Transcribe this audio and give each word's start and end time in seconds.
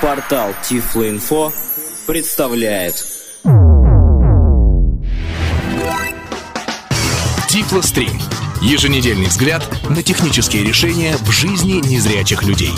Портал 0.00 0.54
Тифлоинфо 0.62 1.52
представляет 2.06 2.94
Тифлострим. 7.50 8.08
Еженедельный 8.62 9.26
взгляд 9.26 9.62
на 9.90 10.02
технические 10.02 10.64
решения 10.64 11.16
в 11.18 11.30
жизни 11.30 11.86
незрячих 11.86 12.44
людей. 12.44 12.72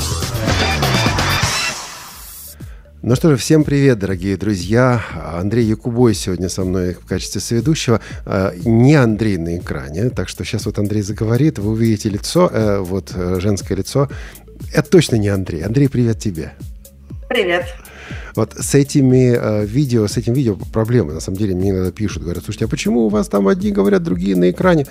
Ну 3.03 3.15
что 3.15 3.31
же, 3.31 3.37
всем 3.37 3.63
привет, 3.63 4.01
дорогие 4.01 4.37
друзья. 4.37 5.01
Андрей 5.39 5.65
Якубой 5.65 6.15
сегодня 6.15 6.49
со 6.49 6.65
мной 6.65 6.95
в 6.95 7.07
качестве 7.07 7.41
соведущего. 7.41 8.01
А, 8.27 8.53
не 8.65 8.97
Андрей 8.97 9.37
на 9.39 9.59
экране, 9.59 10.11
так 10.11 10.29
что 10.29 10.45
сейчас 10.45 10.67
вот 10.67 10.81
Андрей 10.81 11.03
заговорит, 11.03 11.61
вы 11.61 11.71
увидите 11.71 12.09
лицо, 12.09 12.51
э, 12.53 12.81
вот 12.81 13.13
э, 13.15 13.39
женское 13.39 13.77
лицо. 13.77 14.09
Это 14.73 14.91
точно 14.91 15.17
не 15.17 15.29
Андрей. 15.29 15.63
Андрей, 15.63 15.89
привет 15.89 16.19
тебе. 16.19 16.55
Привет. 17.33 17.65
Вот 18.37 18.53
с 18.59 18.75
этими 18.75 19.35
э, 19.35 19.65
видео, 19.65 20.07
с 20.07 20.19
этим 20.19 20.35
видео 20.35 20.55
проблемы. 20.71 21.15
На 21.15 21.21
самом 21.21 21.39
деле 21.39 21.55
мне 21.55 21.71
иногда 21.71 21.91
пишут, 21.91 22.25
говорят, 22.25 22.45
слушайте, 22.45 22.67
а 22.67 22.69
почему 22.69 23.07
у 23.07 23.09
вас 23.09 23.29
там 23.29 23.49
одни 23.49 23.73
говорят, 23.73 24.03
другие 24.03 24.37
на 24.37 24.51
экране? 24.51 24.87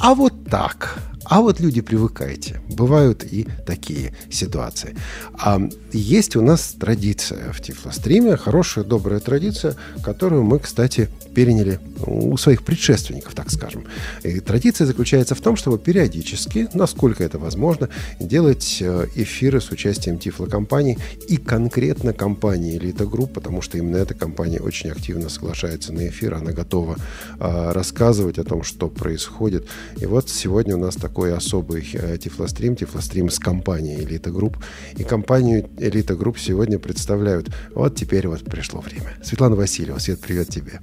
А 0.00 0.14
вот 0.14 0.32
так. 0.50 0.98
А 1.28 1.42
вот 1.42 1.60
люди 1.60 1.82
привыкайте. 1.82 2.60
Бывают 2.70 3.22
и 3.22 3.46
такие 3.66 4.14
ситуации. 4.30 4.96
А 5.34 5.60
есть 5.92 6.36
у 6.36 6.42
нас 6.42 6.74
традиция 6.78 7.52
в 7.52 7.60
Тифлостриме, 7.60 8.36
хорошая, 8.36 8.84
добрая 8.84 9.20
традиция, 9.20 9.76
которую 10.02 10.42
мы, 10.44 10.58
кстати, 10.58 11.10
переняли 11.34 11.80
у 12.06 12.36
своих 12.36 12.62
предшественников, 12.62 13.34
так 13.34 13.50
скажем. 13.50 13.84
И 14.22 14.40
традиция 14.40 14.86
заключается 14.86 15.34
в 15.34 15.40
том, 15.40 15.56
чтобы 15.56 15.78
периодически, 15.78 16.68
насколько 16.72 17.22
это 17.22 17.38
возможно, 17.38 17.90
делать 18.18 18.78
э, 18.80 19.06
эфиры 19.14 19.60
с 19.60 19.70
участием 19.70 20.18
тифлокомпаний 20.18 20.98
и 21.28 21.36
конкретно 21.36 22.12
компании 22.12 22.78
Элита 22.78 23.04
Групп, 23.04 23.34
потому 23.34 23.60
что 23.60 23.76
именно 23.78 23.98
эта 23.98 24.14
компания 24.14 24.60
очень 24.60 24.90
активно 24.90 25.28
соглашается 25.28 25.92
на 25.92 26.08
эфир, 26.08 26.34
она 26.34 26.52
готова 26.52 26.96
э, 27.38 27.72
рассказывать 27.72 28.38
о 28.38 28.44
том, 28.44 28.62
что 28.62 28.88
происходит. 28.88 29.66
И 30.00 30.06
вот 30.06 30.30
сегодня 30.30 30.76
у 30.76 30.80
нас 30.80 30.94
такой 30.94 31.17
особый 31.26 31.88
э, 31.92 32.18
тифлострим, 32.18 32.76
тифлострим 32.76 33.30
с 33.30 33.38
компанией 33.38 34.02
Элита 34.04 34.30
Групп. 34.30 34.58
И 34.96 35.04
компанию 35.04 35.68
Элита 35.78 36.14
Групп 36.14 36.38
сегодня 36.38 36.78
представляют. 36.78 37.48
Вот 37.74 37.96
теперь 37.96 38.28
вот 38.28 38.44
пришло 38.44 38.80
время. 38.80 39.10
Светлана 39.22 39.56
Васильева, 39.56 39.98
Свет, 39.98 40.20
привет 40.20 40.48
тебе. 40.48 40.80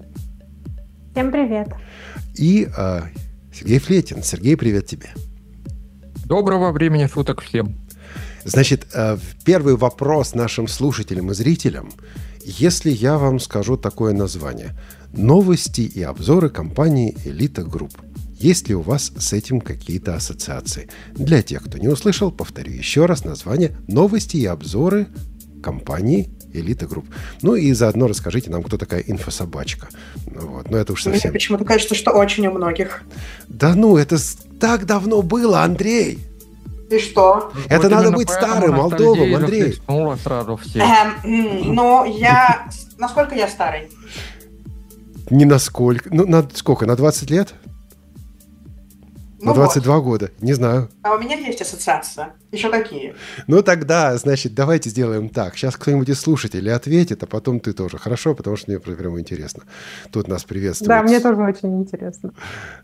Всем 1.11 1.31
привет. 1.31 1.69
И 2.35 2.67
э, 2.75 3.01
Сергей 3.53 3.79
Флетин. 3.79 4.21
Сергей, 4.21 4.57
привет 4.57 4.85
тебе. 4.85 5.09
Доброго 6.25 6.71
времени 6.71 7.07
суток 7.07 7.41
всем. 7.41 7.75
Значит, 8.43 8.87
э, 8.93 9.17
первый 9.43 9.75
вопрос 9.75 10.35
нашим 10.35 10.67
слушателям 10.67 11.31
и 11.31 11.33
зрителям. 11.33 11.91
Если 12.43 12.91
я 12.91 13.17
вам 13.17 13.39
скажу 13.39 13.75
такое 13.75 14.13
название. 14.13 14.71
Новости 15.13 15.81
и 15.81 16.03
обзоры 16.03 16.49
компании 16.49 17.15
«Элита 17.25 17.63
Групп». 17.63 17.93
Есть 18.45 18.69
ли 18.69 18.75
у 18.75 18.81
вас 18.81 19.11
с 19.17 19.33
этим 19.33 19.59
какие-то 19.59 20.13
ассоциации? 20.13 20.87
Для 21.13 21.41
тех, 21.41 21.63
кто 21.63 21.79
не 21.79 21.87
услышал, 21.87 22.31
повторю 22.31 22.73
еще 22.73 23.07
раз 23.07 23.25
название 23.25 23.75
«Новости 23.87 24.37
и 24.37 24.45
обзоры 24.45 25.07
компании 25.63 26.29
Элита 26.53 26.85
Групп. 26.85 27.07
Ну 27.41 27.55
и 27.55 27.73
заодно 27.73 28.05
расскажите 28.05 28.51
нам, 28.51 28.61
кто 28.61 28.77
такая 28.77 29.01
инфособачка. 29.01 29.87
Вот. 30.27 30.69
Но 30.69 30.77
это 30.77 30.93
уж 30.93 31.01
совсем... 31.01 31.21
Мне 31.23 31.33
почему-то 31.33 31.65
кажется, 31.65 31.95
что 31.95 32.11
очень 32.11 32.45
у 32.45 32.51
многих. 32.51 33.01
Да 33.47 33.73
ну, 33.73 33.97
это 33.97 34.17
так 34.59 34.85
давно 34.85 35.23
было, 35.23 35.63
Андрей! 35.63 36.19
И 36.91 36.99
что? 36.99 37.51
Это 37.67 37.89
вот 37.89 37.91
надо 37.93 38.11
быть 38.11 38.29
старым, 38.29 38.75
Молдовым, 38.75 39.35
Андрей. 39.37 39.81
Сразу 40.23 40.57
все. 40.57 40.81
Эм, 40.81 41.73
но 41.73 42.05
я... 42.05 42.69
Насколько 42.99 43.33
я 43.33 43.47
старый? 43.47 43.89
Не 45.31 45.45
насколько. 45.45 46.13
Ну, 46.13 46.27
на 46.27 46.47
сколько? 46.53 46.85
На 46.85 46.95
20 46.95 47.31
лет? 47.31 47.55
На 49.45 49.51
ну 49.51 49.57
22 49.57 49.95
вот. 49.95 50.03
года, 50.03 50.31
не 50.41 50.53
знаю. 50.53 50.89
А 51.03 51.13
у 51.13 51.19
меня 51.19 51.35
есть 51.37 51.61
ассоциация. 51.61 52.33
Еще 52.51 52.71
какие? 52.71 53.13
Ну 53.45 53.61
тогда, 53.61 54.17
значит, 54.17 54.55
давайте 54.55 54.89
сделаем 54.89 55.29
так. 55.29 55.55
Сейчас 55.55 55.75
кто-нибудь 55.75 56.09
из 56.09 56.19
слушателей 56.19 56.73
ответит, 56.73 57.21
а 57.21 57.27
потом 57.27 57.59
ты 57.59 57.73
тоже. 57.73 57.99
Хорошо, 57.99 58.33
потому 58.33 58.57
что 58.57 58.71
мне 58.71 58.79
прямо 58.79 59.19
интересно. 59.19 59.63
Тут 60.11 60.27
нас 60.27 60.43
приветствует. 60.43 60.89
Да, 60.89 61.03
мне 61.03 61.19
тоже 61.19 61.43
очень 61.43 61.79
интересно. 61.79 62.31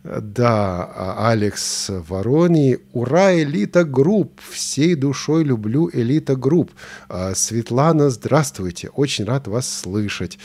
Да, 0.04 0.88
а, 0.96 1.30
Алекс 1.32 1.88
Вороний. 1.90 2.78
Ура, 2.94 3.34
Элита 3.34 3.84
Групп. 3.84 4.40
Всей 4.52 4.94
душой 4.94 5.44
люблю 5.44 5.90
Элита 5.92 6.36
Групп. 6.36 6.72
А, 7.10 7.34
Светлана, 7.34 8.12
здравствуйте. 8.12 8.90
Очень 8.90 9.26
рад 9.26 9.48
вас 9.48 9.68
слышать. 9.68 10.38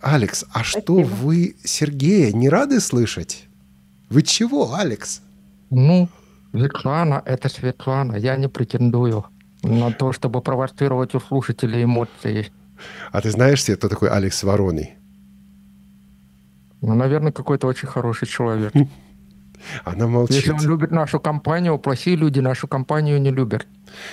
Алекс, 0.00 0.44
а 0.52 0.64
Спасибо. 0.64 0.82
что 0.82 0.94
вы 1.02 1.56
Сергея 1.64 2.32
не 2.32 2.48
рады 2.48 2.80
слышать? 2.80 3.46
Вы 4.12 4.22
чего, 4.22 4.74
Алекс? 4.74 5.22
Ну, 5.70 6.08
Светлана— 6.52 7.22
это 7.26 7.48
Светлана. 7.48 8.16
Я 8.16 8.36
не 8.36 8.48
претендую 8.48 9.24
на 9.62 9.90
то, 9.90 10.12
чтобы 10.12 10.42
провоцировать 10.42 11.14
у 11.14 11.20
слушателей 11.20 11.84
эмоции. 11.84 12.52
А 13.10 13.20
ты 13.22 13.30
знаешь 13.30 13.62
себе, 13.62 13.76
кто 13.76 13.88
такой 13.88 14.10
Алекс 14.10 14.42
Вороний? 14.42 14.90
Ну, 16.82 16.94
наверное, 16.94 17.32
какой-то 17.32 17.66
очень 17.68 17.88
хороший 17.88 18.28
человек. 18.28 18.74
Она 19.84 20.06
молчит. 20.06 20.36
Если 20.36 20.52
он 20.52 20.60
любит 20.60 20.90
нашу 20.90 21.20
компанию, 21.20 21.78
плохие 21.78 22.16
люди 22.16 22.40
нашу 22.40 22.68
компанию 22.68 23.20
не 23.20 23.30
любят. 23.30 23.66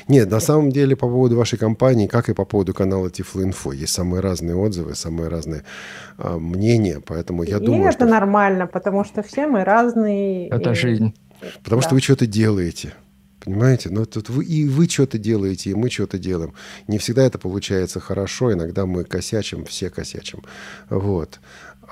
Нет, 0.07 0.29
на 0.29 0.39
самом 0.39 0.71
деле 0.71 0.95
по 0.95 1.07
поводу 1.07 1.37
вашей 1.37 1.57
компании, 1.57 2.07
как 2.07 2.29
и 2.29 2.33
по 2.33 2.45
поводу 2.45 2.73
канала 2.73 3.09
Тифлоинфо, 3.09 3.71
есть 3.71 3.93
самые 3.93 4.21
разные 4.21 4.55
отзывы, 4.55 4.95
самые 4.95 5.29
разные 5.29 5.63
э, 6.17 6.37
мнения, 6.37 7.01
поэтому 7.05 7.43
я 7.43 7.57
и 7.57 7.65
думаю, 7.65 7.89
это 7.89 8.05
что... 8.05 8.05
нормально, 8.05 8.67
потому 8.67 9.03
что 9.05 9.23
все 9.23 9.47
мы 9.47 9.63
разные. 9.63 10.49
Это 10.49 10.71
и... 10.71 10.75
жизнь. 10.75 11.13
Потому 11.63 11.81
да. 11.81 11.87
что 11.87 11.95
вы 11.95 12.01
что-то 12.01 12.27
делаете. 12.27 12.93
Понимаете? 13.39 13.89
Но 13.89 14.05
тут 14.05 14.29
вы, 14.29 14.43
и 14.43 14.67
вы 14.67 14.87
что-то 14.89 15.17
делаете, 15.17 15.69
и 15.69 15.73
мы 15.73 15.89
что-то 15.89 16.17
делаем. 16.17 16.53
Не 16.87 16.97
всегда 16.97 17.23
это 17.23 17.39
получается 17.39 17.99
хорошо, 17.99 18.51
иногда 18.51 18.85
мы 18.85 19.05
косячим, 19.05 19.63
все 19.65 19.89
косячим. 19.89 20.43
Вот. 20.89 21.39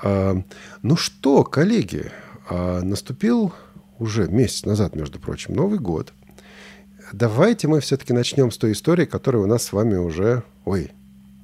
А, 0.02 0.36
ну 0.82 0.96
что, 0.96 1.44
коллеги, 1.44 2.10
а 2.48 2.80
наступил 2.82 3.52
уже 3.98 4.28
месяц 4.28 4.64
назад, 4.64 4.94
между 4.94 5.18
прочим, 5.18 5.54
Новый 5.54 5.78
год. 5.78 6.12
Давайте 7.12 7.68
мы 7.68 7.80
все-таки 7.80 8.12
начнем 8.12 8.50
с 8.50 8.58
той 8.58 8.72
истории, 8.72 9.04
которая 9.04 9.42
у 9.42 9.46
нас 9.46 9.64
с 9.64 9.72
вами 9.72 9.96
уже... 9.96 10.42
Ой, 10.64 10.90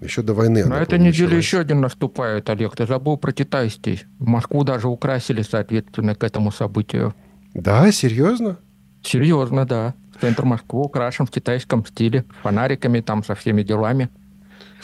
еще 0.00 0.22
до 0.22 0.34
войны. 0.34 0.64
На 0.66 0.82
этой 0.82 0.98
неделе 0.98 1.36
еще 1.36 1.60
один 1.60 1.80
наступает, 1.80 2.50
Олег. 2.50 2.76
Ты 2.76 2.86
забыл 2.86 3.16
про 3.16 3.32
китайский. 3.32 4.02
Москву 4.18 4.64
даже 4.64 4.88
украсили, 4.88 5.42
соответственно, 5.42 6.14
к 6.14 6.22
этому 6.22 6.52
событию. 6.52 7.14
Да, 7.54 7.90
серьезно? 7.90 8.58
Серьезно, 9.02 9.64
да. 9.64 9.94
Центр 10.20 10.44
Москвы 10.44 10.82
украшен 10.82 11.26
в 11.26 11.30
китайском 11.30 11.86
стиле. 11.86 12.24
Фонариками 12.42 13.00
там, 13.00 13.24
со 13.24 13.34
всеми 13.34 13.62
делами. 13.62 14.10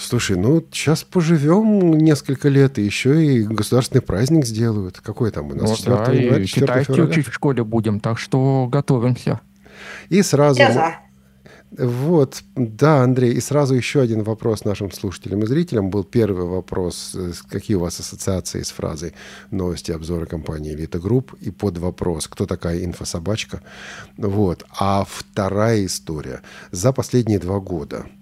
Слушай, 0.01 0.39
ну 0.39 0.65
сейчас 0.73 1.05
поживем 1.05 1.99
несколько 1.99 2.49
лет, 2.49 2.79
и 2.79 2.83
еще 2.83 3.23
и 3.25 3.43
государственный 3.43 4.01
праздник 4.01 4.47
сделают. 4.47 4.99
Какой 5.01 5.31
там 5.31 5.49
у 5.51 5.55
нас? 5.55 5.69
Ну, 5.69 5.77
4 5.77 5.97
да, 5.97 6.13
января, 6.13 6.47
4 6.47 6.67
китайский 6.67 6.93
февраля? 6.95 7.11
учить 7.11 7.29
в 7.29 7.35
школе 7.35 7.65
будем, 7.65 8.01
так 8.01 8.19
что 8.19 8.67
готовимся. 8.71 9.41
И 10.09 10.23
сразу... 10.23 10.59
Я 10.59 10.73
за. 10.73 10.95
Вот, 11.79 12.43
да, 12.57 13.03
Андрей, 13.03 13.35
и 13.35 13.41
сразу 13.41 13.75
еще 13.75 14.01
один 14.01 14.25
вопрос 14.25 14.65
нашим 14.65 14.91
слушателям 14.91 15.43
и 15.43 15.47
зрителям. 15.47 15.91
Был 15.91 16.03
первый 16.03 16.47
вопрос, 16.47 17.15
э, 17.15 17.33
какие 17.49 17.77
у 17.77 17.81
вас 17.81 18.01
ассоциации 18.01 18.63
с 18.63 18.73
фразой 18.73 19.15
«Новости 19.53 19.93
и 19.93 19.98
обзоры 19.98 20.27
компании 20.27 20.75
Элита 20.75 20.99
Групп» 20.99 21.35
и 21.41 21.53
под 21.53 21.79
вопрос 21.79 22.27
«Кто 22.27 22.47
такая 22.47 22.85
инфособачка?» 22.85 23.63
Вот. 24.17 24.65
А 24.77 25.07
вторая 25.09 25.85
история. 25.87 26.41
За 26.73 26.93
последние 26.93 27.39
два 27.39 27.61
года– 27.61 28.07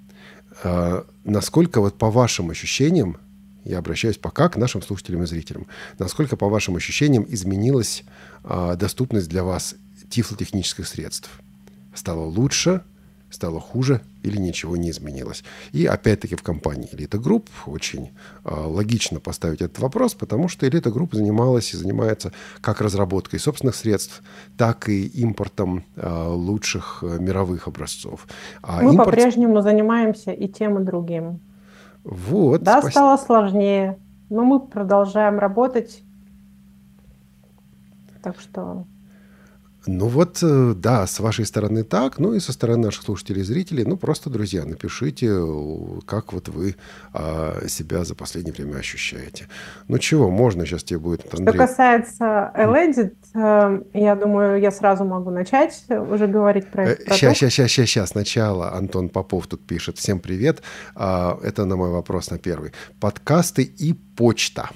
насколько 1.25 1.81
вот 1.81 1.99
по 1.99 2.11
вашим 2.11 2.51
ощущениям, 2.51 3.19
я 3.65 3.79
обращаюсь 3.79 4.17
пока 4.17 4.49
к 4.49 4.57
нашим 4.57 4.83
слушателям 4.83 5.23
и 5.23 5.27
зрителям, 5.27 5.67
насколько 5.99 6.37
по 6.37 6.49
вашим 6.49 6.77
ощущениям 6.77 7.27
изменилась 7.29 8.05
а, 8.45 8.77
доступность 8.77 9.29
для 9.29 9.45
вас 9.45 9.75
тифлотехнических 10.09 10.87
средств? 10.87 11.31
Стало 11.95 12.25
лучше– 12.25 12.83
стало 13.31 13.61
хуже 13.61 14.01
или 14.23 14.39
ничего 14.39 14.77
не 14.77 14.91
изменилось. 14.91 15.45
И 15.73 15.87
опять-таки 15.87 16.35
в 16.35 16.43
компании 16.43 16.89
Elite 16.93 17.21
Group 17.21 17.47
очень 17.67 18.11
э, 18.45 18.51
логично 18.51 19.21
поставить 19.21 19.61
этот 19.61 19.79
вопрос, 19.79 20.15
потому 20.15 20.49
что 20.49 20.67
Elite 20.67 20.93
Group 20.93 21.15
занималась 21.15 21.75
и 21.75 21.77
занимается 21.77 22.33
как 22.61 22.81
разработкой 22.81 23.39
собственных 23.39 23.75
средств, 23.75 24.23
так 24.57 24.89
и 24.89 25.07
импортом 25.07 25.85
э, 25.97 26.27
лучших 26.29 27.03
э, 27.03 27.19
мировых 27.19 27.69
образцов. 27.69 28.27
А 28.63 28.83
Мы 28.83 28.93
импорт... 28.93 29.11
по-прежнему 29.11 29.61
занимаемся 29.61 30.33
и 30.33 30.49
тем, 30.49 30.79
и 30.79 30.85
другим. 30.85 31.41
Вот. 32.05 32.63
Да, 32.63 32.81
спас... 32.81 32.93
стало 32.93 33.17
сложнее, 33.17 33.99
но 34.31 34.43
мы 34.45 34.61
продолжаем 34.61 35.39
работать. 35.39 36.03
Так 38.23 38.41
что 38.41 38.85
Ну 39.91 40.07
вот, 40.09 40.41
э, 40.43 40.75
да, 40.77 41.07
с 41.07 41.19
вашей 41.19 41.47
стороны 41.47 41.83
так, 41.83 42.19
ну 42.19 42.35
и 42.35 42.41
со 42.41 42.53
стороны 42.53 42.85
наших 42.85 43.05
слушателей 43.05 43.41
и 43.41 43.45
зрителей, 43.45 43.85
ну 43.85 43.97
просто, 43.97 44.29
друзья, 44.29 44.67
напишите, 44.67 45.29
э, 45.31 46.01
как 46.05 46.35
вот 46.35 46.49
вы 46.49 46.77
а, 47.15 47.67
себя 47.69 48.05
за 48.05 48.15
последнее 48.15 48.53
время 48.53 48.77
ощущаете. 48.77 49.49
Ну 49.89 49.97
чего, 49.99 50.31
можно 50.31 50.67
сейчас 50.67 50.85
тебе 50.85 50.99
будет, 50.99 51.33
Андрей. 51.33 51.55
Что 51.55 51.67
касается 51.67 52.53
Eledit, 52.55 53.15
э, 53.35 53.83
я 53.95 54.15
думаю, 54.15 54.61
я 54.61 54.71
сразу 54.73 55.07
могу 55.07 55.31
начать 55.31 55.83
уже 55.89 56.27
говорить 56.27 56.67
про 56.67 56.91
это. 56.91 57.15
Сейчас, 57.15 57.39
сейчас, 57.39 57.53
сейчас, 57.55 57.71
сейчас, 57.71 57.89
сейчас, 57.89 58.09
сначала 58.11 58.75
Антон 58.75 59.09
Попов 59.09 59.47
тут 59.47 59.67
пишет. 59.67 59.97
Всем 59.97 60.21
привет. 60.21 60.61
А, 60.97 61.39
это 61.43 61.65
на 61.65 61.77
мой 61.77 61.89
вопрос 61.89 62.31
на 62.31 62.37
первый. 62.37 62.73
Подкасты 63.01 63.63
и 63.63 63.95
почта. 63.95 64.69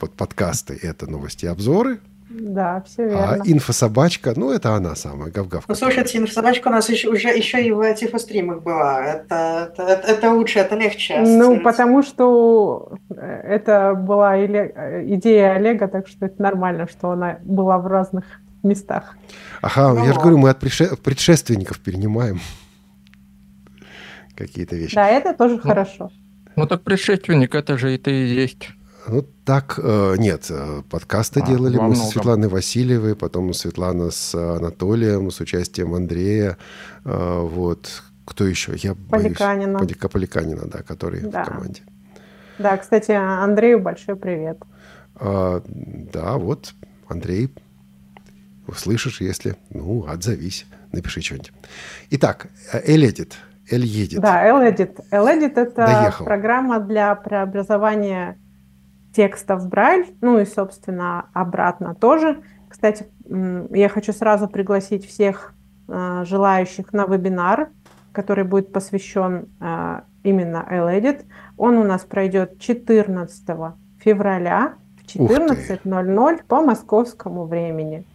Под 0.00 0.14
подкасты– 0.16 0.76
это 0.82 1.08
новости 1.08 1.44
и 1.44 1.48
обзоры, 1.48 2.00
да, 2.34 2.82
все 2.86 3.02
а 3.02 3.06
верно. 3.06 3.32
А 3.32 3.38
инфособачка, 3.44 4.32
ну, 4.36 4.50
это 4.50 4.74
она 4.74 4.94
самая, 4.96 5.30
гав-гав. 5.30 5.64
Ну, 5.68 5.74
слушайте, 5.74 6.18
инфособачка 6.18 6.68
у 6.68 6.70
нас 6.70 6.88
еще, 6.88 7.08
уже 7.08 7.28
еще 7.28 7.62
и 7.62 7.70
в 7.70 7.94
тифостримах 7.94 8.62
была. 8.62 9.04
Это, 9.04 9.72
это, 9.76 10.02
это 10.06 10.30
лучше, 10.32 10.58
это 10.60 10.76
легче. 10.76 11.20
Ну, 11.20 11.60
потому 11.60 12.02
что 12.02 12.92
это 13.10 13.94
была 13.94 14.44
идея 14.44 15.54
Олега, 15.54 15.88
так 15.88 16.08
что 16.08 16.26
это 16.26 16.40
нормально, 16.42 16.88
что 16.88 17.10
она 17.10 17.38
была 17.42 17.78
в 17.78 17.86
разных 17.86 18.24
местах. 18.62 19.16
Ага, 19.60 19.92
ну, 19.94 20.04
я 20.06 20.12
же 20.12 20.20
говорю, 20.20 20.38
мы 20.38 20.50
от 20.50 20.58
предшественников 20.58 21.80
перенимаем 21.80 22.40
какие-то 24.34 24.76
вещи. 24.76 24.94
Да, 24.94 25.08
это 25.08 25.34
тоже 25.34 25.56
ну, 25.56 25.60
хорошо. 25.60 26.10
Ну 26.56 26.66
так 26.66 26.82
предшественник, 26.82 27.54
это 27.54 27.78
же 27.78 27.94
это 27.94 28.10
и 28.10 28.26
есть. 28.26 28.68
Ну, 29.08 29.22
так, 29.44 29.78
э, 29.82 30.14
нет, 30.18 30.46
э, 30.50 30.82
подкасты 30.88 31.40
а, 31.40 31.46
делали 31.46 31.76
мы 31.76 31.96
со 31.96 32.06
Светланой 32.06 32.48
Васильевой, 32.48 33.16
потом 33.16 33.52
Светлана 33.52 34.10
с 34.10 34.34
Анатолием, 34.34 35.30
с 35.30 35.40
участием 35.40 35.94
Андрея, 35.94 36.56
э, 37.04 37.40
вот. 37.40 38.02
Кто 38.24 38.46
еще? 38.46 38.72
Я 38.76 38.94
Поликанина. 38.94 39.78
боюсь. 39.78 39.88
Полика, 39.88 40.08
Поликанина, 40.08 40.66
да, 40.66 40.82
который 40.82 41.22
да. 41.22 41.42
в 41.42 41.48
команде. 41.48 41.82
Да, 42.58 42.76
кстати, 42.76 43.10
Андрею 43.10 43.80
большой 43.80 44.14
привет. 44.14 44.58
А, 45.16 45.60
да, 45.66 46.38
вот, 46.38 46.72
Андрей, 47.08 47.52
услышишь, 48.68 49.20
если, 49.20 49.56
ну, 49.70 50.06
отзовись, 50.06 50.66
напиши 50.92 51.20
что-нибудь. 51.20 51.52
Итак, 52.10 52.46
Эледит. 52.84 53.36
Эль 53.68 53.84
едет. 53.84 54.20
Да, 54.20 54.48
Эледит. 54.48 55.00
Эледит– 55.10 55.52
это 55.56 55.86
Доехал. 55.86 56.24
программа 56.24 56.80
для 56.80 57.14
преобразования 57.14 58.38
текстов 59.14 59.62
в 59.62 59.68
Брайль, 59.68 60.14
ну 60.20 60.38
и, 60.38 60.44
собственно, 60.44 61.26
обратно 61.32 61.94
тоже. 61.94 62.42
Кстати, 62.68 63.06
я 63.70 63.88
хочу 63.88 64.12
сразу 64.12 64.48
пригласить 64.48 65.06
всех 65.06 65.54
э, 65.88 66.24
желающих 66.24 66.92
на 66.92 67.06
вебинар, 67.06 67.68
который 68.12 68.44
будет 68.44 68.72
посвящен 68.72 69.48
э, 69.60 70.00
именно 70.22 70.66
LEdit. 70.70 71.24
Он 71.56 71.76
у 71.76 71.84
нас 71.84 72.02
пройдет 72.02 72.58
14 72.58 73.44
февраля 73.98 74.74
в 75.02 75.06
14.00 75.06 76.40
по 76.48 76.62
московскому 76.62 77.44
времени. 77.44 78.06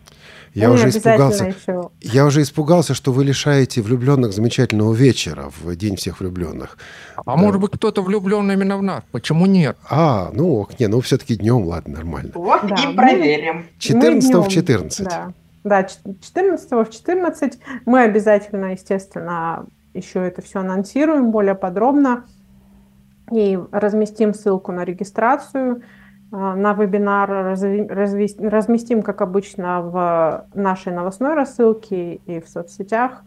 Я 0.57 0.71
уже 0.71 0.89
испугался. 0.89 1.45
Еще... 1.45 1.89
Я 2.01 2.25
уже 2.25 2.42
испугался, 2.42 2.94
что 2.94 3.12
вы 3.12 3.24
лишаете 3.24 3.81
влюбленных 3.81 4.33
замечательного 4.33 4.94
вечера 4.94 5.51
в 5.62 5.75
день 5.75 5.95
всех 5.95 6.19
влюбленных. 6.19 6.77
А 7.15 7.24
да. 7.24 7.36
может 7.36 7.62
быть 7.62 7.71
кто-то 7.71 8.01
влюблен 8.01 8.51
именно 8.51 8.77
в 8.77 8.83
нас? 8.83 9.04
Почему 9.12 9.45
нет? 9.45 9.77
А, 9.89 10.31
ну 10.33 10.62
ок, 10.62 10.80
не, 10.80 10.88
ну 10.88 11.00
все-таки 11.01 11.36
днем, 11.36 11.65
ладно, 11.65 11.95
нормально. 11.95 12.31
Вот 12.33 12.62
да, 12.63 12.75
и 12.75 12.95
проверим. 12.95 13.68
14 13.77 14.33
в 14.33 14.48
14. 14.48 15.06
Да. 15.06 15.33
Да, 15.63 15.83
14 15.83 16.71
в 16.71 16.89
14. 16.89 17.59
Мы 17.86 18.01
обязательно, 18.01 18.71
естественно, 18.71 19.65
еще 19.94 20.25
это 20.25 20.42
все 20.42 20.59
анонсируем 20.59 21.31
более 21.31 21.56
подробно 21.56 22.25
и 23.31 23.59
разместим 23.71 24.33
ссылку 24.33 24.71
на 24.71 24.86
регистрацию. 24.86 25.83
А, 26.39 26.55
на 26.55 26.73
вебинар 26.73 27.29
разместим, 27.29 29.01
как 29.01 29.21
обычно, 29.21 29.81
в 29.81 30.45
нашей 30.53 30.93
новостной 30.93 31.33
рассылке 31.33 32.15
и 32.15 32.39
в 32.39 32.47
соцсетях. 32.47 33.23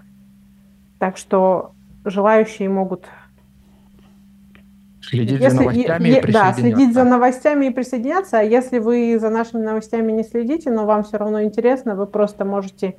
Так 1.00 1.16
что 1.16 1.72
желающие 2.04 2.68
могут 2.68 3.06
Следить 5.02 5.40
если, 5.40 5.56
за 5.56 5.62
новостями 5.62 6.08
е, 6.08 6.18
и 6.18 6.20
присоединяться. 6.20 6.62
Да, 6.62 6.68
следить 6.68 6.94
за 6.94 7.04
новостями 7.04 7.66
и 7.66 7.70
присоединяться. 7.70 8.38
А 8.38 8.42
если 8.42 8.78
вы 8.78 9.18
за 9.18 9.30
нашими 9.30 9.62
новостями 9.62 10.12
не 10.12 10.22
следите, 10.22 10.70
но 10.70 10.86
вам 10.86 11.02
все 11.02 11.16
равно 11.16 11.42
интересно, 11.42 11.96
вы 11.96 12.06
просто 12.06 12.44
можете 12.44 12.96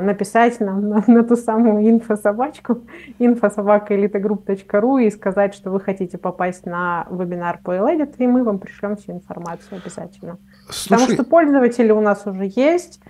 написать 0.00 0.60
нам 0.60 0.88
на, 0.88 1.04
на 1.06 1.24
ту 1.24 1.36
самую 1.36 1.88
инфособачку 1.88 2.82
инфособакаэлитагрупп.ру 3.18 4.98
и 4.98 5.10
сказать, 5.10 5.54
что 5.54 5.70
вы 5.70 5.80
хотите 5.80 6.18
попасть 6.18 6.66
на 6.66 7.06
вебинар 7.10 7.60
по 7.62 7.72
Eledit, 7.72 8.14
и 8.18 8.26
мы 8.26 8.44
вам 8.44 8.58
пришлем 8.58 8.96
всю 8.96 9.12
информацию 9.12 9.80
обязательно. 9.82 10.38
Слушай... 10.68 10.88
Потому 10.88 11.12
что 11.12 11.24
пользователи 11.24 11.92
у 11.92 12.00
нас 12.00 12.26
уже 12.26 12.50
есть, 12.54 13.00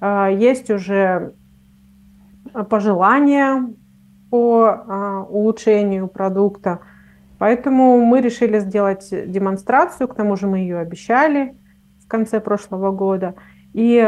а, 0.00 0.28
есть 0.28 0.70
уже 0.70 1.34
пожелания 2.68 3.68
по 4.30 4.66
а, 4.66 5.22
улучшению 5.28 6.06
продукта, 6.06 6.80
поэтому 7.38 8.04
мы 8.04 8.20
решили 8.20 8.60
сделать 8.60 9.08
демонстрацию, 9.10 10.06
к 10.06 10.14
тому 10.14 10.36
же 10.36 10.46
мы 10.46 10.58
ее 10.58 10.78
обещали 10.78 11.56
в 12.04 12.08
конце 12.08 12.40
прошлого 12.40 12.92
года, 12.92 13.34
и 13.72 13.98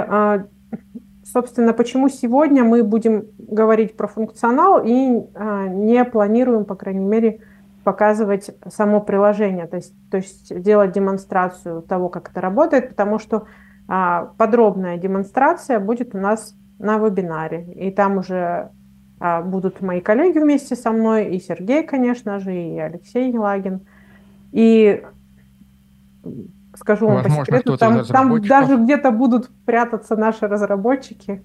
собственно, 1.25 1.73
почему 1.73 2.09
сегодня 2.09 2.65
мы 2.65 2.83
будем 2.83 3.27
говорить 3.39 3.97
про 3.97 4.09
функционал 4.09 4.83
и 4.85 5.23
а, 5.35 5.67
не 5.67 6.05
планируем, 6.05 6.65
по 6.65 6.75
крайней 6.75 7.05
мере, 7.05 7.41
показывать 7.85 8.51
само 8.69 9.01
приложение, 9.01 9.67
то 9.67 9.77
есть, 9.77 9.95
то 10.11 10.19
есть 10.19 10.61
делать 10.63 10.93
демонстрацию 10.93 11.83
того, 11.83 12.09
как 12.09 12.31
это 12.31 12.41
работает, 12.41 12.91
потому 12.91 13.19
что 13.19 13.47
а, 13.89 14.33
подробная 14.37 14.97
демонстрация 14.99 15.81
будет 15.81 16.15
у 16.15 16.19
нас 16.19 16.55
на 16.79 16.99
вебинаре, 16.99 17.65
и 17.75 17.91
там 17.91 18.19
уже 18.19 18.71
а, 19.19 19.43
будут 19.43 19.81
мои 19.81 20.01
коллеги 20.01 20.39
вместе 20.39 20.77
со 20.77 20.93
мной, 20.93 21.35
и 21.35 21.41
Сергей, 21.41 21.85
конечно 21.85 22.39
же, 22.39 22.55
и 22.55 22.79
Алексей 22.79 23.33
Елагин, 23.33 23.81
и 24.53 25.05
скажу 26.77 27.07
вам 27.07 27.17
Возможно, 27.17 27.39
по 27.39 27.47
секрету, 27.47 27.77
там, 27.77 28.05
там 28.05 28.43
даже 28.43 28.77
где-то 28.77 29.11
будут 29.11 29.51
прятаться 29.65 30.17
наши 30.17 30.47
разработчики. 30.47 31.43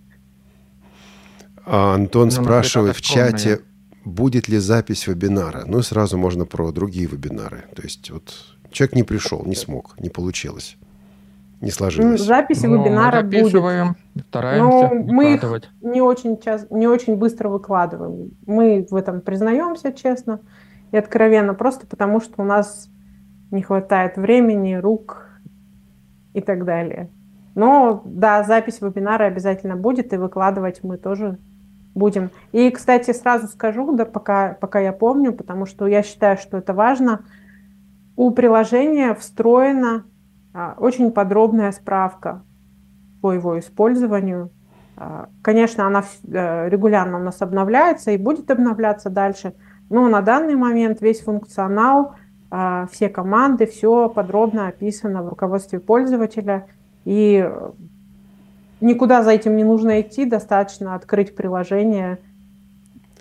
А 1.66 1.96
Антон 1.96 2.26
ну, 2.26 2.32
спрашивает 2.32 2.96
в 2.96 3.02
чате, 3.02 3.62
будет 4.06 4.48
ли 4.48 4.58
запись 4.58 5.08
вебинара. 5.08 5.64
Ну, 5.66 5.82
сразу 5.82 6.18
можно 6.18 6.46
про 6.46 6.72
другие 6.72 7.08
вебинары. 7.08 7.66
То 7.76 7.82
есть 7.82 8.10
вот 8.10 8.34
человек 8.72 8.96
не 8.96 9.04
пришел, 9.04 9.44
не 9.46 9.56
смог, 9.56 10.00
не 10.00 10.10
получилось, 10.10 10.78
не 11.60 11.72
сложилось. 11.72 12.22
Запись 12.22 12.64
ну, 12.64 12.82
вебинара 12.82 13.22
мы 13.22 13.42
будет. 13.42 13.98
Стараемся 14.30 14.66
Но 14.66 14.94
мы 14.94 15.36
их 15.36 15.44
не 15.82 16.02
очень, 16.02 16.40
час, 16.40 16.68
не 16.70 16.88
очень 16.88 17.18
быстро 17.18 17.50
выкладываем. 17.50 18.32
Мы 18.46 18.88
в 18.90 18.96
этом 18.96 19.22
признаемся 19.22 19.92
честно 19.92 20.40
и 20.92 20.98
откровенно, 20.98 21.54
просто 21.54 21.86
потому 21.86 22.22
что 22.22 22.42
у 22.42 22.46
нас 22.46 22.90
не 23.52 23.62
хватает 23.62 24.18
времени, 24.18 24.76
рук 24.76 25.28
и 26.34 26.42
так 26.42 26.66
далее. 26.66 27.10
Но 27.56 28.02
да, 28.06 28.44
запись 28.44 28.82
вебинара 28.82 29.26
обязательно 29.26 29.76
будет, 29.76 30.14
и 30.14 30.18
выкладывать 30.18 30.84
мы 30.84 30.98
тоже 30.98 31.40
будем. 31.96 32.30
И, 32.52 32.70
кстати, 32.70 33.12
сразу 33.12 33.48
скажу, 33.48 33.96
да, 33.96 34.06
пока, 34.06 34.54
пока 34.54 34.80
я 34.80 34.94
помню, 34.94 35.34
потому 35.34 35.66
что 35.66 35.88
я 35.88 36.04
считаю, 36.04 36.38
что 36.38 36.58
это 36.58 36.74
важно. 36.74 37.22
У 38.16 38.32
приложения 38.32 39.16
встроена 39.16 40.04
а, 40.54 40.76
очень 40.78 41.12
подробная 41.12 41.72
справка 41.72 42.44
по 43.22 43.32
его 43.32 43.58
использованию. 43.58 44.52
А, 44.96 45.30
конечно, 45.42 45.88
она 45.88 46.04
а, 46.32 46.68
регулярно 46.68 47.18
у 47.18 47.24
нас 47.24 47.42
обновляется 47.42 48.12
и 48.12 48.18
будет 48.18 48.52
обновляться 48.52 49.10
дальше, 49.10 49.56
но 49.90 50.08
на 50.08 50.22
данный 50.22 50.56
момент 50.56 51.02
весь 51.02 51.22
функционал– 51.22 52.14
все 52.50 53.10
команды, 53.10 53.66
все 53.66 54.10
подробно 54.10 54.68
описано 54.68 55.24
в 55.24 55.30
руководстве 55.30 55.80
пользователя. 55.80 56.68
И 57.06 57.50
никуда 58.82 59.24
за 59.24 59.32
этим 59.32 59.56
не 59.56 59.64
нужно 59.64 60.02
идти, 60.02 60.26
достаточно 60.26 60.96
открыть 60.96 61.36
приложение 61.36 62.20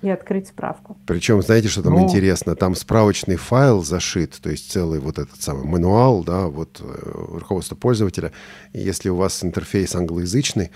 и 0.03 0.11
открыть 0.11 0.49
справку. 0.49 0.97
Причем, 1.07 1.43
знаете, 1.43 1.69
что 1.69 1.83
там 1.83 1.95
ну, 1.95 2.05
интересно? 2.05 2.55
Там 2.55 2.75
справочный 2.75 3.37
файл 3.37 3.83
зашит, 3.83 4.39
то 4.41 4.51
есть 4.51 4.71
целый 4.71 5.01
вот 5.01 5.19
этот 5.19 5.41
самый 5.41 5.65
мануал, 5.65 6.23
да, 6.23 6.47
вот 6.49 6.81
э, 6.81 7.11
руководство 7.39 7.77
пользователя. 7.77 8.33
И 8.73 8.81
если 8.81 9.09
у 9.09 9.17
вас 9.17 9.43
интерфейс 9.43 9.95
англоязычный, 9.95 10.71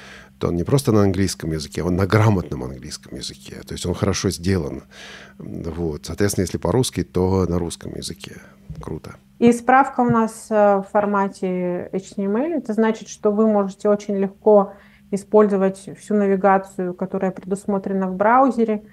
он 0.48 0.56
не 0.56 0.64
просто 0.64 0.92
на 0.92 1.02
английском 1.02 1.52
языке, 1.52 1.82
он 1.82 1.96
на 1.96 2.06
грамотном 2.06 2.64
английском 2.64 3.16
языке. 3.16 3.56
То 3.66 3.72
есть 3.74 3.86
он 3.86 3.94
хорошо 3.94 4.30
сделан. 4.30 4.84
Вот. 5.38 6.06
Соответственно, 6.06 6.44
если 6.44 6.58
по-русски, 6.58 7.02
то 7.02 7.46
на 7.46 7.58
русском 7.58 7.94
языке. 7.94 8.36
Круто. 8.80 9.16
И 9.38 9.52
справка 9.52 10.00
у 10.00 10.10
нас 10.10 10.46
э, 10.50 10.76
в 10.78 10.86
формате 10.92 11.88
HTML. 11.92 12.58
Это 12.58 12.72
значит, 12.74 13.08
что 13.08 13.32
вы 13.32 13.46
можете 13.46 13.88
очень 13.88 14.16
легко 14.16 14.74
использовать 15.10 15.90
всю 15.98 16.14
навигацию, 16.14 16.94
которая 16.94 17.30
предусмотрена 17.30 18.08
в 18.08 18.16
браузере. 18.16 18.84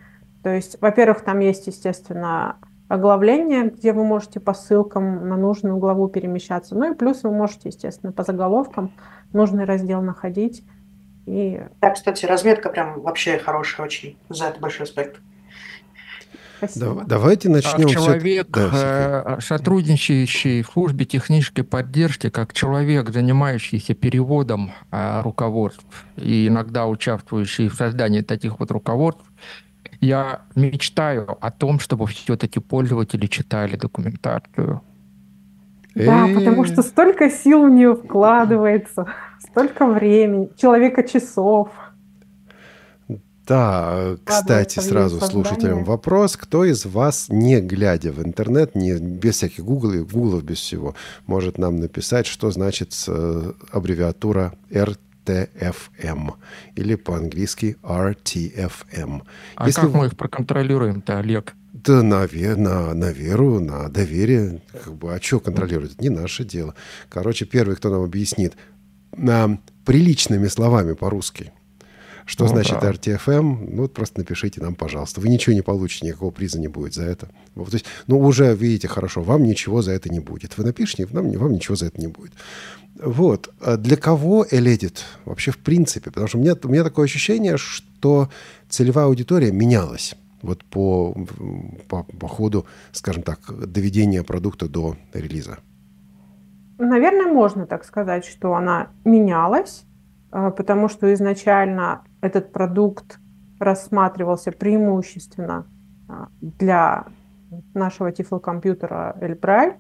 То 0.43 0.49
есть, 0.49 0.77
во-первых, 0.81 1.21
там 1.21 1.39
есть, 1.39 1.67
естественно, 1.67 2.57
оглавление, 2.87 3.69
где 3.69 3.91
вы 3.91 4.05
можете 4.05 4.39
по 4.39 4.53
ссылкам 4.53 5.27
на 5.27 5.35
нужную 5.35 5.77
главу 5.77 6.07
перемещаться. 6.07 6.75
Ну 6.75 6.93
и 6.93 6.95
плюс 6.95 7.23
вы 7.23 7.31
можете, 7.31 7.69
естественно, 7.69 8.11
по 8.11 8.23
заголовкам 8.23 8.91
нужный 9.33 9.65
раздел 9.65 10.01
находить. 10.01 10.63
И... 11.27 11.61
Да, 11.81 11.91
кстати, 11.91 12.25
разметка 12.25 12.69
прям 12.69 13.01
вообще 13.01 13.37
хорошая 13.37 13.85
очень. 13.85 14.17
За 14.29 14.45
это 14.45 14.59
большой 14.59 14.85
респект. 14.85 15.19
Да, 16.75 16.93
давайте 17.05 17.49
начнем. 17.49 17.87
Как 17.87 17.91
человек, 17.91 18.47
все... 18.49 18.69
да, 18.71 19.23
э, 19.37 19.41
сотрудничающий 19.41 20.63
в 20.63 20.67
службе 20.67 21.05
технической 21.05 21.63
поддержки, 21.63 22.29
как 22.29 22.53
человек, 22.53 23.11
занимающийся 23.11 23.93
переводом 23.93 24.71
э, 24.91 25.21
руководств 25.21 25.85
и 26.15 26.47
иногда 26.47 26.87
участвующий 26.87 27.67
в 27.67 27.75
создании 27.75 28.21
таких 28.21 28.59
вот 28.59 28.71
руководств, 28.71 29.23
я 29.99 30.41
мечтаю 30.55 31.37
о 31.41 31.51
том, 31.51 31.79
чтобы 31.79 32.07
все-таки 32.07 32.59
пользователи 32.59 33.27
читали 33.27 33.75
документацию. 33.75 34.81
Да, 36.05 36.27
потому 36.33 36.63
что 36.65 36.81
столько 36.83 37.29
сил 37.29 37.65
в 37.65 37.69
нее 37.69 37.95
вкладывается, 37.95 39.07
столько 39.39 39.87
времени, 39.87 40.49
человека 40.57 41.03
часов. 41.03 41.69
Да, 43.47 44.17
кстати, 44.25 44.79
сразу 44.79 45.21
слушателям 45.21 45.85
вопрос. 45.85 46.35
Кто 46.35 46.65
из 46.65 46.85
вас, 46.85 47.27
не 47.29 47.61
глядя 47.61 48.11
в 48.11 48.21
интернет, 48.21 48.75
не, 48.75 48.99
без 48.99 49.35
всяких 49.35 49.63
гуглов, 49.63 50.11
гуглов, 50.11 50.43
без 50.43 50.57
всего, 50.57 50.95
может 51.27 51.57
нам 51.57 51.77
написать, 51.77 52.27
что 52.27 52.51
значит 52.51 52.93
э, 53.07 53.53
аббревиатура 53.71 54.53
RTFM 54.69 56.33
или 56.75 56.95
по-английски 56.95 57.77
RTFM. 57.83 59.21
А 59.55 59.65
Если... 59.67 59.79
как 59.79 59.93
мы 59.93 60.07
их 60.07 60.17
проконтролируем-то, 60.17 61.19
Олег? 61.19 61.53
Да 61.83 62.01
на, 62.01 62.27
на, 62.31 62.93
на 62.93 63.11
веру, 63.11 63.59
на 63.59 63.87
доверие. 63.89 64.61
Как 64.83 64.95
бы, 64.95 65.13
а 65.13 65.21
что 65.21 65.39
контролировать? 65.39 65.93
Это 65.93 66.01
не 66.01 66.09
наше 66.09 66.43
дело. 66.43 66.73
Короче, 67.09 67.45
первый, 67.45 67.75
кто 67.75 67.89
нам 67.89 68.01
объяснит 68.01 68.53
на, 69.15 69.59
приличными 69.85 70.47
словами 70.47 70.93
по-русски, 70.93 71.53
что 72.25 72.45
ну, 72.45 72.49
значит 72.49 72.79
да. 72.81 72.91
RTFM? 72.91 73.69
Ну, 73.71 73.83
вот 73.83 73.93
просто 73.93 74.19
напишите 74.19 74.59
нам, 74.59 74.75
пожалуйста. 74.75 75.21
Вы 75.21 75.29
ничего 75.29 75.53
не 75.53 75.61
получите, 75.61 76.07
никакого 76.07 76.31
приза 76.31 76.59
не 76.59 76.67
будет 76.67 76.93
за 76.93 77.03
это. 77.03 77.29
Вот, 77.53 77.69
то 77.69 77.75
есть, 77.75 77.85
ну, 78.07 78.19
уже 78.19 78.53
видите 78.55 78.87
хорошо, 78.87 79.21
вам 79.21 79.43
ничего 79.43 79.81
за 79.81 79.91
это 79.91 80.09
не 80.09 80.19
будет. 80.19 80.57
Вы 80.57 80.65
напишите, 80.65 81.05
вам, 81.05 81.31
вам 81.31 81.53
ничего 81.53 81.75
за 81.75 81.85
это 81.85 82.01
не 82.01 82.07
будет. 82.07 82.33
Вот. 82.99 83.53
А 83.61 83.77
для 83.77 83.97
кого 83.97 84.47
Эледит 84.49 85.05
вообще 85.25 85.51
в 85.51 85.59
принципе? 85.59 86.09
Потому 86.09 86.27
что 86.27 86.39
у 86.39 86.41
меня, 86.41 86.55
у 86.61 86.67
меня 86.67 86.83
такое 86.83 87.05
ощущение, 87.05 87.57
что 87.57 88.29
целевая 88.67 89.05
аудитория 89.05 89.51
менялась 89.51 90.15
вот 90.47 90.65
по, 90.65 91.15
по, 91.87 92.03
по 92.03 92.27
ходу, 92.27 92.65
скажем 92.91 93.23
так, 93.23 93.39
доведения 93.47 94.23
продукта 94.23 94.67
до 94.67 94.95
релиза. 95.13 95.59
Наверное, 96.79 97.31
можно 97.31 97.65
так 97.65 97.83
сказать, 97.83 98.25
что 98.25 98.53
она 98.53 98.89
менялась, 99.03 99.83
а, 100.31 100.51
потому 100.51 100.89
что 100.89 101.13
изначально 101.13 102.03
этот 102.21 102.51
продукт 102.51 103.19
рассматривался 103.59 104.51
преимущественно 104.51 105.65
а, 106.07 106.27
для 106.41 107.05
нашего 107.73 108.11
тифлокомпьютера 108.11 109.17
Эльбраль. 109.21 109.77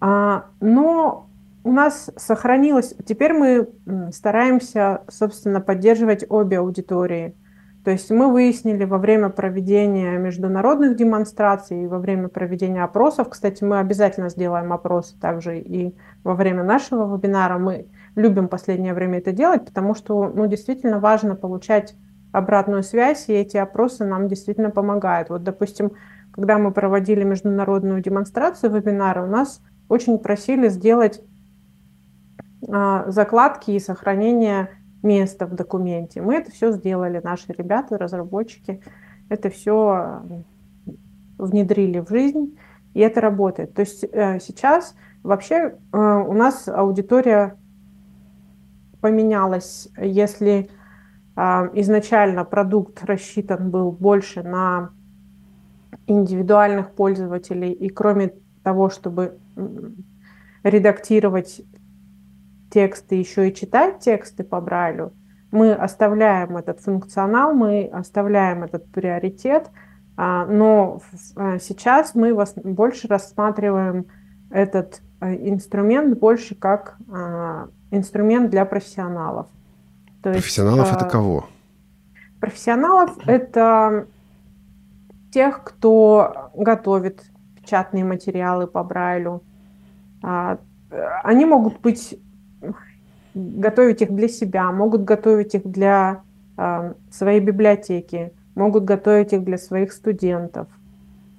А, 0.00 0.46
но 0.60 1.28
у 1.64 1.72
нас 1.72 2.10
сохранилось... 2.16 2.94
Теперь 3.04 3.32
мы 3.32 3.68
стараемся, 4.12 5.02
собственно, 5.08 5.60
поддерживать 5.60 6.24
обе 6.28 6.58
аудитории. 6.58 7.36
То 7.88 7.92
есть 7.92 8.10
мы 8.10 8.30
выяснили 8.30 8.84
во 8.84 8.98
время 8.98 9.30
проведения 9.30 10.18
международных 10.18 10.94
демонстраций, 10.94 11.86
во 11.86 11.98
время 11.98 12.28
проведения 12.28 12.84
опросов, 12.84 13.30
кстати, 13.30 13.64
мы 13.64 13.78
обязательно 13.78 14.28
сделаем 14.28 14.74
опросы 14.74 15.18
также 15.18 15.58
и 15.58 15.96
во 16.22 16.34
время 16.34 16.64
нашего 16.64 17.16
вебинара, 17.16 17.56
мы 17.56 17.86
любим 18.14 18.44
в 18.44 18.50
последнее 18.50 18.92
время 18.92 19.20
это 19.20 19.32
делать, 19.32 19.64
потому 19.64 19.94
что 19.94 20.28
ну, 20.28 20.46
действительно 20.46 21.00
важно 21.00 21.34
получать 21.34 21.96
обратную 22.30 22.82
связь, 22.82 23.30
и 23.30 23.32
эти 23.32 23.56
опросы 23.56 24.04
нам 24.04 24.28
действительно 24.28 24.68
помогают. 24.68 25.30
Вот, 25.30 25.42
допустим, 25.42 25.92
когда 26.30 26.58
мы 26.58 26.72
проводили 26.72 27.24
международную 27.24 28.02
демонстрацию 28.02 28.70
вебинара, 28.70 29.24
у 29.24 29.30
нас 29.30 29.62
очень 29.88 30.18
просили 30.18 30.68
сделать 30.68 31.22
а, 32.70 33.10
закладки 33.10 33.70
и 33.70 33.80
сохранение 33.80 34.68
места 35.02 35.46
в 35.46 35.54
документе. 35.54 36.22
Мы 36.22 36.36
это 36.36 36.50
все 36.50 36.72
сделали, 36.72 37.20
наши 37.22 37.52
ребята, 37.52 37.98
разработчики, 37.98 38.82
это 39.28 39.50
все 39.50 40.22
внедрили 41.38 42.00
в 42.00 42.08
жизнь, 42.08 42.58
и 42.94 43.00
это 43.00 43.20
работает. 43.20 43.74
То 43.74 43.80
есть 43.80 44.04
э, 44.04 44.40
сейчас 44.40 44.94
вообще 45.22 45.76
э, 45.92 45.98
у 45.98 46.32
нас 46.32 46.68
аудитория 46.68 47.56
поменялось, 49.00 49.88
если 49.96 50.70
изначально 51.36 52.44
продукт 52.44 53.04
рассчитан 53.04 53.70
был 53.70 53.92
больше 53.92 54.42
на 54.42 54.90
индивидуальных 56.08 56.90
пользователей, 56.90 57.70
и 57.70 57.88
кроме 57.88 58.34
того, 58.64 58.90
чтобы 58.90 59.38
редактировать 60.62 61.62
тексты, 62.70 63.16
еще 63.16 63.48
и 63.48 63.54
читать 63.54 64.00
тексты 64.00 64.44
по 64.44 64.60
Брайлю, 64.60 65.12
мы 65.50 65.72
оставляем 65.72 66.56
этот 66.56 66.80
функционал, 66.80 67.54
мы 67.54 67.86
оставляем 67.86 68.64
этот 68.64 68.90
приоритет, 68.90 69.70
а, 70.16 70.44
но 70.46 71.00
а, 71.36 71.58
сейчас 71.58 72.14
мы 72.14 72.34
больше 72.34 73.08
рассматриваем 73.08 74.06
этот 74.50 75.02
инструмент 75.20 76.16
больше 76.18 76.54
как 76.54 76.96
инструмент 77.90 78.50
для 78.50 78.64
профессионалов. 78.64 79.48
То 80.22 80.32
профессионалов 80.32 80.86
есть, 80.86 80.96
это 80.96 81.06
а, 81.06 81.10
кого? 81.10 81.46
Профессионалов 82.40 83.16
это 83.26 84.06
тех, 85.32 85.62
кто 85.64 86.50
готовит 86.54 87.24
печатные 87.56 88.04
материалы 88.04 88.66
по 88.66 88.82
Брайлю. 88.82 89.42
А, 90.22 90.58
они 91.22 91.44
могут 91.44 91.80
быть 91.80 92.18
готовить 93.34 94.02
их 94.02 94.12
для 94.12 94.28
себя, 94.28 94.70
могут 94.72 95.04
готовить 95.04 95.54
их 95.54 95.66
для 95.66 96.22
а, 96.56 96.94
своей 97.10 97.40
библиотеки, 97.40 98.32
могут 98.54 98.84
готовить 98.84 99.32
их 99.32 99.44
для 99.44 99.58
своих 99.58 99.92
студентов, 99.92 100.66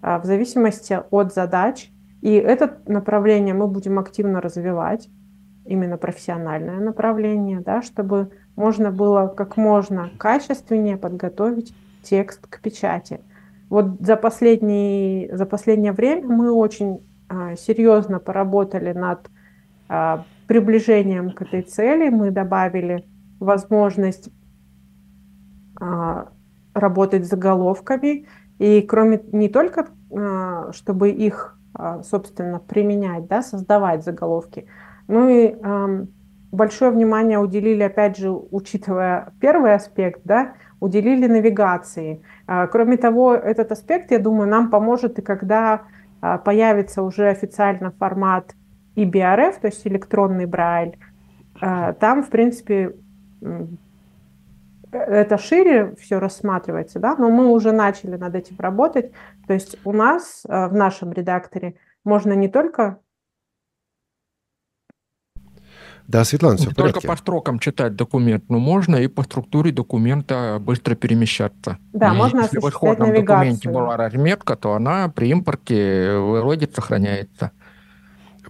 в 0.01 0.21
зависимости 0.23 0.97
от 1.11 1.33
задач. 1.33 1.91
И 2.21 2.31
это 2.31 2.77
направление 2.87 3.53
мы 3.53 3.67
будем 3.67 3.99
активно 3.99 4.39
развивать 4.39 5.09
именно 5.65 5.97
профессиональное 5.97 6.79
направление, 6.79 7.59
да, 7.59 7.81
чтобы 7.81 8.31
можно 8.55 8.91
было 8.91 9.27
как 9.27 9.55
можно 9.55 10.09
качественнее 10.17 10.97
подготовить 10.97 11.73
текст 12.01 12.47
к 12.47 12.59
печати. 12.59 13.21
Вот 13.69 14.01
за, 14.01 14.15
последний, 14.15 15.29
за 15.31 15.45
последнее 15.45 15.91
время 15.91 16.27
мы 16.27 16.51
очень 16.51 17.01
а, 17.27 17.55
серьезно 17.55 18.19
поработали 18.19 18.93
над 18.93 19.29
а, 19.87 20.25
приближением 20.49 21.29
к 21.31 21.43
этой 21.43 21.61
цели. 21.61 22.09
Мы 22.09 22.31
добавили 22.31 23.05
возможность 23.39 24.31
а, 25.79 26.29
работать 26.73 27.23
с 27.23 27.29
заголовками. 27.29 28.25
И 28.57 28.81
кроме 28.81 29.21
не 29.31 29.47
только, 29.47 29.89
а, 30.11 30.71
чтобы 30.71 31.11
их, 31.11 31.55
а, 31.75 32.01
собственно, 32.01 32.59
применять, 32.59 33.27
да, 33.27 33.43
создавать 33.43 34.03
заголовки, 34.03 34.65
ну 35.07 35.29
и 35.29 35.55
э, 35.55 36.05
большое 36.51 36.91
внимание 36.91 37.39
уделили, 37.39 37.83
опять 37.83 38.17
же, 38.17 38.29
учитывая 38.31 39.33
первый 39.39 39.73
аспект, 39.73 40.21
да, 40.23 40.53
уделили 40.79 41.27
навигации. 41.27 42.21
Э, 42.47 42.67
кроме 42.67 42.97
того, 42.97 43.33
этот 43.33 43.71
аспект, 43.71 44.11
я 44.11 44.19
думаю, 44.19 44.49
нам 44.49 44.69
поможет 44.69 45.19
и 45.19 45.21
когда 45.21 45.83
э, 46.21 46.37
появится 46.43 47.01
уже 47.01 47.27
официально 47.29 47.91
формат 47.91 48.55
EBRF, 49.03 49.59
то 49.61 49.67
есть 49.67 49.85
электронный 49.85 50.45
Брайль. 50.45 50.97
Э, 51.61 51.93
там, 51.99 52.23
в 52.23 52.29
принципе, 52.29 52.95
это 54.91 55.37
шире 55.37 55.95
все 55.99 56.19
рассматривается, 56.19 56.99
да, 56.99 57.15
но 57.15 57.29
мы 57.29 57.47
уже 57.47 57.71
начали 57.71 58.15
над 58.15 58.35
этим 58.35 58.55
работать. 58.59 59.11
То 59.47 59.53
есть 59.53 59.77
у 59.83 59.93
нас 59.93 60.41
в 60.43 60.73
нашем 60.73 61.11
редакторе 61.11 61.75
можно 62.03 62.33
не 62.33 62.47
только 62.47 62.99
да, 66.09 66.23
Светлана, 66.23 66.57
все 66.57 66.65
Не 66.65 66.71
в 66.71 66.75
порядке. 66.75 66.93
только 67.01 67.07
по 67.07 67.15
строкам 67.17 67.59
читать 67.59 67.95
документ, 67.95 68.45
но 68.49 68.57
можно 68.57 68.95
и 68.95 69.05
по 69.05 69.21
структуре 69.21 69.71
документа 69.71 70.57
быстро 70.59 70.95
перемещаться. 70.95 71.77
Да, 71.93 72.15
и 72.15 72.17
можно 72.17 72.39
Если 72.41 72.57
в 72.57 72.67
исходном 72.67 73.13
документе 73.13 73.69
была 73.69 73.95
разметка, 73.95 74.55
то 74.55 74.73
она 74.73 75.09
при 75.09 75.29
импорте 75.29 76.17
в 76.17 76.43
Word 76.43 76.73
сохраняется. 76.73 77.51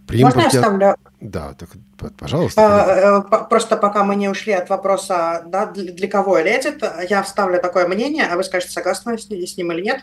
При 0.09 0.23
Можно 0.23 0.39
я 0.39 0.45
импорте... 0.45 0.57
вставлю? 0.57 0.95
Да, 1.21 1.53
так, 1.53 1.69
пожалуйста. 2.17 2.61
Фарид. 2.61 3.31
Э, 3.31 3.45
Просто 3.47 3.77
пока 3.77 4.03
мы 4.03 4.15
не 4.15 4.27
ушли 4.27 4.53
от 4.53 4.67
вопроса, 4.67 5.43
да, 5.45 5.67
для 5.67 6.07
кого 6.07 6.39
Reddit, 6.39 7.05
я 7.07 7.21
вставлю 7.21 7.61
такое 7.61 7.87
мнение, 7.87 8.25
а 8.25 8.35
вы 8.35 8.43
скажете, 8.43 8.73
согласны 8.73 9.19
с 9.19 9.29
ним 9.29 9.71
или 9.71 9.81
нет. 9.81 10.01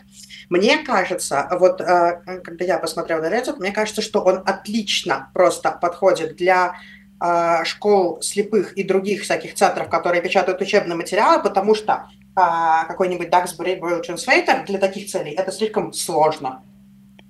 Мне 0.49 0.77
кажется, 0.77 1.49
вот 1.59 1.81
э, 1.81 2.21
когда 2.41 2.63
я 2.63 2.77
посмотрел 2.77 3.21
на 3.21 3.25
Reddit, 3.25 3.57
мне 3.57 3.73
кажется, 3.73 4.01
что 4.01 4.21
он 4.21 4.43
отлично 4.45 5.29
просто 5.33 5.71
подходит 5.71 6.37
для 6.37 6.75
э, 7.21 7.65
школ 7.65 8.21
слепых 8.21 8.77
и 8.77 8.83
других 8.83 9.23
всяких 9.23 9.55
центров, 9.55 9.89
которые 9.89 10.21
печатают 10.21 10.61
учебные 10.61 10.95
материалы, 10.95 11.43
потому 11.43 11.75
что 11.75 12.07
э, 12.13 12.87
какой-нибудь 12.87 13.27
Duxbury 13.27 13.77
Braille 13.77 14.01
Translator 14.07 14.65
для 14.65 14.79
таких 14.79 15.11
целей 15.11 15.31
это 15.31 15.51
слишком 15.51 15.91
сложно. 15.91 16.61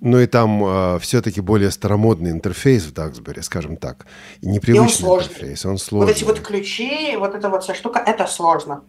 Ну 0.00 0.18
и 0.20 0.26
там 0.26 0.98
все-таки 1.00 1.40
более 1.40 1.70
старомодный 1.70 2.30
интерфейс 2.30 2.84
в 2.84 2.92
Duxbury, 2.92 3.42
скажем 3.42 3.76
так. 3.76 4.06
И 4.40 4.46
непривычный 4.48 4.88
сложный. 4.90 5.32
интерфейс, 5.32 5.64
он 5.66 5.72
Вот 5.72 5.80
сложный. 5.82 6.12
эти 6.14 6.24
вот 6.24 6.40
ключи, 6.40 7.16
вот 7.16 7.34
эта 7.34 7.48
вот 7.48 7.64
вся 7.64 7.74
штука, 7.74 7.98
это 8.06 8.26
сложно. 8.26 8.82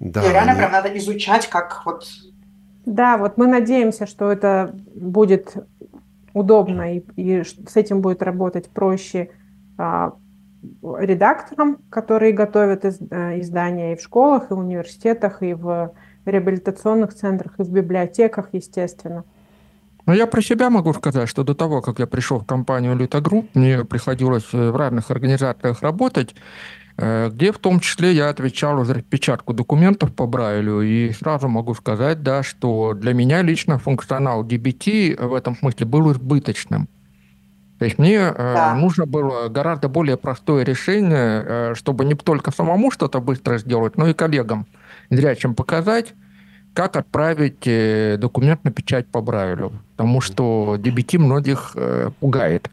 Да, 0.00 0.24
И 0.24 0.30
реально 0.32 0.52
они- 0.52 0.60
прям 0.60 0.72
надо 0.72 0.96
изучать, 0.98 1.48
как 1.48 1.82
вот 1.84 2.06
Да, 2.86 3.16
вот 3.18 3.36
мы 3.36 3.46
надеемся, 3.46 4.06
что 4.06 4.32
это 4.32 4.74
будет 4.94 5.54
удобно 6.32 6.96
и, 6.96 7.02
и 7.16 7.42
с 7.44 7.76
этим 7.76 8.00
будет 8.00 8.22
работать 8.22 8.70
проще 8.70 9.28
а, 9.78 10.14
редакторам, 10.98 11.76
которые 11.90 12.32
готовят 12.32 12.84
из- 12.84 12.98
э, 13.10 13.40
издания 13.40 13.92
и 13.92 13.96
в 13.96 14.00
школах, 14.00 14.50
и 14.50 14.54
в 14.54 14.58
университетах, 14.58 15.42
и 15.42 15.54
в 15.54 15.92
реабилитационных 16.24 17.14
центрах, 17.14 17.52
и 17.58 17.62
в 17.62 17.70
библиотеках, 17.70 18.48
естественно. 18.52 19.24
Ну, 20.12 20.18
я 20.18 20.26
про 20.26 20.42
себя 20.42 20.68
могу 20.68 20.92
сказать, 20.92 21.26
что 21.26 21.42
до 21.42 21.54
того, 21.54 21.80
как 21.80 21.98
я 21.98 22.06
пришел 22.06 22.38
в 22.38 22.44
компанию 22.44 22.94
Элита 22.94 23.22
Групп, 23.22 23.48
мне 23.54 23.82
приходилось 23.82 24.44
э, 24.52 24.70
в 24.70 24.76
разных 24.76 25.10
организациях 25.10 25.80
работать, 25.80 26.34
э, 26.98 27.30
где 27.32 27.50
в 27.50 27.56
том 27.56 27.80
числе 27.80 28.12
я 28.12 28.28
отвечал 28.28 28.84
за 28.84 28.92
распечатку 28.92 29.54
документов 29.54 30.14
по 30.14 30.26
Брайлю. 30.26 30.82
И 30.82 31.12
сразу 31.12 31.48
могу 31.48 31.72
сказать, 31.72 32.22
да, 32.22 32.42
что 32.42 32.92
для 32.92 33.14
меня 33.14 33.40
лично 33.40 33.78
функционал 33.78 34.44
DBT 34.44 35.28
в 35.28 35.32
этом 35.32 35.56
смысле 35.56 35.86
был 35.86 36.12
избыточным. 36.12 36.90
То 37.78 37.86
есть 37.86 37.98
мне 37.98 38.16
э, 38.16 38.34
Да. 38.36 38.74
нужно 38.74 39.06
было 39.06 39.48
гораздо 39.48 39.88
более 39.88 40.18
простое 40.18 40.62
решение, 40.62 41.42
э, 41.46 41.74
чтобы 41.74 42.04
не 42.04 42.14
только 42.16 42.50
самому 42.50 42.90
что-то 42.90 43.18
быстро 43.20 43.56
сделать, 43.56 43.96
но 43.96 44.08
и 44.08 44.12
коллегам 44.12 44.66
зрячим 45.08 45.54
показать, 45.54 46.12
как 46.74 46.96
отправить 46.96 47.66
э, 47.66 48.16
документ 48.18 48.64
на 48.64 48.70
печать 48.70 49.06
по 49.06 49.20
Брайлю. 49.20 49.72
Потому 49.96 50.20
что 50.20 50.76
DBT 50.78 51.18
многих 51.18 51.72
э, 51.74 52.10
пугает. 52.20 52.70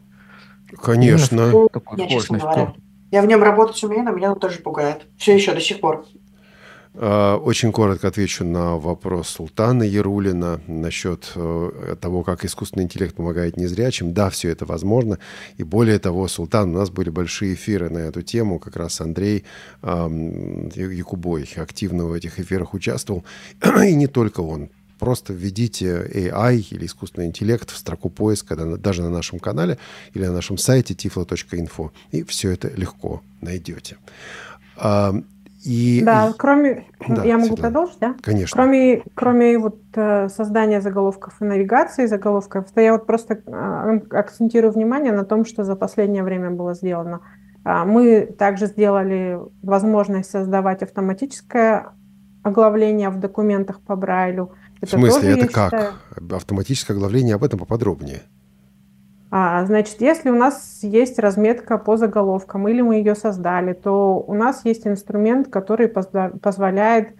Конечно. 0.82 1.68
Я, 1.96 2.08
честно 2.08 2.38
говоря. 2.38 2.74
Я 3.10 3.22
в 3.22 3.26
нем 3.26 3.42
работать 3.42 3.82
умею, 3.82 4.04
но 4.04 4.12
меня 4.12 4.32
он 4.32 4.38
тоже 4.38 4.60
пугает. 4.60 5.06
Все 5.18 5.34
еще 5.34 5.52
до 5.52 5.60
сих 5.60 5.80
пор. 5.80 6.06
А, 6.94 7.36
Очень 7.36 7.72
коротко 7.72 8.08
отвечу 8.08 8.44
на 8.44 8.76
вопрос 8.76 9.28
Султана 9.28 9.84
Ярулина 9.84 10.60
насчет 10.66 11.32
э, 11.36 11.96
того, 12.00 12.22
как 12.24 12.44
искусственный 12.44 12.84
интеллект 12.84 13.14
помогает 13.14 13.56
незрячим. 13.56 14.12
Да, 14.12 14.28
все 14.30 14.50
это 14.50 14.66
возможно. 14.66 15.18
И 15.56 15.62
более 15.62 15.98
того, 15.98 16.26
Султан, 16.26 16.70
у 16.70 16.78
нас 16.78 16.90
были 16.90 17.10
большие 17.10 17.54
эфиры 17.54 17.90
на 17.90 17.98
эту 17.98 18.22
тему. 18.22 18.58
Как 18.58 18.76
раз 18.76 19.00
Андрей 19.00 19.44
Якубой 19.82 21.48
активно 21.56 22.06
в 22.06 22.12
этих 22.12 22.40
эфирах 22.40 22.74
участвовал. 22.74 23.24
И 23.86 23.94
не 23.94 24.06
только 24.08 24.40
он. 24.40 24.70
Просто 24.98 25.32
введите 25.32 26.06
AI 26.12 26.66
или 26.70 26.84
искусственный 26.84 27.28
интеллект 27.28 27.70
в 27.70 27.76
строку 27.78 28.10
поиска 28.10 28.54
даже 28.56 29.02
на 29.02 29.08
нашем 29.08 29.38
канале 29.38 29.78
или 30.12 30.26
на 30.26 30.32
нашем 30.32 30.58
сайте 30.58 30.92
tiflo.info. 30.92 31.90
И 32.10 32.22
все 32.24 32.50
это 32.50 32.68
легко 32.68 33.22
найдете. 33.40 33.96
И, 35.64 36.02
Да, 36.02 36.32
кроме... 36.36 36.86
Да, 37.06 37.24
я 37.24 37.36
могу 37.36 37.48
Светлана. 37.48 37.62
продолжить, 37.62 37.98
да? 38.00 38.14
конечно. 38.22 38.54
Кроме, 38.54 39.02
кроме 39.14 39.58
вот 39.58 39.78
э, 39.94 40.28
создания 40.28 40.80
заголовков 40.80 41.34
и 41.40 41.44
навигации 41.44 42.06
заголовков, 42.06 42.70
то 42.70 42.80
я 42.80 42.92
вот 42.92 43.06
просто 43.06 43.40
э, 43.44 44.00
акцентирую 44.10 44.72
внимание 44.72 45.12
на 45.12 45.24
том, 45.24 45.44
что 45.44 45.64
за 45.64 45.76
последнее 45.76 46.22
время 46.22 46.50
было 46.50 46.74
сделано. 46.74 47.20
А, 47.62 47.84
Мы 47.84 48.22
также 48.38 48.66
сделали 48.66 49.38
возможность 49.62 50.30
создавать 50.30 50.82
автоматическое 50.82 51.92
оглавление 52.42 53.10
в 53.10 53.18
документах 53.18 53.80
по 53.80 53.96
Брайлю. 53.96 54.52
В 54.80 54.86
смысле, 54.86 55.34
тоже, 55.34 55.38
это 55.44 55.52
как? 55.52 55.72
считаю, 55.72 55.92
Автоматическое 56.36 56.96
оглавление, 56.96 57.34
об 57.34 57.44
этом 57.44 57.58
поподробнее. 57.58 58.22
А, 59.32 59.64
значит, 59.64 60.00
если 60.00 60.30
у 60.30 60.34
нас 60.34 60.80
есть 60.82 61.18
разметка 61.18 61.78
по 61.78 61.96
заголовкам 61.96 62.66
или 62.66 62.80
мы 62.80 62.96
ее 62.96 63.14
создали, 63.14 63.74
то 63.74 64.18
у 64.26 64.34
нас 64.34 64.64
есть 64.64 64.86
инструмент, 64.86 65.48
который 65.48 65.88
позволяет 65.88 67.14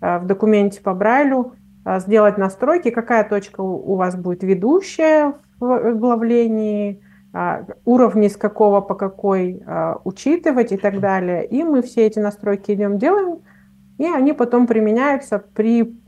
а, 0.00 0.18
в 0.18 0.26
документе 0.26 0.82
по 0.82 0.92
Брайлю 0.92 1.54
а, 1.84 2.00
сделать 2.00 2.36
настройки, 2.36 2.90
какая 2.90 3.28
точка 3.28 3.62
у 3.62 3.94
вас 3.94 4.14
будет 4.14 4.42
ведущая 4.42 5.34
в 5.58 5.88
оглавлении, 5.88 7.02
а, 7.32 7.64
уровни 7.84 8.28
с 8.28 8.36
какого 8.36 8.80
по 8.80 8.94
какой 8.94 9.62
а, 9.66 10.00
учитывать 10.04 10.72
и 10.72 10.76
так 10.76 11.00
далее. 11.00 11.46
И 11.46 11.64
мы 11.64 11.82
все 11.82 12.06
эти 12.06 12.18
настройки 12.18 12.72
идем 12.72 12.98
делаем, 12.98 13.38
и 13.98 14.04
они 14.06 14.32
потом 14.32 14.66
применяются 14.66 15.38
при 15.38 15.98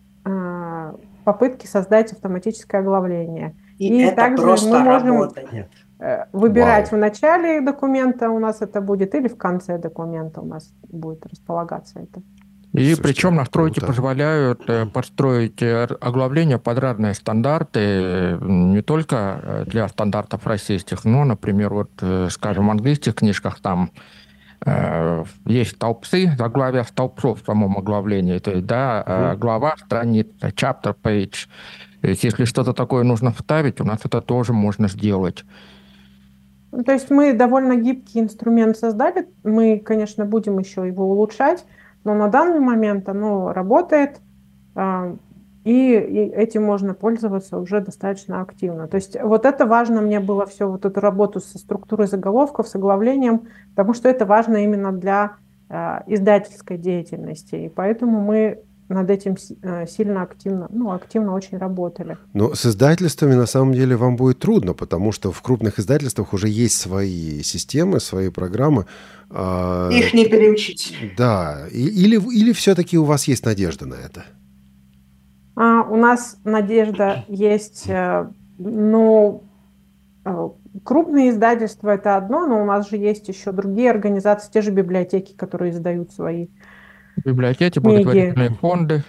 попытке 1.25 1.69
создать 1.69 2.13
автоматическое 2.13 2.81
оглавление. 2.81 3.55
И, 3.79 3.89
И 3.89 4.03
это 4.03 4.17
также 4.17 4.43
просто 4.43 4.69
мы 4.71 4.81
можем- 4.81 5.09
работает. 5.09 5.69
Э, 5.99 6.25
выбирать 6.33 6.91
Вау. 6.93 6.99
в 6.99 7.01
начале 7.01 7.61
документа 7.63 8.29
у 8.31 8.39
нас 8.39 8.61
это 8.61 8.81
будет 8.83 9.15
или 9.15 9.29
в 9.29 9.37
конце 9.39 9.79
документа 9.79 10.41
у 10.43 10.47
нас 10.47 10.73
будет 10.89 11.25
располагаться 11.27 12.01
это. 12.01 12.21
И 12.73 12.79
Слушайте, 12.79 13.03
причем 13.03 13.35
настройки 13.37 13.79
круто. 13.79 13.87
позволяют 13.87 14.69
э, 14.69 14.85
подстроить 14.87 15.63
э, 15.63 15.85
оглавление 16.01 16.59
под 16.59 16.79
разные 16.79 17.15
стандарты, 17.15 18.37
не 18.43 18.83
только 18.83 19.65
для 19.67 19.89
стандартов 19.89 20.47
российских, 20.47 21.05
но, 21.07 21.25
например, 21.25 21.73
вот, 21.73 21.91
скажем, 22.31 22.69
в 22.69 22.71
английских 22.71 23.15
книжках 23.15 23.61
там 23.61 23.91
э, 24.67 25.25
есть 25.47 25.73
столбцы, 25.77 26.33
заглавия 26.37 26.83
столбцов 26.85 27.43
в 27.43 27.45
самом 27.47 27.77
оглавлении, 27.79 28.39
то 28.39 28.51
есть, 28.51 28.67
да, 28.67 29.03
э, 29.07 29.31
Мгм. 29.31 29.39
глава, 29.41 29.75
страница, 29.79 30.49
chapter 30.49 30.95
page. 31.03 31.47
То 32.01 32.09
есть, 32.09 32.25
если 32.25 32.45
что-то 32.45 32.73
такое 32.73 33.05
нужно 33.05 33.33
вставить, 33.33 33.81
у 33.81 33.85
нас 33.85 34.01
это 34.05 34.21
тоже 34.21 34.53
можно 34.53 34.89
сделать. 34.89 35.45
Ну, 36.73 36.83
то 36.85 36.93
есть 36.93 37.11
мы 37.11 37.33
довольно 37.33 37.77
гибкий 37.77 38.21
инструмент 38.21 38.77
создали, 38.77 39.29
мы, 39.45 39.79
конечно, 39.79 40.25
будем 40.25 40.59
еще 40.59 40.87
его 40.87 41.11
улучшать, 41.11 41.65
но 42.05 42.15
на 42.15 42.29
данный 42.29 42.61
момент 42.61 43.09
оно 43.09 43.53
работает, 43.53 44.21
а, 44.75 45.17
и, 45.65 45.93
этим 45.93 46.65
можно 46.65 46.95
пользоваться 46.95 47.59
уже 47.59 47.81
достаточно 47.81 48.41
активно. 48.41 48.89
То 48.89 48.97
есть 48.97 49.17
вот 49.21 49.45
это 49.47 49.65
важно 49.67 50.01
мне 50.01 50.21
было 50.21 50.47
все, 50.47 50.69
вот 50.69 50.85
эту 50.85 51.01
работу 51.01 51.41
со 51.41 51.59
структурой 51.59 52.09
заголовков, 52.09 52.69
с 52.69 52.75
оглавлением, 52.75 53.49
потому 53.75 53.95
что 53.95 54.09
это 54.09 54.27
важно 54.27 54.59
именно 54.59 54.93
для 54.93 55.37
а, 55.69 56.05
издательской 56.07 56.79
деятельности, 56.79 57.55
и 57.57 57.69
поэтому 57.69 58.21
мы 58.21 58.61
над 58.89 59.11
этим 59.11 59.37
э, 59.63 59.87
сильно 59.87 60.23
активно, 60.23 60.69
ну, 60.71 60.93
активно 60.93 61.35
очень 61.35 61.59
работали. 61.59 62.17
Но 62.35 62.55
с 62.55 62.67
издательствами 62.67 63.35
на 63.35 63.47
самом 63.47 63.73
деле 63.73 63.97
вам 63.97 64.17
будет 64.17 64.39
трудно, 64.39 64.75
потому 64.75 65.13
что 65.13 65.33
в 65.33 65.43
крупных 65.43 65.79
издательствах 65.79 66.33
уже 66.33 66.49
есть 66.49 66.77
свои 66.77 67.43
системы, 67.43 67.99
свои 68.01 68.31
программы. 68.31 68.87
А, 69.31 69.91
Их 69.91 70.15
не 70.15 70.27
переучить. 70.27 70.95
Да. 71.17 71.67
Или, 71.73 72.17
или 72.17 72.53
все-таки 72.53 72.97
у 72.97 73.05
вас 73.05 73.27
есть 73.29 73.45
надежда 73.45 73.87
на 73.87 73.95
это? 73.95 74.25
А, 75.57 75.83
у 75.83 75.97
нас 75.97 76.39
надежда 76.45 77.25
есть, 77.29 77.89
э, 77.89 78.31
ну, 78.59 79.43
э, 80.25 80.49
крупные 80.85 81.31
издательства 81.31 81.91
это 81.91 82.17
одно, 82.17 82.47
но 82.47 82.63
у 82.63 82.65
нас 82.65 82.89
же 82.89 82.97
есть 82.97 83.29
еще 83.29 83.53
другие 83.53 83.91
организации, 83.91 84.53
те 84.53 84.61
же 84.61 84.71
библиотеки, 84.71 85.33
которые 85.33 85.73
издают 85.73 86.13
свои. 86.13 86.49
Библиотеки, 87.25 87.79
благотворительные 87.79 88.51
фонды. 88.51 89.05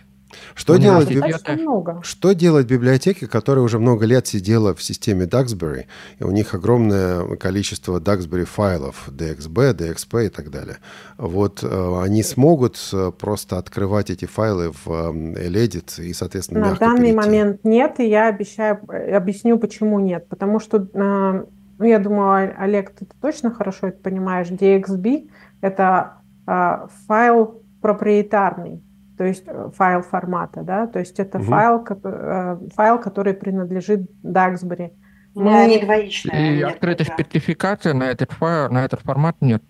Что 0.56 0.76
делать, 0.76 1.10
биб- 1.10 2.04
что 2.04 2.34
делать 2.34 2.68
библиотеке, 2.68 3.28
которая 3.28 3.64
уже 3.64 3.80
много 3.80 4.06
лет 4.06 4.28
сидела 4.28 4.76
в 4.76 4.84
системе 4.84 5.24
Duxbury, 5.26 5.86
и 6.20 6.24
у 6.26 6.32
них 6.32 6.54
огромное 6.54 7.38
количество 7.38 8.02
Duxbury 8.02 8.44
файлов, 8.44 9.08
DXB, 9.10 9.74
DXP 9.74 10.26
и 10.26 10.30
так 10.30 10.52
далее. 10.52 10.78
Вот 11.18 11.64
э, 11.64 12.02
они 12.04 12.24
смогут 12.24 12.78
э, 12.92 13.12
просто 13.18 13.58
открывать 13.58 14.10
эти 14.10 14.26
файлы 14.26 14.72
в 14.74 14.88
э, 14.88 15.48
Edit 15.48 16.02
и, 16.04 16.12
соответственно, 16.12 16.60
На 16.60 16.66
мягко 16.72 16.86
данный 16.86 17.00
перейти? 17.14 17.16
момент 17.16 17.60
нет, 17.64 18.00
и 18.02 18.10
я 18.10 18.28
обещаю, 18.28 18.80
э, 18.90 19.16
объясню, 19.16 19.58
почему 19.58 19.98
нет. 20.02 20.28
Потому 20.28 20.60
что, 20.60 20.78
э, 20.94 21.44
ну, 21.80 21.86
я 21.86 22.00
думаю, 22.00 22.54
Олег, 22.60 22.92
ты 22.92 23.08
точно 23.22 23.50
хорошо 23.52 23.88
это 23.88 24.00
понимаешь, 24.02 24.48
DXB– 24.50 25.30
это 25.62 26.16
э, 26.48 26.88
файл 27.08 27.62
проприетарный, 27.82 28.84
то 29.18 29.24
есть 29.24 29.44
э, 29.48 29.70
файл 29.76 30.02
формата, 30.02 30.62
да, 30.62 30.88
то 30.88 31.00
есть 31.00 31.20
это 31.20 31.40
Мгм. 31.40 31.48
файл, 31.48 31.86
э, 32.04 32.58
файл, 32.76 33.00
который 33.00 33.34
принадлежит 33.34 34.10
Duxbury. 34.24 34.92
Мы... 35.36 35.56
Они 35.56 35.80
двоичные. 35.80 36.60
И 36.60 36.62
открытой 36.62 37.06
спецификации 37.06 37.92
на 37.92 38.04
этот, 38.04 38.32
файл, 38.32 38.72
на 38.72 38.86
этот 38.86 39.02
формат 39.02 39.36
нет. 39.42 39.64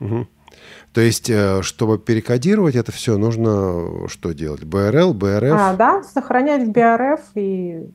Угу. 0.00 0.26
То 0.92 1.00
есть, 1.00 1.28
э, 1.30 1.62
чтобы 1.62 1.98
перекодировать 1.98 2.74
это 2.74 2.92
все, 2.92 3.18
нужно 3.18 4.08
что 4.08 4.32
делать? 4.32 4.62
BRL, 4.62 5.12
BRF? 5.12 5.56
А, 5.56 5.76
да, 5.76 6.02
сохранять 6.02 6.66
в 6.66 6.70
BRF 6.72 7.20
и 7.34 7.90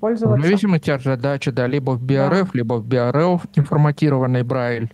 пользоваться. 0.00 0.40
В 0.40 0.44
зависимости 0.44 0.90
от 0.90 1.02
задачи, 1.02 1.50
да, 1.50 1.66
либо 1.66 1.92
в 1.92 2.04
BRF, 2.04 2.44
да. 2.44 2.50
либо 2.52 2.74
в 2.74 2.86
BRL, 2.86 3.40
информатированный 3.54 4.42
Брайль. 4.42 4.92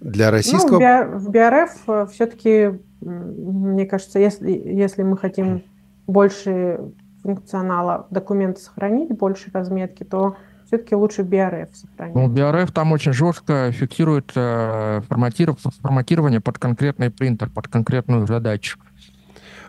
Для 0.00 0.30
российского... 0.30 0.78
Ну, 0.78 1.18
в 1.18 1.30
BRF 1.30 1.70
э, 1.86 2.06
все-таки, 2.12 2.78
мне 3.00 3.86
кажется, 3.86 4.18
если, 4.18 4.50
если 4.50 5.02
мы 5.02 5.16
хотим 5.16 5.62
больше 6.06 6.80
функционала 7.22 8.06
документа 8.10 8.60
сохранить, 8.60 9.10
больше 9.10 9.50
разметки, 9.52 10.04
то 10.04 10.36
все-таки 10.66 10.94
лучше 10.94 11.22
BRF 11.22 11.68
сохранить. 11.72 12.14
Ну, 12.14 12.28
BRF 12.28 12.72
там 12.72 12.92
очень 12.92 13.12
жестко 13.12 13.72
фиксирует 13.72 14.32
э, 14.34 15.00
форматирование 15.08 16.40
под 16.40 16.58
конкретный 16.58 17.10
принтер, 17.10 17.50
под 17.50 17.68
конкретную 17.68 18.26
задачу. 18.26 18.78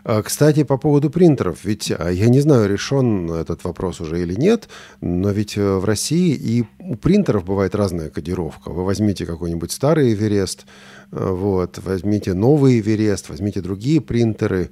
А, 0.04 0.22
кстати, 0.22 0.64
по 0.64 0.78
поводу 0.78 1.10
принтеров, 1.10 1.64
ведь 1.64 1.92
а, 1.96 2.10
я 2.10 2.28
не 2.28 2.40
знаю, 2.40 2.68
решен 2.68 3.30
этот 3.30 3.64
вопрос 3.64 4.00
уже 4.00 4.22
или 4.22 4.34
нет, 4.34 4.68
но 5.00 5.30
ведь 5.30 5.56
э, 5.56 5.76
в 5.76 5.84
России 5.84 6.34
и 6.34 6.64
у 6.78 6.96
принтеров 6.96 7.44
бывает 7.44 7.74
разная 7.74 8.10
кодировка. 8.10 8.70
Вы 8.70 8.84
возьмите 8.84 9.26
какой-нибудь 9.26 9.72
старый 9.72 10.12
Эверест, 10.12 10.66
вот, 11.10 11.78
возьмите 11.78 12.34
новый 12.34 12.80
Эверест, 12.80 13.28
возьмите 13.28 13.60
другие 13.60 14.00
принтеры, 14.00 14.70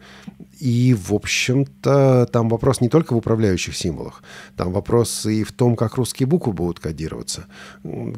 и, 0.60 0.94
в 0.94 1.12
общем-то, 1.12 2.28
там 2.32 2.48
вопрос 2.48 2.80
не 2.80 2.88
только 2.88 3.14
в 3.14 3.16
управляющих 3.16 3.76
символах, 3.76 4.22
там 4.56 4.72
вопрос 4.72 5.26
и 5.26 5.44
в 5.44 5.52
том, 5.52 5.76
как 5.76 5.96
русские 5.96 6.26
буквы 6.26 6.52
будут 6.52 6.80
кодироваться. 6.80 7.46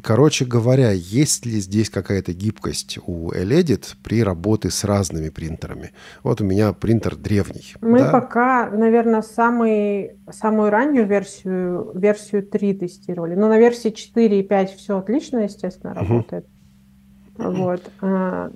Короче 0.03 0.45
говоря, 0.45 0.91
есть 0.93 1.45
ли 1.47 1.61
здесь 1.61 1.91
какая-то 1.91 2.33
гибкость 2.33 2.99
у 3.07 3.31
Eledit 3.33 3.97
при 4.03 4.23
работе 4.23 4.71
с 4.71 4.85
разными 4.85 5.29
принтерами? 5.29 5.93
Вот 6.23 6.41
у 6.41 6.45
меня 6.45 6.73
принтер 6.73 7.17
древний. 7.17 7.75
Мы 7.81 7.99
да? 7.99 8.11
пока, 8.11 8.71
наверное, 8.71 9.23
самый, 9.23 10.13
самую 10.31 10.71
раннюю 10.71 11.07
версию, 11.07 11.93
версию 11.95 12.47
3 12.47 12.75
тестировали. 12.75 13.35
Но 13.35 13.49
на 13.49 13.59
версии 13.59 13.91
4 13.91 14.41
и 14.41 14.43
5 14.43 14.77
все 14.77 14.99
отлично, 14.99 15.39
естественно, 15.39 15.95
работает. 15.95 16.45
Угу. 16.45 16.60
Вот. 17.49 17.83
А, 18.01 18.51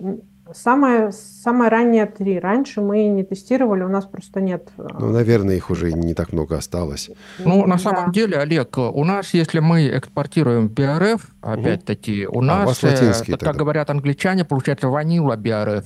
Самое, 0.52 1.10
самое 1.10 1.70
раннее 1.70 2.04
три. 2.04 2.38
Раньше 2.38 2.82
мы 2.82 3.06
не 3.08 3.24
тестировали, 3.24 3.82
у 3.82 3.88
нас 3.88 4.04
просто 4.04 4.42
нет. 4.42 4.68
Э, 4.76 4.88
ну, 4.98 5.10
наверное, 5.10 5.56
их 5.56 5.70
уже 5.70 5.90
не 5.92 6.12
так 6.12 6.34
много 6.34 6.58
осталось. 6.58 7.10
Ну, 7.38 7.66
на 7.66 7.78
самом 7.78 8.06
да. 8.06 8.12
деле, 8.12 8.36
Олег, 8.36 8.76
у 8.76 9.04
нас, 9.04 9.32
если 9.32 9.60
мы 9.60 9.88
экспортируем 9.88 10.66
BRF, 10.66 11.22
опять-таки, 11.40 12.26
у 12.26 12.42
нас, 12.42 12.60
а 12.60 12.62
у 12.62 12.66
вас 12.66 12.82
латинский, 12.82 13.34
э, 13.34 13.38
как 13.38 13.56
говорят 13.56 13.88
англичане, 13.88 14.44
получается 14.44 14.88
ванила 14.88 15.34
BRF. 15.36 15.84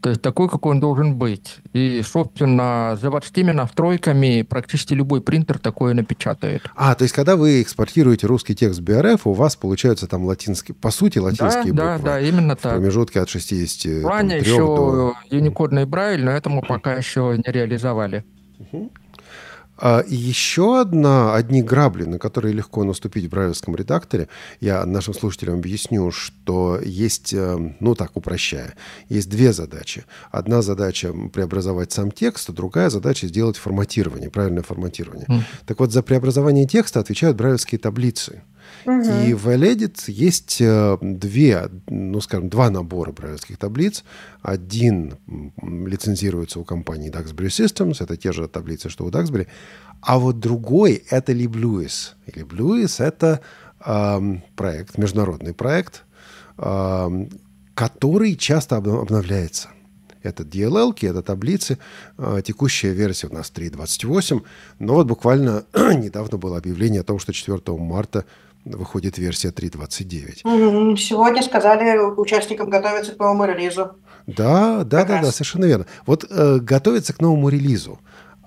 То 0.00 0.10
есть 0.10 0.22
такой, 0.22 0.48
какой 0.48 0.72
он 0.72 0.80
должен 0.80 1.16
быть. 1.16 1.56
И, 1.72 2.02
собственно, 2.02 2.96
заводскими 3.00 3.50
настройками 3.50 4.42
практически 4.42 4.94
любой 4.94 5.20
принтер 5.20 5.58
такое 5.58 5.94
напечатает. 5.94 6.62
А, 6.76 6.94
то 6.94 7.02
есть 7.02 7.14
когда 7.14 7.36
вы 7.36 7.62
экспортируете 7.62 8.26
русский 8.26 8.54
текст 8.54 8.80
BRF, 8.80 9.22
у 9.24 9.32
вас 9.32 9.56
получаются 9.56 10.06
там 10.06 10.24
латинские, 10.24 10.74
по 10.74 10.90
сути, 10.90 11.18
латинские 11.18 11.72
да, 11.72 11.94
буквы. 11.94 12.04
Да, 12.04 12.12
да, 12.14 12.20
именно 12.20 12.54
так. 12.54 12.72
В 12.72 12.76
промежутке 12.76 13.20
от 13.20 13.28
60 13.28 14.00
В 14.00 14.02
плане 14.02 14.38
еще 14.38 14.58
до... 14.58 15.14
юникодный 15.30 15.84
Брайль, 15.84 16.24
но 16.24 16.30
это 16.30 16.48
мы 16.48 16.62
пока 16.62 16.94
еще 16.94 17.36
не 17.36 17.52
реализовали. 17.52 18.24
Угу. 18.58 18.90
А 19.80 20.02
еще 20.06 20.80
одна, 20.80 21.34
одни 21.34 21.62
грабли, 21.62 22.04
на 22.04 22.18
которые 22.18 22.52
легко 22.52 22.82
наступить 22.82 23.26
в 23.26 23.28
брайлевском 23.28 23.76
редакторе, 23.76 24.28
я 24.60 24.84
нашим 24.84 25.14
слушателям 25.14 25.54
объясню, 25.54 26.10
что 26.10 26.80
есть, 26.84 27.32
э, 27.32 27.74
ну 27.78 27.94
так 27.94 28.16
упрощая, 28.16 28.74
есть 29.08 29.30
две 29.30 29.52
задачи. 29.52 30.04
Одна 30.32 30.62
задача 30.62 31.12
преобразовать 31.32 31.92
сам 31.92 32.10
текст, 32.10 32.50
а 32.50 32.52
другая 32.52 32.90
задача 32.90 33.28
сделать 33.28 33.56
форматирование, 33.56 34.30
правильное 34.30 34.64
форматирование. 34.64 35.26
Mm. 35.28 35.42
Так 35.66 35.78
вот, 35.78 35.92
за 35.92 36.02
преобразование 36.02 36.66
текста 36.66 36.98
отвечают 36.98 37.36
брайлевские 37.36 37.78
таблицы. 37.78 38.42
И 38.84 39.34
в 39.34 39.48
Edit 39.48 40.04
есть 40.06 40.60
э, 40.60 40.96
две, 41.00 41.68
ну, 41.86 42.20
скажем, 42.20 42.48
два 42.48 42.70
набора 42.70 43.12
брайлевских 43.12 43.58
таблиц. 43.58 44.04
Один 44.42 45.16
лицензируется 45.62 46.60
у 46.60 46.64
компании 46.64 47.10
Duxbury 47.10 47.48
Systems, 47.48 48.02
это 48.02 48.16
те 48.16 48.32
же 48.32 48.48
таблицы, 48.48 48.88
что 48.88 49.04
у 49.04 49.10
Duxbury. 49.10 49.46
А 50.00 50.18
вот 50.18 50.38
другой— 50.38 51.04
это 51.10 51.32
LibLewis. 51.32 52.14
И 52.26 52.30
LibLewis— 52.30 52.96
это 53.04 53.40
э, 53.84 54.20
проект, 54.56 54.98
международный 54.98 55.54
проект, 55.54 56.04
э, 56.58 57.26
который 57.74 58.36
часто 58.36 58.76
обновляется. 58.76 59.68
Это 60.22 60.42
DLL, 60.42 60.94
это 61.00 61.22
таблицы. 61.22 61.78
Текущая 62.44 62.92
версия 62.92 63.28
у 63.28 63.34
нас 63.34 63.52
3.28. 63.54 64.42
Но 64.78 64.94
вот 64.94 65.06
буквально 65.06 65.64
недавно 65.74 66.38
было 66.38 66.58
объявление 66.58 67.00
о 67.00 67.04
том, 67.04 67.18
что 67.18 67.32
4 67.32 67.60
марта 67.78 68.24
выходит 68.76 69.18
версия 69.18 69.48
3.29. 69.48 70.96
Сегодня 70.96 71.42
сказали 71.42 71.98
участникам 71.98 72.70
готовиться 72.70 73.12
к 73.12 73.18
новому 73.18 73.44
релизу. 73.44 73.92
Да, 74.26 74.84
да, 74.84 75.00
как 75.00 75.08
да, 75.08 75.16
раз. 75.16 75.26
да, 75.26 75.32
совершенно 75.32 75.64
верно. 75.64 75.86
Вот 76.06 76.26
э, 76.28 76.58
готовиться 76.58 77.14
к 77.14 77.20
новому 77.20 77.48
релизу. 77.48 77.98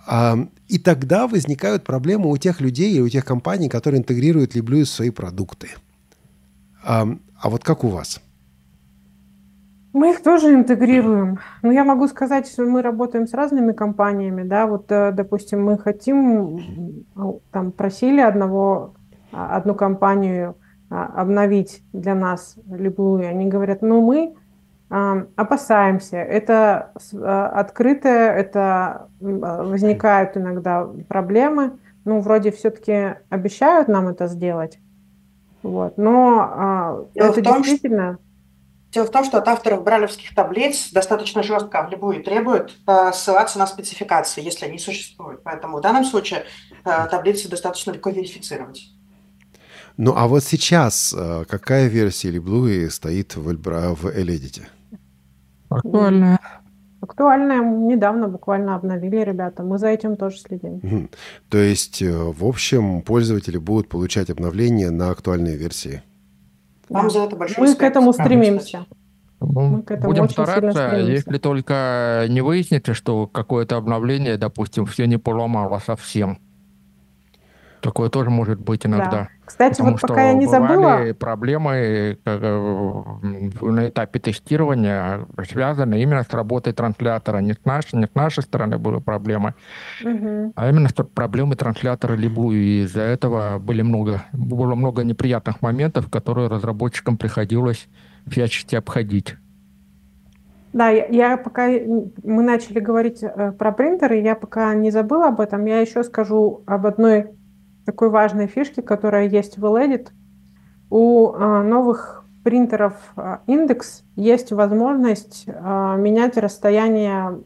А, 0.08 0.38
и 0.68 0.80
тогда 0.80 1.28
возникают 1.28 1.84
проблемы 1.84 2.30
у 2.30 2.38
тех 2.38 2.62
людей 2.62 2.94
и 2.94 3.02
у 3.02 3.10
тех 3.10 3.26
компаний, 3.26 3.70
которые 3.70 4.00
интегрируют 4.00 4.56
Liblue 4.56 4.84
в 4.84 4.90
свои 4.90 5.10
продукты. 5.10 5.70
А, 6.84 7.08
а 7.40 7.50
вот 7.50 7.64
как 7.64 7.84
у 7.84 7.88
вас? 7.88 8.22
Мы 9.94 10.12
их 10.12 10.24
тоже 10.24 10.54
интегрируем. 10.54 11.40
Но 11.62 11.72
я 11.72 11.84
могу 11.84 12.08
сказать, 12.08 12.48
что 12.48 12.64
мы 12.64 12.82
работаем 12.82 13.28
с 13.28 13.34
разными 13.34 13.74
компаниями. 13.74 14.44
Да? 14.44 14.66
Вот, 14.66 14.86
э, 14.90 15.12
допустим, 15.12 15.64
мы 15.64 15.78
хотим, 15.78 17.06
там, 17.52 17.72
просили 17.72 18.22
одного 18.22 18.94
одну 19.32 19.76
компанию 19.76 20.56
а, 20.90 21.06
обновить 21.06 21.84
для 21.94 22.16
нас 22.16 22.58
любую, 22.70 23.28
они 23.30 23.48
говорят, 23.48 23.82
ну 23.82 24.02
мы 24.02 24.36
а, 24.90 25.26
опасаемся, 25.38 26.18
это 26.18 26.92
открытое, 27.14 28.34
это 28.34 29.08
возникают 29.22 30.36
иногда 30.36 30.90
проблемы, 31.08 31.80
ну 32.04 32.20
вроде 32.20 32.52
все-таки 32.52 33.16
обещают 33.30 33.88
нам 33.88 34.10
это 34.10 34.28
сделать, 34.28 34.80
вот, 35.64 35.98
но 35.98 37.08
Дело 37.16 37.30
это 37.30 37.42
том, 37.42 37.62
действительно... 37.62 38.14
Что... 38.14 38.22
Дело 38.92 39.06
в 39.06 39.12
том, 39.12 39.24
что 39.24 39.38
от 39.38 39.48
авторов 39.48 39.86
бралевских 39.86 40.36
таблиц 40.36 40.92
достаточно 40.92 41.42
жестко 41.44 41.88
в 41.88 41.90
любую 41.90 42.22
требуют 42.22 42.76
ссылаться 43.14 43.58
на 43.58 43.66
спецификации, 43.66 44.44
если 44.44 44.66
они 44.66 44.80
существуют. 44.80 45.44
Поэтому 45.44 45.78
в 45.78 45.82
данном 45.82 46.04
случае 46.04 46.44
таблицы 46.84 47.48
достаточно 47.48 47.92
легко 47.92 48.10
верифицировать. 48.10 48.91
Ну, 49.98 50.14
а 50.16 50.28
вот 50.28 50.44
сейчас 50.44 51.14
э, 51.18 51.46
какая 51.48 51.88
версия 51.88 52.32
LibLui 52.32 52.90
стоит 52.90 53.36
в, 53.36 53.50
Эльбра, 53.50 53.94
в 53.94 54.06
Эледите? 54.16 54.68
Актуальная. 55.70 56.40
Актуальная. 57.02 57.62
Недавно 57.62 58.28
буквально 58.28 58.76
обновили 58.76 59.18
ребята. 59.18 59.64
Мы 59.64 59.78
за 59.78 59.88
этим 59.88 60.16
тоже 60.16 60.38
следим. 60.38 61.10
То 61.50 61.58
есть, 61.58 62.02
э, 62.02 62.12
в 62.12 62.46
общем, 62.46 63.02
пользователи 63.02 63.58
будут 63.58 63.90
получать 63.90 64.30
обновления 64.30 64.92
на 64.92 65.10
актуальные 65.10 65.58
версии? 65.58 66.04
Вам 66.90 67.10
за 67.10 67.20
это 67.20 67.36
большое 67.36 67.70
Мы 67.70 67.76
к 67.76 67.82
этому 67.82 68.14
стремимся. 68.14 68.86
Мы 69.40 69.82
к 69.82 69.92
этому 69.92 70.10
Будем 70.10 70.30
стараться, 70.30 70.98
если 70.98 71.38
только 71.40 72.26
не 72.30 72.42
выяснится, 72.42 72.94
что 72.94 73.26
какое-то 73.28 73.78
обновление, 73.78 74.38
допустим, 74.38 74.86
все 74.86 75.06
не 75.06 75.18
поломало 75.18 75.80
совсем. 75.80 76.38
Такое 77.82 78.10
тоже 78.10 78.30
может 78.30 78.60
быть 78.60 78.86
иногда. 78.86 79.10
Да. 79.10 79.30
Кстати, 79.52 79.74
Потому 79.80 79.92
вот 79.92 80.02
пока 80.02 80.28
я 80.30 80.34
не 80.34 80.48
забыла... 80.48 81.14
проблемы 81.14 82.18
э, 82.24 83.04
на 83.62 83.90
этапе 83.90 84.20
тестирования 84.20 85.28
связаны 85.46 86.02
именно 86.02 86.24
с 86.24 86.34
работой 86.34 86.72
транслятора. 86.72 87.40
Не 87.40 87.52
с 87.52 87.66
нашей, 87.66 88.00
не 88.00 88.06
с 88.06 88.16
нашей 88.16 88.44
стороны 88.44 88.78
были 88.78 89.02
проблемы, 89.02 89.54
угу. 90.02 90.54
а 90.56 90.70
именно 90.70 90.88
с 90.88 90.94
проблемой 90.94 91.58
транслятора 91.58 92.14
Либу. 92.14 92.54
И 92.54 92.84
из-за 92.84 93.02
этого 93.02 93.60
были 93.60 93.82
много, 93.82 94.24
было 94.32 94.74
много 94.74 95.04
неприятных 95.04 95.62
моментов, 95.62 96.10
которые 96.10 96.48
разработчикам 96.48 97.18
приходилось 97.18 97.90
всячески 98.28 98.78
обходить. 98.78 99.36
Да, 100.72 100.88
я, 100.88 101.08
я 101.08 101.36
пока 101.36 101.68
мы 101.68 102.42
начали 102.44 102.80
говорить 102.80 103.22
э, 103.22 103.52
про 103.52 103.74
принтеры, 103.74 104.22
я 104.22 104.36
пока 104.36 104.74
не 104.76 104.92
забыла 104.92 105.28
об 105.28 105.42
этом. 105.42 105.66
Я 105.66 105.82
еще 105.82 106.06
скажу 106.06 106.64
об 106.66 106.86
одной 106.86 107.32
такой 107.86 108.10
важной 108.10 108.48
фишки, 108.48 108.82
которая 108.82 109.28
есть 109.28 109.58
в 109.58 109.66
Edit. 109.66 110.10
У 110.90 111.32
а, 111.32 111.64
новых 111.64 112.26
принтеров 112.44 112.94
а, 113.16 113.42
Index 113.48 114.04
есть 114.16 114.52
возможность 114.52 115.46
а, 115.48 115.96
менять 115.96 116.38
расстояние 116.38 117.44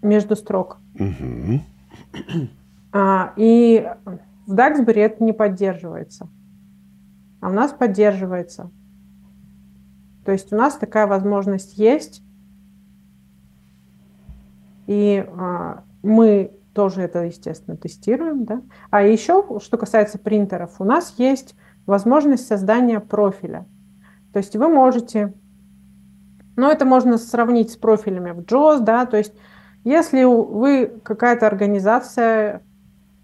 между 0.00 0.36
строк. 0.36 0.78
И 3.36 3.90
в 4.46 4.54
Даксбери 4.54 5.00
это 5.00 5.24
не 5.24 5.32
поддерживается. 5.32 6.28
А 7.40 7.48
у 7.48 7.52
нас 7.52 7.72
поддерживается. 7.72 8.70
То 10.24 10.32
есть 10.32 10.52
у 10.52 10.56
нас 10.56 10.76
такая 10.76 11.06
возможность 11.06 11.78
есть. 11.78 12.22
И 14.86 15.24
мы 16.02 16.52
тоже 16.74 17.02
это, 17.02 17.24
естественно, 17.24 17.76
тестируем. 17.76 18.44
Да? 18.44 18.62
А 18.90 19.02
еще, 19.02 19.58
что 19.60 19.76
касается 19.76 20.18
принтеров, 20.18 20.80
у 20.80 20.84
нас 20.84 21.14
есть 21.18 21.54
возможность 21.86 22.46
создания 22.46 23.00
профиля. 23.00 23.66
То 24.32 24.38
есть 24.38 24.56
вы 24.56 24.68
можете, 24.68 25.34
ну 26.56 26.70
это 26.70 26.84
можно 26.84 27.18
сравнить 27.18 27.72
с 27.72 27.76
профилями 27.76 28.30
в 28.30 28.40
JOS, 28.40 28.80
да, 28.80 29.04
то 29.04 29.18
есть 29.18 29.34
если 29.84 30.24
вы 30.24 30.92
какая-то 31.02 31.46
организация 31.46 32.62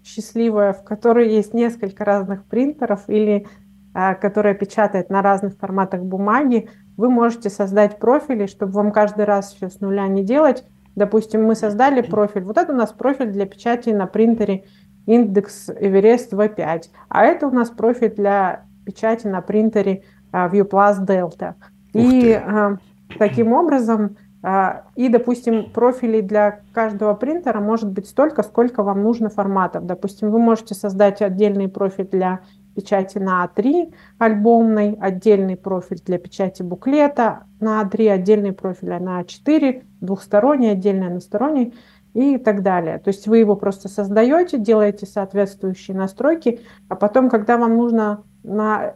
счастливая, 0.03 0.73
в 0.73 0.83
которой 0.83 1.29
есть 1.29 1.53
несколько 1.53 2.05
разных 2.05 2.45
принтеров 2.45 3.07
или 3.07 3.47
а, 3.93 4.15
которая 4.15 4.53
печатает 4.53 5.09
на 5.09 5.21
разных 5.21 5.55
форматах 5.57 6.01
бумаги, 6.01 6.69
вы 6.97 7.09
можете 7.09 7.49
создать 7.49 7.99
профили, 7.99 8.45
чтобы 8.45 8.73
вам 8.73 8.91
каждый 8.91 9.25
раз 9.25 9.53
все 9.53 9.69
с 9.69 9.79
нуля 9.79 10.07
не 10.07 10.23
делать. 10.23 10.65
Допустим, 10.99 11.45
мы 11.45 11.55
создали 11.55 12.01
профиль. 12.01 12.43
Вот 12.43 12.57
это 12.57 12.73
у 12.73 12.75
нас 12.75 12.91
профиль 12.91 13.31
для 13.31 13.45
печати 13.45 13.91
на 13.91 14.05
принтере 14.05 14.65
индекс 15.05 15.69
Everest 15.69 16.31
V5, 16.31 16.81
а 17.07 17.23
это 17.23 17.47
у 17.47 17.51
нас 17.51 17.69
профиль 17.69 18.13
для 18.13 18.65
печати 18.85 19.25
на 19.25 19.39
принтере 19.39 20.03
а, 20.33 20.49
ViewPlus 20.49 21.05
Delta. 21.05 21.53
И 21.93 22.33
а, 22.33 22.79
таким 23.17 23.53
образом 23.53 24.17
а, 24.43 24.83
и, 24.97 25.07
допустим, 25.07 25.69
профилей 25.71 26.21
для 26.21 26.59
каждого 26.73 27.13
принтера 27.13 27.61
может 27.61 27.89
быть 27.89 28.09
столько, 28.09 28.43
сколько 28.43 28.83
вам 28.83 29.01
нужно 29.01 29.29
форматов. 29.29 29.85
Допустим, 29.85 30.31
вы 30.31 30.39
можете 30.39 30.75
создать 30.75 31.21
отдельный 31.21 31.69
профиль 31.69 32.09
для 32.11 32.41
печати 32.75 33.17
на 33.17 33.45
А3 33.45 33.93
альбомный, 34.17 34.97
отдельный 34.99 35.57
профиль 35.57 36.01
для 36.05 36.17
печати 36.17 36.63
буклета 36.63 37.43
на 37.59 37.81
А3, 37.83 38.09
отдельный 38.09 38.53
профиль 38.53 38.89
на 38.89 39.21
А4, 39.21 39.83
двухсторонний, 40.01 40.71
отдельный 40.71 41.07
односторонний 41.07 41.73
и 42.13 42.37
так 42.37 42.63
далее. 42.63 42.99
То 42.99 43.09
есть 43.09 43.27
вы 43.27 43.37
его 43.39 43.55
просто 43.55 43.87
создаете, 43.87 44.57
делаете 44.57 45.05
соответствующие 45.05 45.95
настройки, 45.95 46.61
а 46.87 46.95
потом, 46.95 47.29
когда 47.29 47.57
вам 47.57 47.77
нужно 47.77 48.23
на 48.43 48.93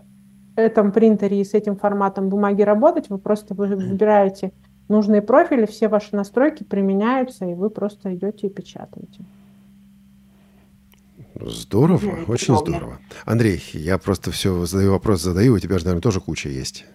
этом 0.56 0.92
принтере 0.92 1.42
и 1.42 1.46
с 1.46 1.54
этим 1.54 1.76
форматом 1.76 2.30
бумаги 2.30 2.62
работать, 2.62 3.10
вы 3.10 3.18
просто 3.18 3.54
выбираете 3.54 4.52
нужные 4.88 5.22
профили, 5.22 5.66
все 5.66 5.88
ваши 5.88 6.16
настройки 6.16 6.64
применяются, 6.64 7.46
и 7.46 7.54
вы 7.54 7.70
просто 7.70 8.14
идете 8.16 8.48
и 8.48 8.50
печатаете. 8.50 9.24
Здорово, 11.46 12.00
mm, 12.00 12.32
очень 12.32 12.54
удобно. 12.54 12.78
здорово. 12.78 13.00
Андрей, 13.26 13.64
я 13.74 13.98
просто 13.98 14.32
все 14.32 14.66
задаю 14.66 14.92
вопрос, 14.92 15.22
задаю, 15.22 15.54
у 15.56 15.60
тебя 15.60 15.78
же, 15.78 15.86
наверное, 15.86 16.02
тоже 16.02 16.22
куча 16.22 16.50
есть. 16.50 16.86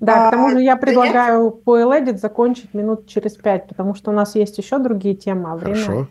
Да, 0.00 0.26
а, 0.26 0.28
к 0.28 0.30
тому 0.32 0.50
же 0.50 0.60
я 0.60 0.76
предлагаю 0.76 1.50
по 1.50 1.78
Edit 1.78 2.18
закончить 2.18 2.74
минут 2.74 3.08
через 3.08 3.34
пять, 3.34 3.66
потому 3.66 3.94
что 3.94 4.10
у 4.10 4.14
нас 4.14 4.34
есть 4.34 4.58
еще 4.58 4.78
другие 4.78 5.14
темы, 5.14 5.52
а 5.52 5.56
время... 5.56 5.74
Хорошо. 5.74 6.08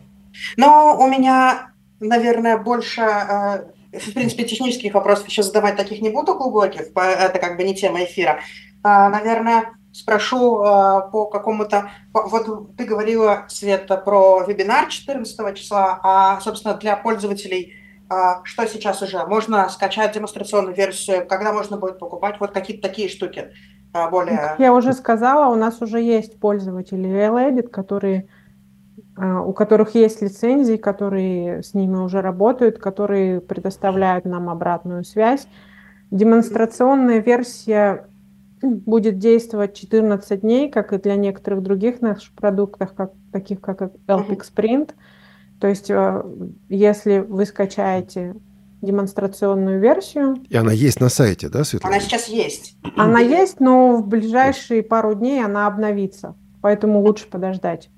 Но 0.56 0.98
у 0.98 1.06
меня, 1.06 1.70
наверное, 2.00 2.58
больше, 2.58 3.00
э, 3.00 3.98
в 3.98 4.12
принципе, 4.12 4.44
технических 4.44 4.92
вопросов 4.92 5.28
еще 5.28 5.42
задавать 5.44 5.76
таких 5.76 6.02
не 6.02 6.10
буду 6.10 6.34
глубоких, 6.34 6.88
это 6.94 7.38
как 7.38 7.56
бы 7.56 7.62
не 7.62 7.76
тема 7.76 8.04
эфира. 8.04 8.40
А, 8.82 9.08
наверное, 9.08 9.70
спрошу 9.96 10.62
э, 10.62 11.10
по 11.10 11.26
какому-то... 11.26 11.90
Вот 12.12 12.76
ты 12.76 12.84
говорила, 12.84 13.44
Света, 13.48 13.96
про 13.96 14.44
вебинар 14.46 14.88
14 14.88 15.56
числа, 15.56 16.00
а, 16.02 16.40
собственно, 16.40 16.74
для 16.74 16.96
пользователей 16.96 17.74
э, 18.10 18.14
что 18.44 18.66
сейчас 18.66 19.00
уже? 19.02 19.24
Можно 19.26 19.68
скачать 19.70 20.12
демонстрационную 20.12 20.76
версию, 20.76 21.26
когда 21.26 21.52
можно 21.52 21.78
будет 21.78 21.98
покупать? 21.98 22.36
Вот 22.40 22.50
какие-то 22.52 22.86
такие 22.86 23.08
штуки 23.08 23.52
э, 23.94 24.10
более... 24.10 24.36
Как 24.36 24.60
я 24.60 24.74
уже 24.74 24.92
сказала, 24.92 25.50
у 25.50 25.56
нас 25.56 25.80
уже 25.80 26.00
есть 26.00 26.38
пользователи 26.38 27.08
VLEdit, 27.08 27.68
которые 27.68 28.28
у 29.18 29.54
которых 29.54 29.94
есть 29.94 30.20
лицензии, 30.20 30.76
которые 30.76 31.62
с 31.62 31.72
ними 31.72 31.96
уже 31.96 32.20
работают, 32.20 32.76
которые 32.76 33.40
предоставляют 33.40 34.26
нам 34.26 34.50
обратную 34.50 35.04
связь. 35.04 35.48
Демонстрационная 36.10 37.20
версия 37.20 38.08
будет 38.62 39.18
действовать 39.18 39.74
14 39.74 40.40
дней, 40.40 40.70
как 40.70 40.92
и 40.92 40.98
для 40.98 41.16
некоторых 41.16 41.62
других 41.62 42.00
наших 42.00 42.32
продуктов, 42.32 42.92
как, 42.94 43.12
таких 43.32 43.60
как 43.60 43.82
LPX 44.06 44.42
Print. 44.54 44.90
То 45.60 45.68
есть, 45.68 45.90
э, 45.90 46.22
если 46.68 47.18
вы 47.18 47.46
скачаете 47.46 48.36
демонстрационную 48.82 49.80
версию... 49.80 50.36
И 50.48 50.56
она 50.56 50.72
есть 50.72 51.00
на 51.00 51.08
сайте, 51.08 51.48
да, 51.48 51.64
Светлана? 51.64 51.96
Она 51.96 52.04
сейчас 52.04 52.28
есть. 52.28 52.76
Она 52.96 53.20
есть, 53.20 53.60
но 53.60 53.96
в 53.96 54.06
ближайшие 54.06 54.82
пару 54.82 55.14
дней 55.14 55.42
она 55.44 55.66
обновится. 55.66 56.34
Поэтому 56.60 57.00
лучше 57.00 57.28
подождать. 57.28 57.90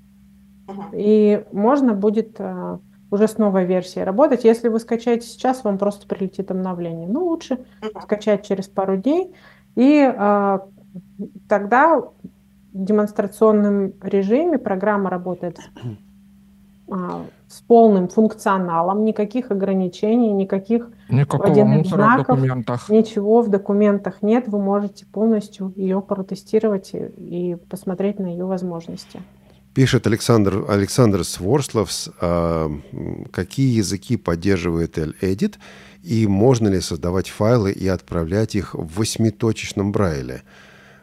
И 0.93 1.43
можно 1.51 1.93
будет 1.93 2.35
э, 2.37 2.77
уже 3.11 3.27
с 3.27 3.37
новой 3.37 3.65
версией 3.65 4.05
работать. 4.05 4.43
Если 4.43 4.67
вы 4.67 4.79
скачаете 4.79 5.25
сейчас, 5.27 5.63
вам 5.63 5.77
просто 5.77 6.07
прилетит 6.07 6.51
обновление. 6.51 7.07
Ну, 7.07 7.25
лучше 7.25 7.65
скачать 8.01 8.45
через 8.45 8.67
пару 8.67 8.97
дней. 8.97 9.33
И 9.79 10.01
а, 10.01 10.65
тогда 11.47 12.01
в 12.01 12.11
демонстрационном 12.73 13.93
режиме 14.01 14.57
программа 14.57 15.09
работает 15.09 15.57
а, 16.91 17.25
с 17.47 17.61
полным 17.61 18.09
функционалом, 18.09 19.05
никаких 19.05 19.51
ограничений, 19.51 20.33
никаких 20.33 20.89
Никакого 21.07 21.53
знаков, 21.85 22.39
в 22.39 22.41
документах. 22.41 22.89
Ничего 22.89 23.41
в 23.41 23.47
документах 23.47 24.21
нет, 24.21 24.49
вы 24.49 24.59
можете 24.59 25.05
полностью 25.05 25.71
ее 25.77 26.01
протестировать 26.01 26.93
и, 26.93 26.97
и 27.17 27.55
посмотреть 27.55 28.19
на 28.19 28.27
ее 28.27 28.43
возможности. 28.43 29.21
Пишет 29.73 30.07
Александр, 30.07 30.65
Александр 30.67 31.23
Сворсловс, 31.23 32.09
э, 32.19 32.69
какие 33.31 33.77
языки 33.77 34.17
поддерживает 34.17 34.97
L-Edit 34.97 35.55
и 36.03 36.27
можно 36.27 36.67
ли 36.67 36.79
создавать 36.81 37.29
файлы 37.29 37.71
и 37.71 37.87
отправлять 37.87 38.55
их 38.55 38.73
в 38.73 38.99
восьмиточечном 38.99 39.91
брайле. 39.91 40.43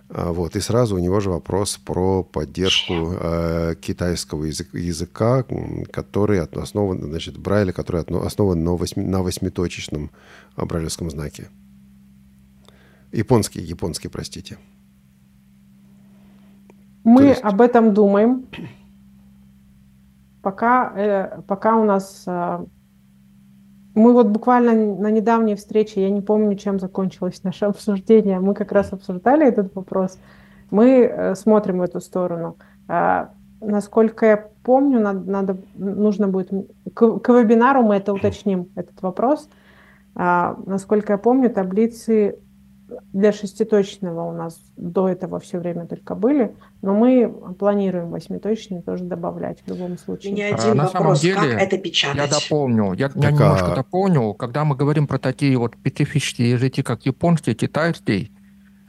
А, 0.09 0.33
вот, 0.33 0.57
и 0.57 0.61
сразу 0.61 0.97
у 0.97 0.99
него 0.99 1.21
же 1.21 1.31
вопрос 1.31 1.77
про 1.79 2.23
поддержку 2.23 3.13
э, 3.13 3.75
китайского 3.81 4.45
языка, 4.45 4.79
языка, 4.79 5.45
который 5.91 6.41
основан, 6.41 7.03
значит, 7.03 7.37
брайля, 7.39 7.73
который 7.73 8.03
основан 8.03 8.63
на, 8.63 8.77
восьми, 8.77 9.05
на 9.05 9.23
восьмиточечном 9.23 10.11
брайлевском 10.57 11.11
знаке. 11.11 11.49
Японский, 13.13 13.61
японский, 13.61 14.09
простите. 14.09 14.59
Мы 17.05 17.25
есть... 17.25 17.41
об 17.43 17.61
этом 17.61 17.95
думаем. 17.95 18.47
Пока, 20.43 20.93
э, 20.97 21.43
пока 21.43 21.77
у 21.77 21.85
нас 21.85 22.25
э, 22.27 22.67
мы 23.97 24.13
вот 24.13 24.27
буквально 24.27 24.75
на 24.75 25.11
недавней 25.11 25.57
встрече, 25.57 26.03
я 26.03 26.11
не 26.11 26.21
помню, 26.21 26.55
чем 26.57 26.79
закончилось 26.79 27.43
наше 27.43 27.65
обсуждение, 27.65 28.39
мы 28.39 28.55
как 28.55 28.71
раз 28.71 28.93
обсуждали 28.93 29.47
этот 29.47 29.75
вопрос. 29.75 30.19
Мы 30.71 31.01
э, 31.01 31.35
смотрим 31.35 31.79
в 31.79 31.83
эту 31.83 32.01
сторону. 32.01 32.57
А, 32.89 33.31
насколько 33.61 34.27
я 34.27 34.49
помню, 34.63 35.01
надо, 35.01 35.31
надо, 35.31 35.57
нужно 35.77 36.29
будет... 36.29 36.51
К, 36.93 37.19
к 37.19 37.29
вебинару 37.33 37.83
мы 37.83 37.97
это 37.97 38.13
уточним, 38.13 38.69
этот 38.75 39.01
вопрос. 39.01 39.49
А, 40.15 40.57
насколько 40.67 41.15
я 41.15 41.19
помню, 41.19 41.49
таблицы 41.51 42.39
для 43.13 43.33
шеститочного 43.33 44.29
у 44.29 44.33
нас 44.33 44.61
до 44.77 45.09
этого 45.09 45.41
все 45.41 45.59
время 45.59 45.87
только 45.87 46.15
были, 46.15 46.55
но 46.83 46.95
мы 46.95 47.29
планируем 47.59 48.11
восьмиточные 48.11 48.83
тоже 48.83 49.05
добавлять 49.05 49.59
в 49.65 49.69
любом 49.69 49.99
случае. 49.99 50.33
У 50.33 50.37
меня 50.37 50.55
один 50.55 50.81
а, 50.81 50.85
вопрос, 50.85 50.93
на 50.93 50.99
самом 51.01 51.15
деле, 51.17 51.35
как 51.35 51.63
это 51.63 51.79
печатать? 51.79 52.17
Я 52.17 52.41
дополню, 52.41 52.93
я, 52.93 53.11
я 53.15 53.31
немножко 53.31 53.75
дополню. 53.75 54.35
Когда 54.35 54.65
мы 54.65 54.77
говорим 54.77 55.07
про 55.07 55.19
такие 55.19 55.57
вот 55.57 55.75
специфические 55.75 56.51
языки, 56.53 56.83
как 56.83 57.07
японский, 57.07 57.55
китайский, 57.55 58.31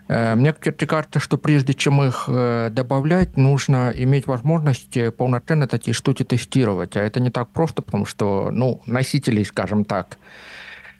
э, 0.07 0.35
мне 0.35 0.53
кажется, 0.53 1.19
что 1.19 1.37
прежде 1.37 1.73
чем 1.73 2.03
их 2.03 2.25
э, 2.27 2.69
добавлять, 2.71 3.35
нужно 3.35 3.91
иметь 3.95 4.27
возможность 4.27 4.97
полноценно 5.15 5.67
такие 5.67 5.93
штуки 5.93 6.23
тестировать. 6.23 6.95
А 6.97 7.01
это 7.01 7.19
не 7.19 7.31
так 7.31 7.49
просто, 7.49 7.81
потому 7.81 8.05
что, 8.05 8.49
ну, 8.51 8.81
носителей, 8.85 9.43
скажем 9.43 9.85
так, 9.85 10.17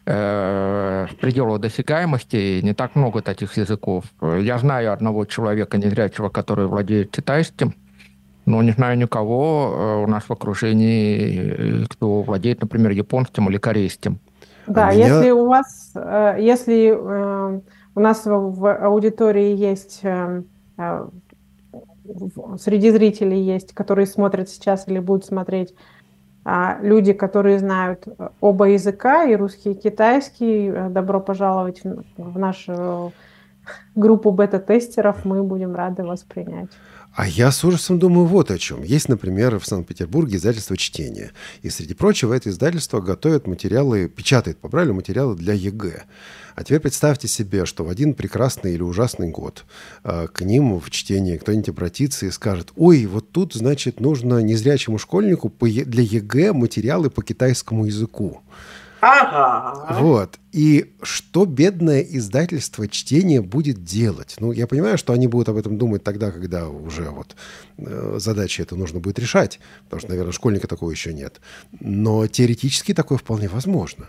э, 0.08 1.07
пределу 1.20 1.60
досягаемости, 1.60 2.62
не 2.62 2.74
так 2.74 2.96
много 2.96 3.22
таких 3.22 3.58
языков. 3.58 4.06
Я 4.22 4.58
знаю 4.58 4.94
одного 4.94 5.26
человека 5.26 5.78
незрячего, 5.78 6.30
который 6.30 6.68
владеет 6.68 7.12
китайским, 7.12 7.74
но 8.46 8.64
не 8.64 8.72
знаю 8.72 8.98
никого 8.98 9.74
э, 9.74 10.04
у 10.04 10.08
нас 10.08 10.24
в 10.24 10.32
окружении, 10.32 11.86
кто 11.90 12.22
владеет, 12.22 12.62
например, 12.62 12.92
японским 12.92 13.50
или 13.50 13.58
корейским. 13.58 14.20
Да, 14.68 14.92
меня... 14.92 15.08
если 15.08 15.32
у 15.32 15.48
вас, 15.48 15.92
э, 15.96 16.38
если 16.40 16.96
э, 16.96 17.60
у 17.96 18.00
нас 18.00 18.26
в 18.26 18.74
аудитории 18.74 19.56
есть 19.56 20.02
среди 22.58 22.92
зрителей 22.92 23.42
есть, 23.42 23.74
которые 23.74 24.06
смотрят 24.06 24.50
сейчас 24.50 24.88
или 24.88 25.00
будут 25.00 25.26
смотреть 25.26 25.74
люди, 26.82 27.12
которые 27.14 27.60
знают 27.60 28.08
э, 28.08 28.30
оба 28.40 28.70
языка, 28.70 29.26
и 29.26 29.36
русский, 29.36 29.72
и 29.72 29.76
китайский, 29.76 30.70
э, 30.70 30.90
добро 30.90 31.20
пожаловать 31.20 31.82
в 32.18 32.40
нашу 32.40 33.12
группу 33.96 34.32
бета-тестеров. 34.32 35.26
Мы 35.26 35.44
будем 35.44 35.76
рады 35.76 36.04
вас 36.04 36.24
принять. 36.24 36.70
А 37.18 37.28
я 37.28 37.52
с 37.52 37.64
ужасом 37.64 37.98
думаю 37.98 38.28
вот 38.28 38.52
о 38.52 38.60
чем. 38.60 38.84
Есть, 38.84 39.10
например, 39.10 39.58
в 39.58 39.66
Санкт-Петербурге 39.66 40.38
издательство 40.38 40.78
«Чтение». 40.78 41.32
И, 41.64 41.72
среди 41.72 41.96
прочего, 41.96 42.32
это 42.32 42.52
издательство 42.52 43.02
готовит 43.02 43.48
материалы, 43.48 44.08
печатает, 44.08 44.60
по 44.60 44.70
правилу, 44.70 44.94
материалы 44.94 45.36
для 45.36 45.54
ЕГЭ. 45.54 46.04
А 46.54 46.64
теперь 46.64 46.80
представьте 46.80 47.28
себе, 47.28 47.66
что 47.66 47.84
в 47.84 47.90
один 47.90 48.14
прекрасный 48.14 48.76
или 48.76 48.84
ужасный 48.84 49.30
год 49.30 49.66
э, 50.04 50.28
к 50.32 50.42
ним 50.42 50.80
в 50.80 50.92
чтении 50.92 51.38
кто-нибудь 51.38 51.70
обратится 51.70 52.28
и 52.28 52.30
скажет, 52.30 52.72
ой, 52.76 53.08
вот 53.08 53.32
тут, 53.32 53.56
значит, 53.56 54.00
нужно 54.00 54.38
незрячему 54.44 55.00
школьнику 55.00 55.52
для 55.60 56.04
ЕГЭ 56.04 56.54
материалы 56.54 57.10
по 57.10 57.24
китайскому 57.24 57.86
языку. 57.86 58.42
Ага. 59.02 60.00
Вот. 60.00 60.40
И 60.52 60.96
что 61.02 61.46
бедное 61.46 62.02
издательство 62.02 62.88
чтения 62.88 63.42
будет 63.42 63.84
делать? 63.84 64.36
Ну, 64.40 64.52
я 64.52 64.68
понимаю, 64.68 64.98
что 64.98 65.14
они 65.14 65.28
будут 65.28 65.50
об 65.50 65.58
этом 65.58 65.78
думать 65.78 66.04
тогда, 66.04 66.32
когда 66.32 66.68
уже 66.68 67.10
вот 67.10 67.36
э, 67.78 68.16
задачи 68.20 68.62
это 68.62 68.76
нужно 68.76 69.00
будет 69.00 69.20
решать, 69.20 69.60
потому 69.86 70.00
что, 70.00 70.10
наверное, 70.10 70.32
школьника 70.32 70.68
такого 70.68 70.92
еще 70.92 71.14
нет. 71.14 71.42
Но 71.80 72.26
теоретически 72.28 72.94
такое 72.94 73.18
вполне 73.18 73.48
возможно. 73.48 74.08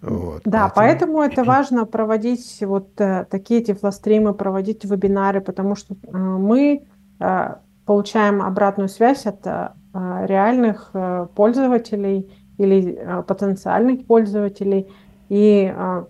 Вот, 0.00 0.42
да, 0.44 0.68
поэтому... 0.68 1.14
поэтому 1.14 1.22
это 1.22 1.44
важно 1.50 1.86
проводить 1.86 2.58
вот 2.60 3.00
э, 3.00 3.26
такие 3.30 3.62
тифлостримы, 3.62 4.34
проводить 4.34 4.84
вебинары, 4.84 5.40
потому 5.40 5.76
что 5.76 5.94
э, 5.94 6.16
мы 6.16 6.86
э, 7.20 7.54
получаем 7.86 8.42
обратную 8.42 8.88
связь 8.88 9.26
от 9.26 9.46
э, 9.46 9.70
реальных 9.92 10.90
э, 10.92 11.26
пользователей 11.34 12.30
или 12.58 12.96
э, 12.96 13.22
потенциальных 13.22 14.06
пользователей, 14.06 14.88
и 15.28 15.72
э, 15.74 16.04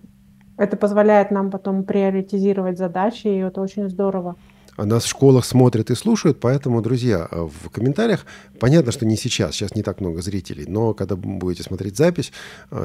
это 0.57 0.77
позволяет 0.77 1.31
нам 1.31 1.51
потом 1.51 1.85
приоритизировать 1.85 2.79
задачи, 2.79 3.27
и 3.27 3.39
это 3.39 3.61
очень 3.61 3.89
здорово. 3.89 4.37
А 4.77 4.87
нас 4.87 5.05
в 5.05 5.09
школах 5.09 5.45
смотрят 5.45 5.91
и 5.91 5.95
слушают, 5.95 6.41
поэтому, 6.41 6.83
друзья, 6.83 7.29
в 7.31 7.71
комментариях, 7.71 8.27
понятно, 8.59 8.91
что 8.91 9.07
не 9.07 9.17
сейчас, 9.17 9.55
сейчас 9.55 9.77
не 9.77 9.83
так 9.83 10.01
много 10.01 10.21
зрителей, 10.21 10.65
но 10.67 10.95
когда 10.95 11.15
будете 11.15 11.63
смотреть 11.63 11.97
запись, 11.97 12.33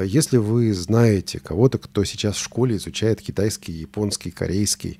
если 0.03 0.37
вы 0.37 0.71
знаете 0.73 1.39
кого-то, 1.39 1.79
кто 1.79 2.03
сейчас 2.03 2.35
в 2.35 2.43
школе 2.43 2.75
изучает 2.75 3.21
китайский, 3.21 3.71
японский, 3.71 4.29
корейский 4.29 4.99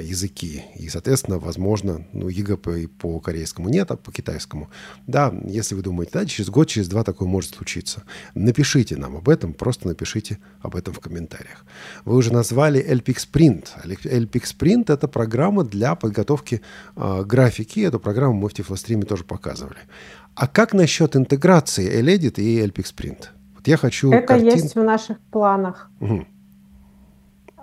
языки, 0.00 0.64
и, 0.76 0.88
соответственно, 0.88 1.38
возможно, 1.38 2.06
ну, 2.12 2.28
ЕГЭ 2.28 2.56
по, 2.56 2.72
по 2.98 3.20
корейскому 3.20 3.68
нет, 3.68 3.90
а 3.90 3.96
по 3.96 4.12
китайскому, 4.12 4.68
да, 5.06 5.34
если 5.44 5.74
вы 5.74 5.82
думаете, 5.82 6.12
да, 6.14 6.26
через 6.26 6.50
год, 6.50 6.68
через 6.68 6.88
два 6.88 7.04
такое 7.04 7.28
может 7.28 7.54
случиться, 7.54 8.02
напишите 8.34 8.96
нам 8.96 9.16
об 9.16 9.28
этом, 9.28 9.52
просто 9.52 9.88
напишите 9.88 10.38
об 10.60 10.76
этом 10.76 10.94
в 10.94 11.00
комментариях. 11.00 11.64
Вы 12.04 12.16
уже 12.16 12.32
назвали 12.32 12.84
LPX 12.84 13.28
Print. 13.32 13.68
LPX 13.84 14.56
Print— 14.58 14.84
это 14.92 15.08
программа 15.08 15.64
для 15.64 15.94
подготовки 15.94 16.26
подготовки 16.26 16.60
э, 16.96 17.24
графики. 17.24 17.80
Эту 17.80 18.00
программу 18.00 18.34
мы 18.34 18.48
в 18.48 18.54
Тифлостриме 18.54 19.02
тоже 19.02 19.24
показывали. 19.24 19.78
А 20.34 20.46
как 20.46 20.74
насчет 20.74 21.16
интеграции 21.16 22.00
L-Edit 22.00 22.40
и 22.40 22.60
LPX 22.66 22.94
Print? 22.94 23.24
Вот 23.54 23.68
я 23.68 23.76
хочу 23.76 24.12
Это 24.12 24.26
картин... 24.26 24.48
есть 24.48 24.74
в 24.74 24.82
наших 24.82 25.18
планах. 25.30 25.90
Угу. 26.00 26.26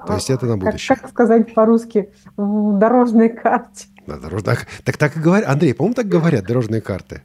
То 0.06 0.14
есть 0.14 0.30
это 0.30 0.46
на 0.46 0.58
будущее. 0.58 0.96
Как, 0.96 1.02
как 1.02 1.10
сказать 1.12 1.54
по-русски? 1.54 2.10
В 2.38 2.78
дорожной 2.78 3.30
карте. 3.30 3.88
Да, 4.08 4.18
дорожная... 4.18 4.58
Так 4.84 4.98
так 4.98 5.18
и 5.18 5.20
говорят. 5.20 5.50
Андрей, 5.50 5.74
по-моему, 5.74 5.96
так 5.96 6.08
говорят 6.08 6.46
дорожные 6.46 6.82
карты. 6.82 7.22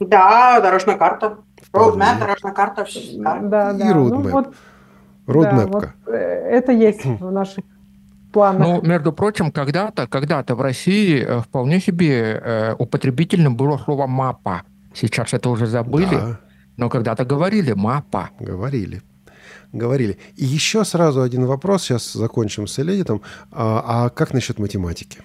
Да, 0.00 0.60
дорожная 0.60 0.96
карта. 0.96 1.38
Roadmap, 1.72 2.18
дорожная 2.18 2.52
карта. 2.52 2.86
Да, 3.14 3.40
да. 3.40 3.70
И 3.72 3.92
roadmap. 3.92 4.22
Ну, 4.22 4.30
вот, 4.30 5.44
да, 5.44 5.66
вот, 5.66 5.88
э, 6.08 6.16
это 6.16 6.72
есть 6.72 7.04
в 7.04 7.30
наших 7.30 7.64
планах. 8.32 8.66
Ну, 8.66 8.82
между 8.82 9.12
прочим, 9.12 9.52
когда-то, 9.52 10.06
когда-то 10.08 10.54
в 10.56 10.60
России 10.60 11.24
э, 11.24 11.40
вполне 11.40 11.80
себе 11.80 12.40
э, 12.42 12.74
употребительным 12.78 13.56
было 13.56 13.78
слово 13.78 14.06
«мапа». 14.06 14.62
Сейчас 14.94 15.32
это 15.32 15.48
уже 15.48 15.66
забыли, 15.66 16.16
да. 16.16 16.40
но 16.76 16.88
когда-то 16.90 17.24
говорили 17.24 17.72
«мапа». 17.72 18.30
Говорили. 18.40 19.02
Говорили. 19.72 20.18
И 20.36 20.44
еще 20.44 20.84
сразу 20.84 21.22
один 21.22 21.46
вопрос, 21.46 21.82
сейчас 21.82 22.12
закончим 22.12 22.66
с 22.66 22.78
Эледитом. 22.78 23.22
А, 23.50 24.04
а 24.06 24.10
как 24.10 24.34
насчет 24.34 24.58
математики? 24.58 25.20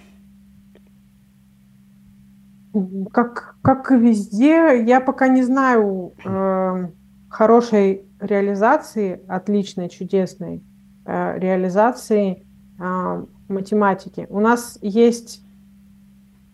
Как, 3.12 3.56
как 3.62 3.90
и 3.92 3.96
везде, 3.96 4.82
я 4.86 5.00
пока 5.00 5.28
не 5.28 5.42
знаю 5.42 6.14
э, 6.24 6.88
хорошей 7.28 8.06
реализации, 8.20 9.20
отличной, 9.28 9.88
чудесной 9.88 10.62
э, 11.04 11.38
реализации 11.38 12.46
а, 12.78 13.24
математики. 13.48 14.26
У 14.30 14.40
нас 14.40 14.78
есть 14.80 15.42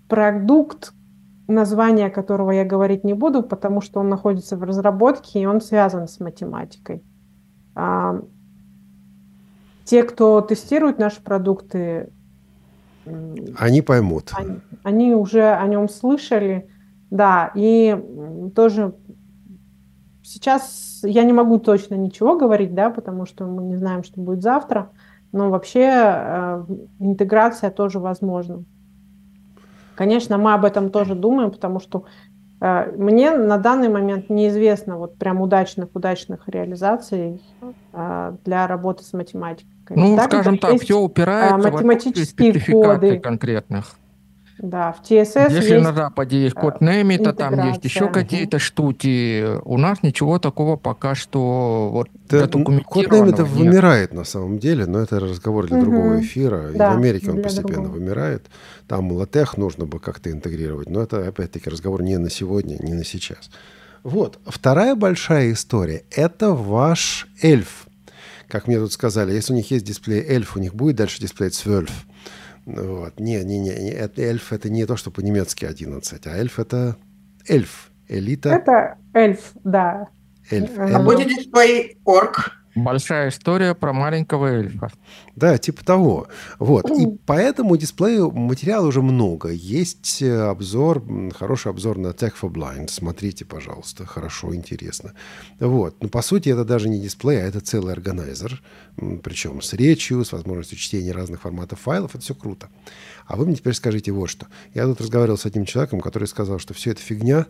продукт, 0.08 0.92
название 1.46 2.10
которого 2.10 2.50
я 2.50 2.64
говорить 2.64 3.04
не 3.04 3.14
буду, 3.14 3.42
потому 3.42 3.80
что 3.80 4.00
он 4.00 4.08
находится 4.08 4.56
в 4.56 4.62
разработке, 4.62 5.40
и 5.40 5.46
он 5.46 5.60
связан 5.60 6.08
с 6.08 6.20
математикой. 6.20 7.02
А, 7.74 8.20
те, 9.84 10.02
кто 10.02 10.40
тестирует 10.40 10.98
наши 10.98 11.22
продукты, 11.22 12.10
они 13.58 13.82
поймут. 13.82 14.32
Они, 14.34 14.60
они 14.82 15.14
уже 15.14 15.42
о 15.42 15.66
нем 15.66 15.88
слышали, 15.88 16.70
да, 17.10 17.52
и 17.54 18.02
тоже 18.54 18.94
сейчас 20.22 21.00
я 21.04 21.22
не 21.24 21.32
могу 21.32 21.58
точно 21.58 21.96
ничего 21.96 22.38
говорить, 22.38 22.74
да, 22.74 22.90
потому 22.90 23.26
что 23.26 23.46
мы 23.46 23.62
не 23.62 23.76
знаем, 23.76 24.02
что 24.04 24.20
будет 24.20 24.42
завтра, 24.42 24.90
но 25.32 25.50
вообще 25.50 25.90
э, 25.92 26.64
интеграция 26.98 27.70
тоже 27.70 27.98
возможна. 27.98 28.64
Конечно, 29.94 30.38
мы 30.38 30.54
об 30.54 30.64
этом 30.64 30.90
тоже 30.90 31.14
думаем, 31.14 31.50
потому 31.50 31.78
что 31.78 32.04
мне 32.96 33.30
на 33.32 33.58
данный 33.58 33.88
момент 33.90 34.30
неизвестно 34.30 34.96
вот 34.96 35.18
прям 35.18 35.40
удачных-удачных 35.42 36.48
реализаций 36.48 37.42
э, 37.92 38.36
для 38.44 38.66
работы 38.66 39.04
с 39.04 39.12
математикой. 39.12 39.96
Ну, 39.96 40.16
так, 40.16 40.26
скажем 40.32 40.58
так, 40.58 40.80
все 40.80 40.98
упирается 40.98 41.70
математические 41.70 42.52
в 42.52 42.66
коды 42.70 43.18
конкретных. 43.18 43.98
Да, 44.58 44.92
в 44.92 45.02
TSS 45.02 45.50
Если 45.50 45.74
есть 45.74 45.84
на 45.84 45.92
Западе 45.92 46.40
есть 46.40 46.54
код 46.54 46.80
Немита, 46.80 47.32
там 47.32 47.68
есть 47.68 47.84
еще 47.84 48.08
какие-то 48.08 48.58
штуки, 48.58 49.58
у 49.64 49.78
нас 49.78 50.02
ничего 50.02 50.38
такого 50.38 50.76
пока 50.76 51.14
что 51.14 51.90
вот 51.90 52.08
да, 52.28 52.46
Код 52.46 53.10
Немита 53.10 53.44
вымирает 53.44 54.12
на 54.12 54.24
самом 54.24 54.58
деле, 54.58 54.86
но 54.86 55.00
это 55.00 55.20
разговор 55.20 55.66
для 55.66 55.78
угу. 55.78 55.84
другого 55.86 56.20
эфира. 56.20 56.70
Да, 56.74 56.92
И 56.92 56.94
в 56.94 56.98
Америке 56.98 57.30
он 57.30 57.42
постепенно 57.42 57.82
другого. 57.82 57.92
вымирает. 57.94 58.46
Там 58.86 59.10
латех 59.12 59.56
нужно 59.56 59.86
бы 59.86 59.98
как-то 59.98 60.30
интегрировать, 60.30 60.88
но 60.88 61.02
это 61.02 61.26
опять-таки 61.26 61.68
разговор 61.68 62.02
не 62.02 62.16
на 62.16 62.30
сегодня, 62.30 62.76
не 62.80 62.94
на 62.94 63.04
сейчас. 63.04 63.50
Вот. 64.04 64.38
Вторая 64.46 64.94
большая 64.94 65.52
история– 65.52 66.04
это 66.10 66.52
ваш 66.52 67.26
эльф. 67.42 67.86
Как 68.48 68.68
мне 68.68 68.78
тут 68.78 68.92
сказали, 68.92 69.32
если 69.32 69.52
у 69.52 69.56
них 69.56 69.70
есть 69.70 69.84
дисплей 69.84 70.22
эльф, 70.22 70.56
у 70.56 70.60
них 70.60 70.74
будет 70.74 70.96
дальше 70.96 71.20
дисплей 71.20 71.50
12. 71.50 71.90
Вот. 72.66 73.20
Не, 73.20 73.44
не, 73.44 73.58
не, 73.58 73.70
не, 73.70 73.90
это, 73.90 74.22
эльф 74.22 74.52
это 74.52 74.70
не 74.70 74.86
то, 74.86 74.96
что 74.96 75.10
по-немецки 75.10 75.64
11, 75.64 76.26
а 76.26 76.30
эльф 76.30 76.58
это 76.58 76.96
эльф, 77.46 77.90
элита. 78.08 78.50
Это 78.50 78.96
эльф, 79.12 79.52
да. 79.64 80.08
Эльф. 80.50 80.70
А 80.78 81.02
будет 81.02 81.28
дисплей 81.28 81.98
орк? 82.04 82.63
Большая 82.74 83.28
история 83.28 83.74
про 83.74 83.92
маленького 83.92 84.46
эльфа. 84.46 84.90
Да, 85.36 85.58
типа 85.58 85.84
того. 85.84 86.26
Вот. 86.58 86.90
И 86.90 87.06
по 87.24 87.34
этому 87.34 87.76
дисплею 87.76 88.32
материала 88.32 88.86
уже 88.86 89.00
много. 89.00 89.50
Есть 89.50 90.22
э, 90.22 90.48
обзор, 90.48 91.04
хороший 91.36 91.70
обзор 91.70 91.98
на 91.98 92.08
Tech 92.08 92.32
for 92.40 92.50
Blind. 92.50 92.88
Смотрите, 92.88 93.44
пожалуйста. 93.44 94.06
Хорошо, 94.06 94.54
интересно. 94.54 95.12
Вот. 95.60 96.02
Но 96.02 96.08
по 96.08 96.22
сути 96.22 96.48
это 96.48 96.64
даже 96.64 96.88
не 96.88 97.00
дисплей, 97.00 97.38
а 97.38 97.46
это 97.46 97.60
целый 97.60 97.92
органайзер. 97.92 98.60
Причем 99.22 99.62
с 99.62 99.72
речью, 99.72 100.24
с 100.24 100.32
возможностью 100.32 100.76
чтения 100.76 101.12
разных 101.12 101.42
форматов 101.42 101.80
файлов. 101.80 102.14
Это 102.14 102.24
все 102.24 102.34
круто. 102.34 102.68
А 103.26 103.36
вы 103.36 103.46
мне 103.46 103.54
теперь 103.54 103.74
скажите 103.74 104.10
вот 104.10 104.28
что. 104.28 104.46
Я 104.74 104.84
тут 104.84 105.00
разговаривал 105.00 105.38
с 105.38 105.46
одним 105.46 105.64
человеком, 105.64 106.00
который 106.00 106.26
сказал, 106.26 106.58
что 106.58 106.74
все 106.74 106.90
это 106.90 107.00
фигня, 107.00 107.46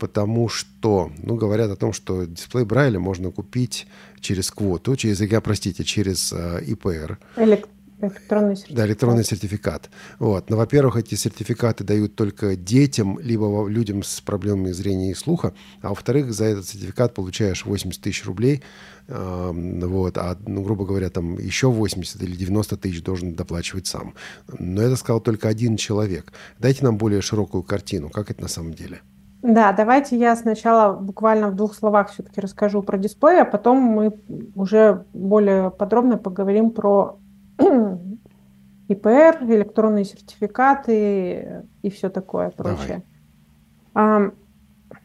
потому 0.00 0.48
что, 0.48 1.12
ну, 1.18 1.36
говорят 1.36 1.70
о 1.70 1.76
том, 1.76 1.92
что 1.92 2.24
дисплей 2.24 2.64
Брайля 2.64 2.98
можно 2.98 3.30
купить 3.30 3.86
через 4.18 4.50
квоту, 4.50 4.96
через, 4.96 5.20
я, 5.20 5.40
простите, 5.40 5.84
через 5.84 6.32
э, 6.32 6.64
ИПР. 6.66 7.18
Электронный 8.00 8.56
сертификат. 8.56 8.76
Да, 8.76 8.86
электронный 8.86 9.24
сертификат. 9.24 9.90
Вот. 10.18 10.48
Но, 10.48 10.56
во-первых, 10.56 10.96
эти 10.96 11.16
сертификаты 11.16 11.84
дают 11.84 12.16
только 12.16 12.56
детям, 12.56 13.18
либо 13.20 13.68
людям 13.68 14.02
с 14.02 14.22
проблемами 14.22 14.72
зрения 14.72 15.10
и 15.10 15.14
слуха, 15.14 15.52
а 15.82 15.90
во-вторых, 15.90 16.32
за 16.32 16.46
этот 16.46 16.66
сертификат 16.66 17.12
получаешь 17.12 17.66
80 17.66 18.00
тысяч 18.00 18.24
рублей, 18.24 18.62
э, 19.06 19.50
вот, 19.84 20.16
а, 20.16 20.38
ну, 20.46 20.62
грубо 20.62 20.86
говоря, 20.86 21.10
там 21.10 21.38
еще 21.38 21.70
80 21.70 22.22
или 22.22 22.34
90 22.36 22.78
тысяч 22.78 23.02
должен 23.02 23.34
доплачивать 23.34 23.86
сам. 23.86 24.14
Но 24.58 24.80
это 24.80 24.96
сказал 24.96 25.20
только 25.20 25.48
один 25.48 25.76
человек. 25.76 26.32
Дайте 26.58 26.84
нам 26.84 26.96
более 26.96 27.20
широкую 27.20 27.62
картину, 27.62 28.08
как 28.08 28.30
это 28.30 28.40
на 28.40 28.48
самом 28.48 28.72
деле. 28.72 29.02
Да, 29.42 29.72
давайте 29.72 30.18
я 30.18 30.36
сначала 30.36 30.94
буквально 30.94 31.48
в 31.48 31.56
двух 31.56 31.74
словах 31.74 32.10
все-таки 32.10 32.40
расскажу 32.40 32.82
про 32.82 32.98
дисплей, 32.98 33.40
а 33.40 33.46
потом 33.46 33.78
мы 33.78 34.20
уже 34.54 35.06
более 35.14 35.70
подробно 35.70 36.18
поговорим 36.18 36.70
про 36.72 37.18
ИПР, 38.88 39.38
электронные 39.42 40.04
сертификаты 40.04 41.64
и 41.82 41.90
все 41.90 42.10
такое 42.10 42.50
прочее. 42.50 43.02
А, 43.94 44.30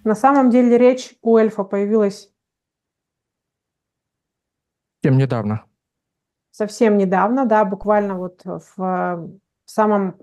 на 0.04 0.16
самом 0.16 0.50
деле 0.50 0.78
речь 0.78 1.16
у 1.22 1.38
эльфа 1.38 1.64
появилась 1.64 2.30
Совсем 5.02 5.18
недавно. 5.20 5.64
совсем 6.52 6.98
недавно, 6.98 7.46
да, 7.46 7.64
буквально 7.64 8.16
вот 8.16 8.42
в, 8.44 8.78
в 8.78 9.30
самом 9.66 10.18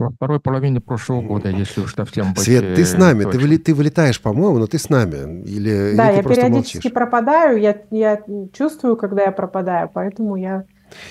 Во 0.00 0.08
второй 0.10 0.40
половине 0.40 0.80
прошлого 0.80 1.20
года, 1.20 1.50
если 1.50 1.82
уж 1.82 1.94
совсем 1.94 2.32
быть 2.32 2.44
Свет, 2.44 2.74
ты 2.74 2.86
с 2.86 2.94
э, 2.94 2.96
нами, 2.98 3.24
ты, 3.24 3.36
выле- 3.38 3.58
ты 3.58 3.74
вылетаешь, 3.74 4.18
по-моему, 4.18 4.58
но 4.58 4.66
ты 4.66 4.78
с 4.78 4.88
нами. 4.88 5.42
Или, 5.44 5.94
Да, 5.94 6.10
или 6.10 6.22
ты 6.22 6.28
я 6.30 6.34
периодически 6.36 6.76
молчишь? 6.78 6.92
пропадаю, 6.94 7.60
я, 7.60 7.76
я 7.90 8.22
чувствую, 8.54 8.96
когда 8.96 9.24
я 9.24 9.30
пропадаю, 9.30 9.90
поэтому 9.92 10.36
я... 10.36 10.64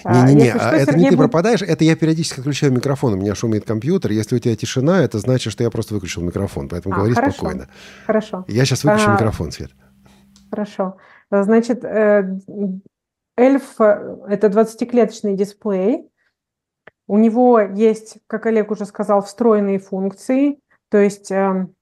а, 0.04 0.26
Не-не-не, 0.28 0.54
а 0.54 0.72
это 0.72 0.78
не 0.78 0.86
Сергей 0.86 1.10
ты 1.12 1.16
будет- 1.18 1.30
пропадаешь, 1.30 1.62
это 1.62 1.84
я 1.84 1.96
периодически 1.96 2.40
отключаю 2.40 2.74
микрофон, 2.74 3.14
у 3.14 3.18
меня 3.18 3.36
шумит 3.36 3.64
компьютер. 3.64 4.10
Если 4.12 4.36
у 4.36 4.40
тебя 4.40 4.56
тишина, 4.56 5.04
это 5.04 5.20
значит, 5.20 5.54
что 5.54 5.64
я 5.64 5.70
просто 5.70 5.94
выключил 5.94 6.24
микрофон, 6.24 6.68
поэтому 6.68 6.96
А, 6.96 6.98
говори 6.98 7.14
хорошо. 7.14 7.38
спокойно. 7.38 7.68
Хорошо, 8.08 8.46
Я 8.48 8.66
сейчас 8.66 8.84
выключу 8.84 9.06
А, 9.12 9.14
микрофон, 9.14 9.52
Свет. 9.52 9.70
хорошо. 10.50 10.98
Значит, 11.30 11.84
э, 11.84 12.40
эльф 13.38 13.80
э,– 13.80 14.16
это 14.30 14.48
20-клеточный 14.48 15.36
дисплей. 15.36 16.09
У 17.10 17.18
него 17.18 17.60
есть, 17.60 18.20
как 18.28 18.46
Олег 18.46 18.70
уже 18.70 18.86
сказал, 18.86 19.24
встроенные 19.24 19.80
функции, 19.80 20.60
то 20.90 21.00
есть 21.00 21.32
эм, 21.32 21.74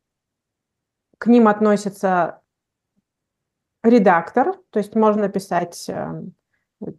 к 1.18 1.28
ним 1.28 1.50
относится 1.50 2.40
редактор, 3.84 4.54
то 4.70 4.80
есть 4.80 4.96
можно 4.96 5.28
писать 5.28 5.90
эм, 5.90 6.34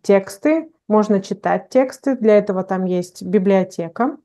тексты, 0.03 0.71
можно 0.89 1.23
читать 1.23 1.71
тексты, 1.71 2.17
для 2.17 2.37
этого 2.37 2.65
там 2.65 2.85
есть 2.85 3.23
библиотека, 3.23 4.19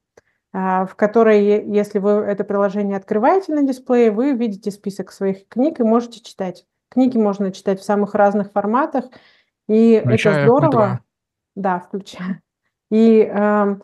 а, 0.52 0.86
в 0.86 0.96
которой, 0.96 1.66
если 1.74 2.00
вы 2.00 2.12
это 2.12 2.44
приложение 2.44 2.98
открываете 2.98 3.54
на 3.56 3.66
дисплее, 3.66 4.12
вы 4.12 4.34
видите 4.34 4.70
список 4.72 5.14
своих 5.14 5.48
книг 5.48 5.80
и 5.80 5.84
можете 5.84 6.20
читать. 6.20 6.66
Книги 6.90 7.18
можно 7.18 7.54
читать 7.54 7.80
в 7.80 7.86
самых 7.86 8.16
разных 8.16 8.52
форматах, 8.52 9.06
и 9.70 10.02
Включая 10.04 10.44
это 10.44 10.44
здорово. 10.44 10.72
Q2. 10.72 10.98
Да, 11.56 11.80
включаю. 11.80 12.42
И 12.92 13.22
эм, 13.22 13.82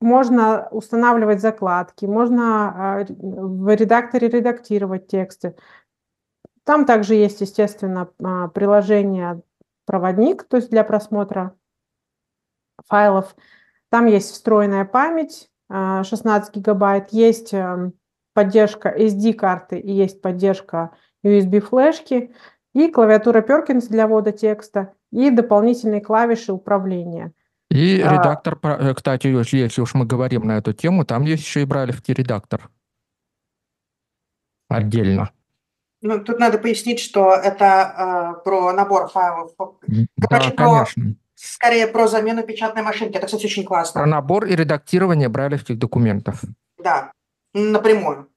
можно 0.00 0.68
устанавливать 0.70 1.40
закладки, 1.40 2.06
можно 2.06 3.00
а, 3.00 3.06
в 3.08 3.74
редакторе 3.74 4.28
редактировать 4.28 5.08
тексты. 5.08 5.56
Там 6.64 6.84
также 6.84 7.14
есть, 7.14 7.40
естественно, 7.40 8.08
а, 8.22 8.48
приложение 8.48 9.42
проводник, 9.86 10.44
то 10.44 10.58
есть 10.58 10.70
для 10.70 10.84
просмотра 10.84 11.54
файлов. 12.86 13.34
Там 13.88 14.06
есть 14.06 14.32
встроенная 14.32 14.84
память, 14.84 15.50
а, 15.68 16.04
16 16.04 16.54
гигабайт, 16.54 17.10
есть 17.10 17.52
эм, 17.52 17.94
поддержка 18.34 18.94
SD-карты 18.96 19.78
и 19.78 19.90
есть 19.90 20.22
поддержка 20.22 20.92
USB-флешки, 21.24 22.34
и 22.74 22.90
клавиатура 22.90 23.40
Perkins 23.40 23.88
для 23.88 24.06
ввода 24.06 24.30
текста, 24.30 24.94
и 25.10 25.30
дополнительные 25.30 26.00
клавиши 26.00 26.52
управления. 26.52 27.32
И 27.70 28.00
А. 28.00 28.14
редактор, 28.14 28.56
про- 28.56 28.76
э, 28.78 28.94
кстати, 28.94 29.26
если 29.26 29.80
уж 29.80 29.94
мы 29.94 30.06
говорим 30.06 30.46
на 30.46 30.56
эту 30.58 30.72
тему, 30.72 31.04
там 31.04 31.22
есть 31.24 31.42
еще 31.44 31.62
и 31.62 31.64
брайлевский 31.66 32.14
редактор. 32.14 32.70
Отдельно. 34.68 35.30
Ну, 36.00 36.20
тут 36.22 36.38
надо 36.38 36.58
пояснить, 36.58 37.00
что 37.00 37.34
это 37.34 38.36
э, 38.38 38.44
про 38.44 38.72
набор 38.72 39.08
файлов. 39.08 39.52
Да, 39.58 40.28
Короче, 40.28 40.50
про- 40.52 40.64
конечно. 40.64 41.14
Скорее 41.34 41.86
про 41.86 42.08
замену 42.08 42.42
печатной 42.42 42.82
машинки. 42.82 43.16
Это, 43.16 43.26
кстати, 43.26 43.46
очень 43.46 43.64
классно. 43.64 44.00
Про 44.00 44.06
набор 44.08 44.44
и 44.46 44.56
редактирование 44.56 45.28
брайлевских 45.28 45.78
документов. 45.78 46.42
Да, 46.82 47.12
напрямую. 47.54 48.28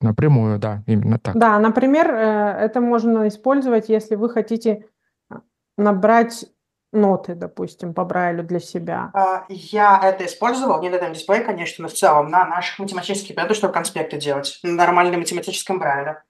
Напрямую, 0.00 0.58
да, 0.58 0.82
именно 0.86 1.18
так. 1.18 1.36
Да, 1.36 1.58
например, 1.58 2.08
э, 2.10 2.58
это 2.64 2.80
можно 2.80 3.26
использовать, 3.28 3.88
если 3.88 4.14
вы 4.16 4.28
хотите 4.30 4.86
а, 5.28 5.40
набрать 5.76 6.46
ноты, 6.92 7.34
допустим, 7.34 7.94
по 7.94 8.04
Брайлю 8.04 8.42
для 8.42 8.60
себя. 8.60 9.10
А, 9.14 9.44
Я 9.48 10.00
это 10.02 10.24
использовал, 10.26 10.80
не 10.80 10.88
на 10.90 10.96
этом 10.96 11.12
дисплее, 11.12 11.42
конечно, 11.42 11.82
но 11.82 11.88
в 11.88 11.92
целом 11.94 12.28
на 12.28 12.46
наших 12.46 12.78
математических 12.78 13.34
предметах, 13.34 13.56
чтобы 13.56 13.74
конспекты 13.74 14.18
делать. 14.18 14.58
На 14.62 14.72
нормальном 14.72 15.20
математическом 15.20 15.78
брайле. 15.78 16.22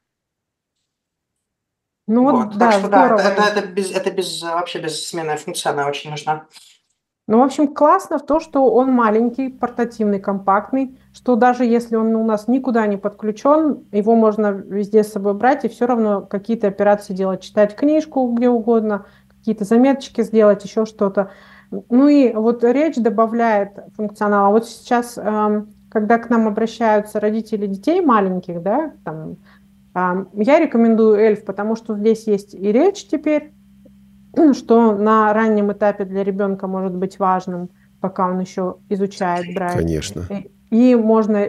Ну 2.07 2.23
вот, 2.23 2.47
Вот, 2.47 2.57
да, 2.57 2.71
так 2.71 2.81
что 2.81 2.89
да, 2.89 3.05
здорово. 3.05 3.21
это, 3.21 3.43
это, 3.43 3.59
это 3.61 3.69
без, 3.69 3.91
это 3.93 4.11
без, 4.11 4.43
вообще 4.43 4.81
бессменная 4.81 5.37
функция, 5.37 5.73
она 5.73 5.87
очень 5.87 6.11
нужна. 6.11 6.47
Ну, 7.27 7.41
в 7.41 7.43
общем, 7.43 7.75
классно 7.75 8.19
в 8.19 8.25
то, 8.25 8.41
что 8.41 8.71
он 8.73 8.91
маленький, 8.91 9.51
портативный, 9.51 10.19
компактный, 10.19 10.99
что 11.13 11.37
даже 11.37 11.67
если 11.67 11.97
он 11.97 12.17
у 12.17 12.25
нас 12.25 12.49
никуда 12.49 12.87
не 12.87 12.97
подключен, 12.97 13.87
его 13.93 14.17
можно 14.17 14.47
везде 14.53 15.05
с 15.05 15.13
собой 15.13 15.35
брать 15.35 15.67
и 15.67 15.69
все 15.69 15.87
равно 15.87 16.23
какие-то 16.23 16.69
операции 16.69 17.13
делать, 17.13 17.43
читать 17.43 17.77
книжку 17.77 18.27
где 18.33 18.49
угодно, 18.49 19.05
какие-то 19.49 19.65
заметочки 19.65 20.21
сделать, 20.23 20.63
еще 20.65 20.85
что-то. 20.85 21.31
Ну 21.71 22.07
и 22.09 22.33
вот 22.35 22.63
речь 22.65 22.97
добавляет 22.97 23.71
функционала. 23.97 24.51
Вот 24.53 24.67
сейчас, 24.67 25.17
эм, 25.17 25.69
когда 25.91 26.19
к 26.19 26.29
нам 26.29 26.47
обращаются 26.47 27.19
родители 27.19 27.67
детей 27.67 28.03
маленьких, 28.03 28.61
да, 28.63 28.93
там, 29.05 29.37
эм, 29.95 30.29
я 30.35 30.59
рекомендую 30.59 31.17
эльф, 31.17 31.47
потому 31.47 31.77
что 31.77 31.97
здесь 31.97 32.27
есть 32.27 32.53
и 32.55 32.71
речь 32.73 33.07
теперь, 33.09 33.53
что 34.53 34.93
на 34.95 35.33
раннем 35.33 35.73
этапе 35.73 36.05
для 36.05 36.25
ребенка 36.25 36.67
может 36.67 36.95
быть 36.95 37.19
важным, 37.19 37.71
пока 38.03 38.29
он 38.29 38.39
еще 38.41 38.77
изучает 38.91 39.47
Брайль. 39.55 39.79
Конечно. 39.79 40.27
И- 40.31 40.51
И 40.93 40.95
можно, 40.95 41.47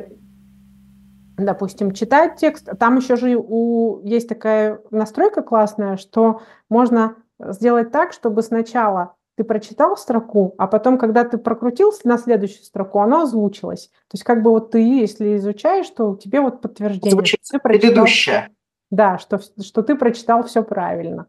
допустим, 1.38 1.92
читать 1.92 2.38
текст. 2.38 2.70
Там 2.80 2.96
еще 2.98 3.18
же 3.18 3.36
у, 3.38 4.00
есть 4.06 4.30
такая 4.30 4.80
настройка 4.92 5.42
классная, 5.42 5.98
что 5.98 6.42
можно 6.70 7.16
сделать 7.40 7.92
так, 7.92 8.14
чтобы 8.14 8.42
сначала 8.42 9.16
ты 9.36 9.46
прочитал 9.46 9.96
строку, 9.96 10.54
а 10.58 10.68
потом, 10.68 10.98
когда 10.98 11.24
ты 11.24 11.38
прокрутил 11.38 11.94
на 12.04 12.18
следующую 12.18 12.64
строку, 12.64 13.00
оно 13.00 13.22
озвучилось. 13.22 13.88
То 13.88 14.16
есть 14.16 14.24
как 14.24 14.44
бы 14.44 14.50
вот 14.50 14.72
ты, 14.72 14.80
если 14.80 15.38
изучаешь, 15.38 15.90
то 15.90 16.16
тебе 16.18 16.42
вот 16.42 16.62
подтверждение, 16.62 17.12
Звучит 17.12 17.40
что 17.42 17.58
ты 17.58 17.60
прочитал 17.62 17.90
предыдущее. 17.90 18.50
да, 18.92 19.18
что, 19.18 19.40
что 19.40 19.82
ты 19.82 19.96
прочитал 19.96 20.44
все 20.44 20.62
правильно. 20.62 21.28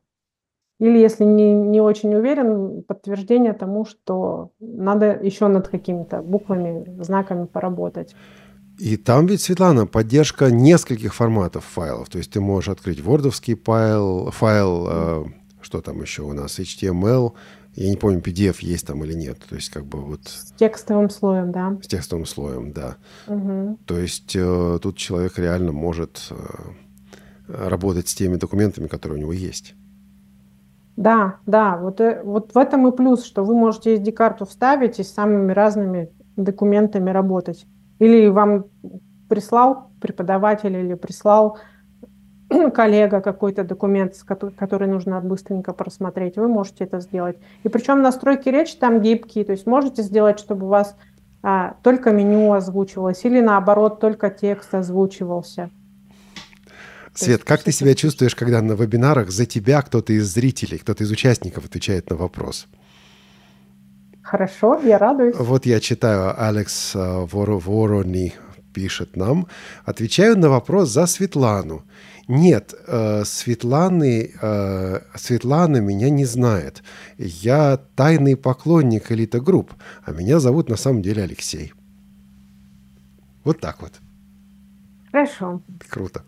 Или 0.81 0.99
если 0.99 1.25
не, 1.25 1.53
не 1.53 1.81
очень 1.81 2.13
уверен, 2.15 2.83
подтверждение 2.83 3.53
тому, 3.53 3.85
что 3.85 4.51
надо 4.59 5.13
еще 5.23 5.47
над 5.47 5.69
какими-то 5.69 6.23
буквами, 6.23 7.03
знаками 7.03 7.45
поработать. 7.45 8.17
И 8.79 8.97
там 8.97 9.27
ведь, 9.27 9.43
Светлана, 9.43 9.87
поддержка 9.87 10.51
нескольких 10.51 11.15
форматов 11.15 11.65
файлов. 11.67 12.09
То 12.09 12.17
есть 12.19 12.33
ты 12.33 12.41
можешь 12.41 12.71
открыть 12.71 13.01
вордовский 13.05 13.55
файл, 13.55 14.31
файл, 14.31 14.87
э, 14.89 15.25
что 15.71 15.81
там 15.83 16.01
еще 16.01 16.23
у 16.23 16.33
нас, 16.33 16.59
HTML, 16.59 17.33
я 17.77 17.89
не 17.89 17.97
помню, 17.97 18.19
PDF 18.19 18.57
есть 18.61 18.89
там 18.89 19.05
или 19.05 19.15
нет. 19.15 19.39
То 19.49 19.55
есть 19.55 19.71
как 19.71 19.85
бы 19.85 20.01
вот 20.01 20.23
С 20.25 20.53
текстовым 20.57 21.09
слоем, 21.11 21.53
да. 21.53 21.79
с 21.81 21.87
текстовым 21.87 22.27
слоем, 22.27 22.73
да. 22.73 22.97
Мгм. 23.29 23.77
То 23.87 23.97
есть 23.97 24.35
э, 24.35 24.79
тут 24.83 24.97
человек 24.97 25.39
реально 25.39 25.71
может 25.71 26.27
э, 26.31 26.35
работать 27.47 28.09
с 28.09 28.15
теми 28.15 28.35
документами, 28.35 28.89
которые 28.89 29.19
у 29.19 29.21
него 29.21 29.33
есть. 29.33 29.75
Да, 30.97 31.37
да, 31.47 31.77
вот, 31.77 32.01
э, 32.01 32.21
вот 32.25 32.53
в 32.53 32.59
этом 32.59 32.89
и 32.89 32.97
плюс, 32.97 33.25
что 33.25 33.45
вы 33.45 33.55
можете 33.55 33.95
SD-карту 33.95 34.47
вставить 34.47 34.99
и 34.99 35.05
с 35.05 35.15
самыми 35.15 35.53
разными 35.53 36.11
документами 36.35 37.11
работать. 37.11 37.65
Или 38.01 38.27
вам 38.27 38.65
прислал 39.29 39.93
преподаватель 40.01 40.77
или 40.77 40.95
прислал 40.95 41.59
коллега 42.75 43.21
какой-то 43.21 43.65
документ, 43.65 44.15
который 44.57 44.89
нужно 44.89 45.21
быстренько 45.21 45.73
просмотреть, 45.73 46.37
вы 46.37 46.49
можете 46.49 46.85
это 46.85 47.01
сделать. 47.01 47.37
И 47.63 47.69
причем 47.69 48.03
настройки 48.03 48.49
речи 48.49 48.77
там 48.77 49.01
гибкие, 49.01 49.45
то 49.45 49.53
есть 49.53 49.67
можете 49.67 50.03
сделать, 50.03 50.39
чтобы 50.39 50.67
у 50.67 50.69
вас 50.69 50.97
а, 51.43 51.75
только 51.83 52.11
меню 52.11 52.53
озвучивалось, 52.53 53.25
или 53.25 53.41
наоборот, 53.41 54.01
только 54.01 54.31
текст 54.31 54.75
озвучивался. 54.75 55.71
Свет, 57.15 57.45
как 57.45 57.63
ты 57.63 57.73
себя 57.73 57.95
чувствуешь, 57.95 58.35
когда 58.35 58.63
на 58.63 58.73
вебинарах 58.73 59.31
за 59.31 59.45
тебя 59.45 59.83
кто-то 59.83 60.13
из 60.13 60.33
зрителей, 60.33 60.79
кто-то 60.79 61.05
из 61.05 61.11
участников 61.11 61.65
отвечает 61.65 62.09
на 62.11 62.17
вопрос? 62.17 62.67
Хорошо, 64.23 64.81
я 64.85 64.97
радуюсь. 64.99 65.35
Вот 65.37 65.67
я 65.67 65.81
читаю, 65.81 66.35
Алекс 66.41 66.95
э, 66.95 66.99
Воро- 66.99 67.59
Ворони 67.59 68.35
пишет 68.73 69.17
нам. 69.17 69.47
Отвечаю 69.85 70.39
на 70.39 70.49
вопрос 70.49 70.91
за 70.91 71.07
Светлану. 71.07 71.85
Нет, 72.29 72.75
э, 72.87 73.25
Светланы, 73.25 74.31
э, 74.41 75.01
Светлана 75.15 75.79
меня 75.79 76.11
не 76.11 76.25
знает. 76.25 76.83
Я 77.19 77.77
тайный 77.97 78.37
поклонник 78.37 79.11
Элита 79.11 79.41
Групп, 79.41 79.75
а 80.05 80.13
меня 80.13 80.41
зовут 80.41 80.69
на 80.69 80.77
самом 80.77 81.03
деле 81.03 81.25
Алексей. 81.25 81.73
Вот 83.45 83.61
так 83.61 83.83
вот. 83.83 83.93
Хорошо. 85.11 85.61
Круто. 85.89 86.23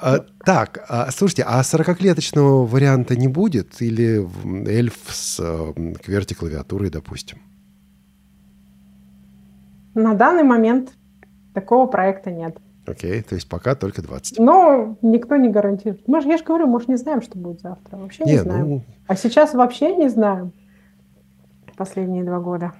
А, 0.00 0.20
так, 0.44 0.84
а, 0.88 1.10
слушайте, 1.10 1.42
а 1.42 1.62
40-клеточного 1.62 2.66
варианта 2.66 3.16
не 3.16 3.28
будет? 3.28 3.82
Или 3.82 4.24
эльф 4.68 4.94
с 5.08 5.40
а, 5.40 5.72
QWERTY-клавиатурой, 5.72 6.90
допустим? 6.90 7.38
На 9.94 10.14
данный 10.14 10.44
момент 10.44 10.92
такого 11.54 11.86
проекта 11.86 12.30
нет. 12.30 12.58
Окей, 12.86 13.22
то 13.22 13.34
есть 13.34 13.48
пока 13.48 13.74
только 13.74 14.02
20. 14.02 14.38
Но 14.38 14.96
никто 15.02 15.36
не 15.36 15.48
гарантирует. 15.48 16.06
Мы 16.08 16.20
же, 16.20 16.28
я 16.28 16.38
же 16.38 16.44
говорю, 16.44 16.66
мы 16.66 16.80
же 16.80 16.86
не 16.88 16.96
знаем, 16.96 17.20
что 17.20 17.38
будет 17.38 17.60
завтра. 17.60 17.96
Вообще 17.96 18.24
не, 18.24 18.32
не 18.32 18.38
знаем. 18.38 18.68
Ну... 18.68 18.84
А 19.06 19.16
сейчас 19.16 19.54
вообще 19.54 19.94
не 19.94 20.08
знаем. 20.08 20.52
Последние 21.76 22.24
два 22.24 22.40
года. 22.40 22.72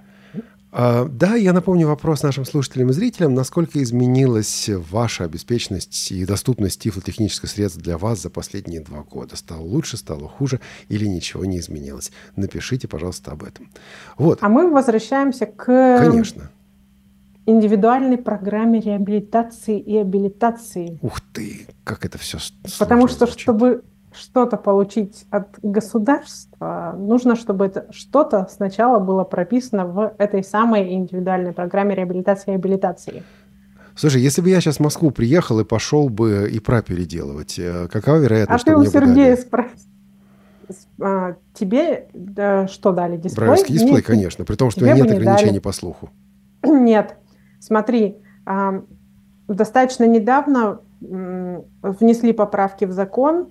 А, 0.71 1.07
да, 1.07 1.35
я 1.35 1.53
напомню 1.53 1.87
вопрос 1.87 2.23
нашим 2.23 2.45
слушателям 2.45 2.91
и 2.91 2.93
зрителям. 2.93 3.35
Насколько 3.35 3.83
изменилась 3.83 4.69
ваша 4.69 5.25
обеспеченность 5.25 6.13
и 6.13 6.25
доступность 6.27 6.81
тифлотехнических 6.83 7.49
средств 7.49 7.81
для 7.81 7.97
вас 7.97 8.21
за 8.21 8.31
последние 8.31 8.81
два 8.81 9.03
года? 9.03 9.37
Стало 9.37 9.63
лучше, 9.63 9.97
стало 9.97 10.29
хуже 10.29 10.61
или 10.89 11.07
ничего 11.07 11.45
не 11.45 11.59
изменилось? 11.59 12.13
Напишите, 12.37 12.89
пожалуйста, 12.89 13.33
об 13.33 13.45
этом. 13.45 13.69
Вот. 14.17 14.39
А 14.43 14.49
мы 14.49 14.71
возвращаемся 14.71 15.47
к... 15.47 15.99
Конечно 15.99 16.51
индивидуальной 17.49 18.19
программе 18.19 18.79
реабилитации 18.79 19.79
и 19.81 19.97
абилитации. 19.97 20.99
Ух 21.01 21.21
ты, 21.33 21.67
как 21.83 22.05
это 22.05 22.19
все 22.19 22.39
Потому 22.79 23.09
что, 23.09 23.27
звучит. 23.27 23.41
чтобы 23.41 23.85
что-то 24.13 24.59
получить 24.59 25.25
от 25.31 25.59
государства, 25.63 26.95
нужно, 26.99 27.37
чтобы 27.37 27.67
это 27.67 27.87
что-то 27.91 28.49
сначала 28.51 28.99
было 28.99 29.25
прописано 29.25 29.87
в 29.87 30.15
этой 30.19 30.45
самой 30.45 30.93
индивидуальной 30.93 31.53
программе 31.53 31.95
реабилитации 31.95 32.53
и 32.53 32.55
абилитации. 32.55 33.23
Слушай, 33.95 34.21
если 34.21 34.43
бы 34.43 34.51
я 34.51 34.61
сейчас 34.61 34.77
в 34.77 34.81
Москву 34.81 35.11
приехал 35.11 35.59
и 35.61 35.65
пошел 35.65 36.09
бы 36.09 36.49
и 36.51 36.59
ИПРА 36.59 36.83
переделывать, 36.83 37.59
э, 37.59 37.89
какова 37.91 38.17
вероятность, 38.17 38.55
а 38.55 38.59
что 38.59 38.73
ты 38.73 38.77
у 38.77 38.85
Сергея 38.85 39.37
спросил? 39.37 39.73
А, 41.01 41.37
тебе 41.55 42.09
да, 42.13 42.69
что 42.69 42.93
дали? 42.93 43.17
Дисплей? 43.17 43.47
Брайлевский 43.47 43.73
дисплей, 43.73 43.95
Нет, 43.97 44.05
конечно, 44.05 44.45
при 44.45 44.55
том, 44.55 44.71
что 44.71 44.85
нет 44.85 44.97
не 44.97 45.03
ограничений 45.03 45.53
дали. 45.53 45.59
по 45.61 45.73
слуху. 45.73 46.11
Нет. 46.63 47.17
Смотри, 47.61 48.19
достаточно 49.49 50.05
недавно 50.05 50.81
внесли 51.01 52.33
поправки 52.33 52.85
в 52.85 52.93
закон, 52.93 53.49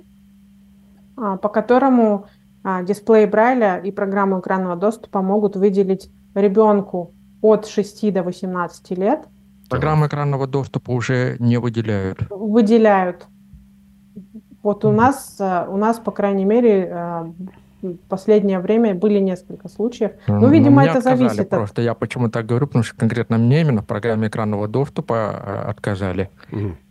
а, 1.16 1.38
по 1.38 1.50
которому 1.50 2.28
а, 2.64 2.84
дисплей 2.84 3.26
Брайля 3.26 3.78
и 3.78 3.92
программу 3.92 4.40
экранного 4.40 4.76
доступа 4.76 5.22
могут 5.22 5.56
выделить 5.56 6.12
ребенку 6.36 7.14
от 7.42 7.66
6 7.66 8.14
до 8.14 8.24
18 8.24 8.92
лет. 8.98 9.28
Программы 9.70 10.08
экранного 10.08 10.48
доступа 10.48 10.92
уже 10.92 11.38
не 11.40 11.58
выделяют. 11.58 12.20
Выделяют. 12.30 13.28
Вот 14.64 14.86
у 14.86 14.92
нас, 14.92 15.38
а, 15.40 15.68
у 15.70 15.78
нас, 15.78 16.00
по 16.00 16.12
крайней 16.12 16.46
мере, 16.46 17.34
последнее 18.10 18.60
время 18.60 18.96
были 18.96 19.20
несколько 19.20 19.70
случаев. 19.70 20.12
Ну, 20.28 20.42
ну 20.42 20.50
видимо, 20.50 20.86
это 20.86 21.02
зависит. 21.02 21.42
От... 21.42 21.50
Просто 21.50 21.82
я 21.82 21.94
почему 21.94 22.30
так 22.30 22.46
говорю, 22.46 22.68
потому 22.68 22.84
что 22.84 22.96
конкретно 22.96 23.38
мне 23.38 23.62
именно 23.62 23.82
в 23.82 23.86
программе 23.86 24.28
экранного 24.28 24.68
доступа 24.68 25.42
э, 25.46 25.70
отказали. 25.70 26.30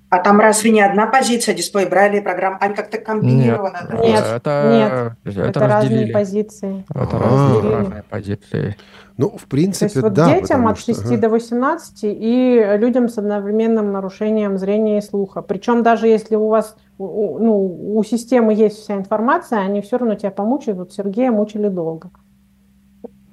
А 0.09 0.19
там 0.19 0.39
разве 0.39 0.71
не 0.71 0.81
одна 0.81 1.09
позиция 1.09 1.55
дисплей 1.55 1.87
Брайля 1.87 2.19
и 2.19 2.21
программ? 2.23 2.59
Они 2.61 2.75
как-то 2.75 2.99
комбинированы? 2.99 3.77
Нет, 3.91 4.03
нет, 4.03 4.25
это, 4.37 5.17
нет, 5.25 5.35
это, 5.37 5.49
это 5.49 5.61
разные 5.61 6.07
позиции. 6.13 6.85
Это 6.95 7.19
разные, 7.19 7.71
разные 7.71 8.03
позиции. 8.09 8.77
Ну, 9.17 9.37
в 9.37 9.47
принципе, 9.47 9.89
То 9.89 10.07
есть, 10.07 10.15
да. 10.15 10.29
Вот 10.29 10.41
детям 10.41 10.69
от 10.69 10.79
6 10.79 11.07
ага. 11.07 11.17
до 11.17 11.29
18 11.31 11.99
и 12.03 12.77
людям 12.79 13.09
с 13.09 13.19
одновременным 13.19 13.91
нарушением 13.91 14.59
зрения 14.59 14.99
и 14.99 15.01
слуха. 15.01 15.43
Причем 15.43 15.83
даже 15.83 16.07
если 16.07 16.37
у 16.37 16.49
вас 16.49 16.77
ну, 16.99 17.97
у 17.97 18.05
системы 18.05 18.55
есть 18.55 18.79
вся 18.79 18.97
информация, 18.97 19.61
они 19.61 19.81
все 19.81 19.99
равно 19.99 20.15
тебя 20.15 20.31
помучают. 20.31 20.79
Вот 20.79 20.93
Сергея 20.93 21.31
мучили 21.31 21.69
долго. 21.69 22.11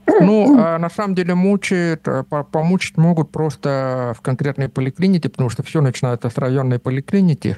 Ну, 0.06 0.58
а 0.60 0.78
на 0.78 0.90
самом 0.90 1.16
деле 1.16 1.34
мучают, 1.34 2.08
э, 2.08 2.24
помучить 2.52 2.98
могут 2.98 3.32
просто 3.32 4.14
в 4.18 4.22
конкретной 4.22 4.70
поликлинике, 4.70 5.30
потому 5.30 5.50
что 5.50 5.64
все 5.64 5.82
начинается 5.82 6.30
с 6.30 6.38
районной 6.38 6.80
поликлиники. 6.80 7.58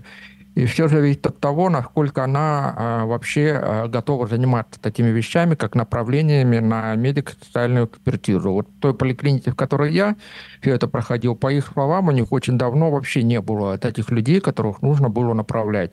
И 0.55 0.65
все 0.65 0.87
зависит 0.87 1.27
от 1.27 1.37
того, 1.39 1.69
насколько 1.69 2.23
она 2.23 2.73
а, 2.77 3.05
вообще 3.05 3.59
а, 3.61 3.87
готова 3.89 4.25
заниматься 4.25 4.79
такими 4.79 5.09
вещами, 5.09 5.55
как 5.55 5.75
направлениями 5.75 6.59
на 6.59 6.95
медико-социальную 6.95 7.87
экспертизу. 7.87 8.51
Вот 8.51 8.69
в 8.69 8.79
той 8.79 8.93
поликлинике, 8.93 9.51
в 9.51 9.55
которой 9.55 9.91
я 9.91 10.15
все 10.61 10.73
это 10.73 10.87
проходил, 10.87 11.35
по 11.35 11.51
их 11.51 11.67
словам, 11.73 12.07
у 12.07 12.11
них 12.11 12.31
очень 12.31 12.57
давно 12.57 12.89
вообще 12.89 13.21
не 13.23 13.41
было 13.41 13.77
таких 13.77 14.09
людей, 14.11 14.39
которых 14.39 14.81
нужно 14.81 15.09
было 15.09 15.33
направлять 15.33 15.91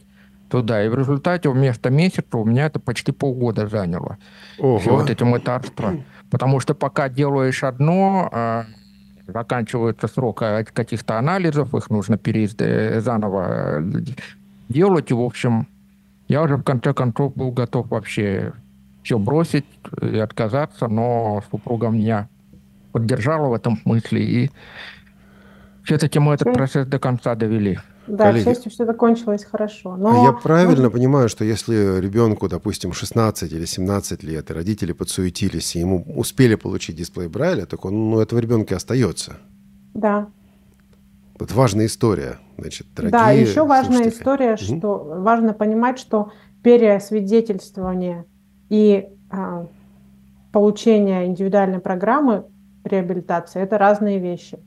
туда. 0.48 0.84
И 0.84 0.88
в 0.88 0.94
результате 0.94 1.50
вместо 1.50 1.90
месяца 1.90 2.36
у 2.36 2.44
меня 2.44 2.66
это 2.66 2.78
почти 2.78 3.10
полгода 3.10 3.66
заняло. 3.66 4.18
Ого. 4.60 4.78
Все 4.78 4.90
вот 4.90 5.10
эти 5.10 5.24
мытарства. 5.24 5.96
Потому 6.30 6.60
что 6.60 6.74
пока 6.74 7.08
делаешь 7.08 7.64
одно, 7.64 8.28
а, 8.30 8.66
заканчивается 9.26 10.06
срок 10.06 10.38
каких-то 10.72 11.18
анализов, 11.18 11.74
их 11.74 11.90
нужно 11.90 12.16
переезд 12.16 12.62
заново 13.02 13.82
делать. 14.72 15.10
И, 15.10 15.14
в 15.14 15.20
общем, 15.20 15.68
я 16.28 16.42
уже 16.42 16.56
в 16.56 16.62
конце 16.62 16.94
концов 16.94 17.34
был 17.34 17.50
готов 17.52 17.88
вообще 17.88 18.52
все 19.02 19.18
бросить 19.18 19.66
и 20.00 20.18
отказаться, 20.18 20.88
но 20.88 21.42
супруга 21.50 21.88
меня 21.88 22.28
поддержала 22.92 23.48
в 23.48 23.54
этом 23.54 23.78
смысле, 23.78 24.24
и 24.24 24.50
все-таки 25.84 26.18
мы 26.18 26.34
этот 26.34 26.52
процесс 26.52 26.86
до 26.86 26.98
конца 26.98 27.34
довели. 27.34 27.78
Да, 28.06 28.26
Коллеги, 28.26 28.42
к 28.42 28.46
счастью, 28.46 28.72
все 28.72 28.84
закончилось 28.84 29.44
хорошо. 29.44 29.96
Но... 29.96 30.22
А 30.22 30.24
я 30.26 30.32
правильно 30.32 30.84
ну... 30.84 30.90
понимаю, 30.90 31.28
что 31.28 31.44
если 31.44 32.00
ребенку, 32.00 32.48
допустим, 32.48 32.92
16 32.92 33.52
или 33.52 33.64
17 33.64 34.22
лет, 34.24 34.50
и 34.50 34.52
родители 34.52 34.92
подсуетились, 34.92 35.76
и 35.76 35.80
ему 35.80 36.04
успели 36.16 36.56
получить 36.56 36.96
дисплей 36.96 37.28
Брайля, 37.28 37.64
так 37.64 37.84
он 37.84 38.10
ну, 38.10 38.20
этого 38.20 38.40
ребенка 38.40 38.76
остается? 38.76 39.36
Да. 39.94 40.28
Вот 41.38 41.52
важная 41.52 41.86
история. 41.86 42.38
Значит, 42.62 42.86
дорогие 42.94 43.12
да, 43.12 43.30
еще 43.30 43.66
важная 43.66 44.10
слушатели. 44.10 44.20
история, 44.20 44.56
что 44.56 44.94
угу. 44.96 45.22
важно 45.22 45.52
понимать, 45.52 45.98
что 45.98 46.32
переосвидетельствование 46.62 48.24
и 48.68 49.08
а, 49.30 49.66
получение 50.52 51.26
индивидуальной 51.26 51.80
программы 51.80 52.44
реабилитации– 52.84 53.60
это 53.62 53.78
разные 53.78 54.18
вещи. 54.18 54.58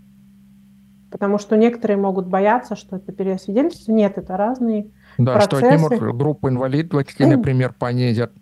Потому 1.12 1.38
что 1.38 1.56
некоторые 1.56 1.98
могут 1.98 2.28
бояться, 2.28 2.76
что 2.76 2.98
это 2.98 3.12
переосвидетельство. 3.12 3.92
Нет, 3.92 4.18
это 4.18 4.36
разные 4.36 4.92
да, 5.18 5.34
процессы. 5.34 5.58
что 5.58 5.74
отнимут 5.74 6.18
группу 6.18 6.50
инвалидов, 6.50 7.06
например, 7.20 7.74
понизят. 7.78 8.34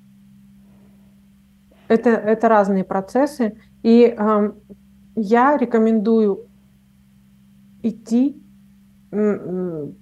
Это, 1.88 2.10
это 2.10 2.50
разные 2.50 2.84
процессы. 2.84 3.60
И 3.84 4.16
э, 4.18 4.52
я 5.16 5.58
рекомендую 5.58 6.48
идти 7.84 8.43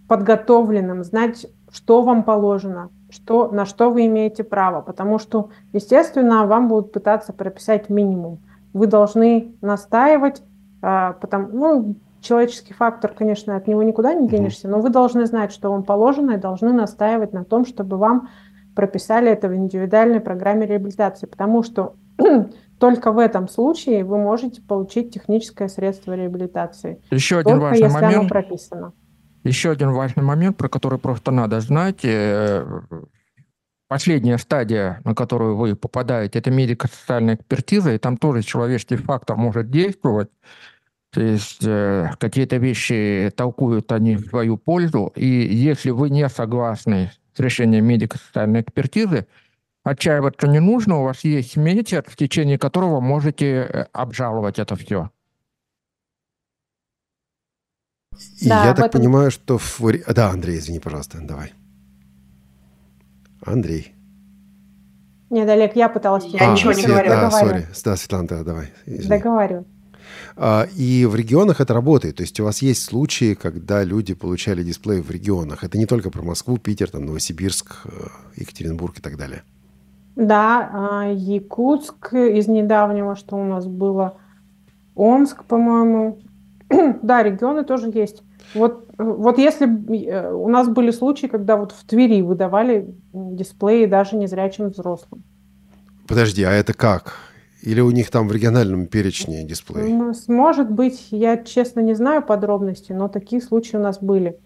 подготовленным, 0.08 1.04
знать, 1.04 1.48
что 1.72 2.02
вам 2.02 2.24
положено, 2.24 2.90
что, 3.10 3.50
на 3.50 3.66
что 3.66 3.90
вы 3.90 4.06
имеете 4.08 4.44
право. 4.44 4.82
Потому 4.82 5.20
что, 5.20 5.50
естественно, 5.74 6.46
вам 6.46 6.68
будут 6.68 6.92
пытаться 6.92 7.34
прописать 7.34 7.90
минимум. 7.90 8.40
Вы 8.74 8.88
должны 8.88 9.54
настаивать, 9.62 10.42
э, 10.82 11.14
потому, 11.20 11.48
ну, 11.52 11.96
человеческий 12.22 12.74
фактор, 12.74 13.14
конечно, 13.14 13.56
от 13.56 13.68
него 13.68 13.84
никуда 13.84 14.14
не 14.14 14.28
денешься, 14.28 14.68
но 14.68 14.80
вы 14.80 14.90
должны 14.90 15.26
знать, 15.26 15.52
что 15.52 15.72
вам 15.72 15.84
положено, 15.84 16.32
и 16.32 16.38
должны 16.38 16.72
настаивать 16.72 17.34
на 17.34 17.44
том, 17.44 17.66
чтобы 17.66 17.98
вам 17.98 18.30
прописали 18.76 19.30
это 19.30 19.50
в 19.50 19.56
индивидуальной 19.56 20.22
программе 20.22 20.66
реабилитации, 20.66 21.26
потому 21.26 21.64
что 21.64 21.96
только 22.80 23.12
в 23.12 23.20
этом 23.20 23.50
случае 23.50 24.04
вы 24.06 24.18
можете 24.18 24.62
получить 24.62 25.14
техническое 25.14 25.68
средство 25.68 26.14
реабилитации. 26.14 27.02
Еще 27.12 27.40
один 27.40 27.54
только 27.54 27.64
важный 27.64 27.84
если 27.84 27.94
момент. 27.94 28.16
Оно 28.16 28.30
прописано. 28.30 28.94
Еще 29.44 29.72
один 29.72 29.92
важный 29.92 30.24
момент, 30.24 30.58
про 30.58 30.70
который 30.70 31.00
просто 31.00 31.32
надо 31.32 31.60
знать. 31.62 32.02
Э, 32.04 32.82
последняя 33.88 34.38
стадия, 34.38 35.02
на 35.04 35.16
которую 35.16 35.58
вы 35.58 35.76
попадаете, 35.76 36.40
это 36.40 36.52
медико-социальная 36.52 37.36
экспертиза, 37.36 37.94
и 37.94 37.98
там 37.98 38.18
тоже 38.18 38.44
человеческий 38.44 38.98
фактор 38.98 39.38
может 39.38 39.72
действовать. 39.72 40.30
То 41.12 41.22
есть 41.22 41.64
э, 41.64 42.12
какие-то 42.20 42.58
вещи 42.58 43.32
толкуют 43.36 43.92
они 43.92 44.16
в 44.16 44.28
свою 44.28 44.58
пользу, 44.58 45.12
и 45.16 45.26
если 45.26 45.90
вы 45.90 46.10
не 46.10 46.30
согласны 46.30 47.12
с 47.34 47.40
решением 47.40 47.86
медико-социальной 47.86 48.62
экспертизы, 48.62 49.28
отчаиваться 49.84 50.48
не 50.48 50.60
нужно, 50.60 51.00
у 51.00 51.04
вас 51.04 51.24
есть 51.24 51.58
месяц, 51.58 52.06
в 52.08 52.16
течение 52.16 52.58
которого 52.58 53.02
можете 53.02 53.46
э, 53.46 53.86
обжаловать 53.92 54.60
это 54.60 54.76
все. 54.76 55.10
И 58.40 58.50
да, 58.50 58.66
я 58.66 58.74
так 58.74 58.88
этом... 58.88 59.02
понимаю, 59.02 59.32
что... 59.32 59.58
В... 59.58 59.82
Да, 60.14 60.30
Андрей, 60.30 60.60
извини, 60.60 60.80
пожалуйста, 60.80 61.20
давай. 61.22 61.54
Андрей. 63.46 63.94
Нет, 65.30 65.48
Олег, 65.48 65.76
я 65.76 65.90
пыталась... 65.90 66.26
Я 66.26 66.50
а, 66.50 66.54
ничего 66.54 66.74
не 66.74 66.84
говорю. 66.84 67.10
Да, 67.10 67.32
сори. 67.32 67.68
Да, 67.86 67.96
Светлана, 67.96 68.28
да, 68.28 68.44
давай. 68.44 68.74
Извини. 68.86 69.08
Договариваю. 69.08 69.66
А, 70.36 70.68
и 70.76 71.06
в 71.06 71.16
регионах 71.16 71.62
это 71.62 71.74
работает. 71.74 72.18
То 72.18 72.24
есть 72.24 72.40
у 72.40 72.44
вас 72.44 72.62
есть 72.62 72.84
случаи, 72.84 73.34
когда 73.34 73.84
люди 73.84 74.14
получали 74.14 74.64
дисплей 74.64 75.02
в 75.02 75.10
регионах. 75.10 75.64
Это 75.64 75.78
не 75.78 75.86
только 75.86 76.10
про 76.10 76.22
Москву, 76.22 76.58
Питер, 76.58 76.90
там, 76.90 77.06
Новосибирск, 77.06 77.86
э, 77.86 77.90
Екатеринбург 78.36 79.00
и 79.00 79.02
так 79.02 79.18
далее. 79.18 79.44
Да, 80.16 80.70
а, 80.74 81.12
Якутск 81.14 82.14
из 82.14 82.48
недавнего, 82.48 83.16
что 83.16 83.38
у 83.38 83.46
нас 83.46 83.66
было, 83.66 84.18
Омск, 84.96 85.46
по-моему. 85.46 86.20
да, 87.02 87.24
регионы 87.24 87.64
тоже 87.64 87.92
есть. 87.94 88.24
Вот, 88.54 88.88
вот 88.98 89.38
если 89.38 89.68
э, 90.06 90.32
у 90.32 90.50
нас 90.50 90.68
были 90.68 90.92
случаи, 90.92 91.28
когда 91.28 91.56
вот 91.58 91.72
в 91.72 91.86
Твери 91.86 92.22
выдавали 92.22 92.94
дисплеи 93.14 93.86
даже 93.86 94.16
незрячим 94.16 94.70
взрослым. 94.70 95.24
Подожди, 96.08 96.44
а 96.44 96.52
это 96.52 96.74
как? 96.74 97.16
Или 97.62 97.80
у 97.80 97.92
них 97.92 98.10
там 98.10 98.28
в 98.28 98.32
региональном 98.32 98.88
перечне 98.88 99.44
дисплей? 99.44 99.94
Может 100.28 100.72
быть, 100.72 101.08
я 101.12 101.38
честно 101.38 101.80
не 101.80 101.94
знаю 101.94 102.24
подробностей, 102.24 102.96
но 102.96 103.08
такие 103.08 103.42
случаи 103.42 103.76
у 103.76 103.80
нас 103.80 104.00
были. 104.00 104.38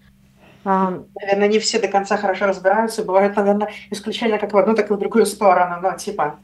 А, 0.68 1.04
наверное, 1.22 1.48
не 1.48 1.60
все 1.60 1.80
до 1.80 1.88
конца 1.88 2.18
хорошо 2.18 2.48
разбираются. 2.48 3.04
Бывают, 3.04 3.36
наверное, 3.36 3.70
исключения 3.92 4.40
как 4.40 4.52
в 4.52 4.58
одну, 4.58 4.74
так 4.74 4.90
и 4.90 4.94
в 4.94 4.98
другую 4.98 5.28
сторону. 5.28 5.76
Но 5.82 5.96
типа 5.96 6.40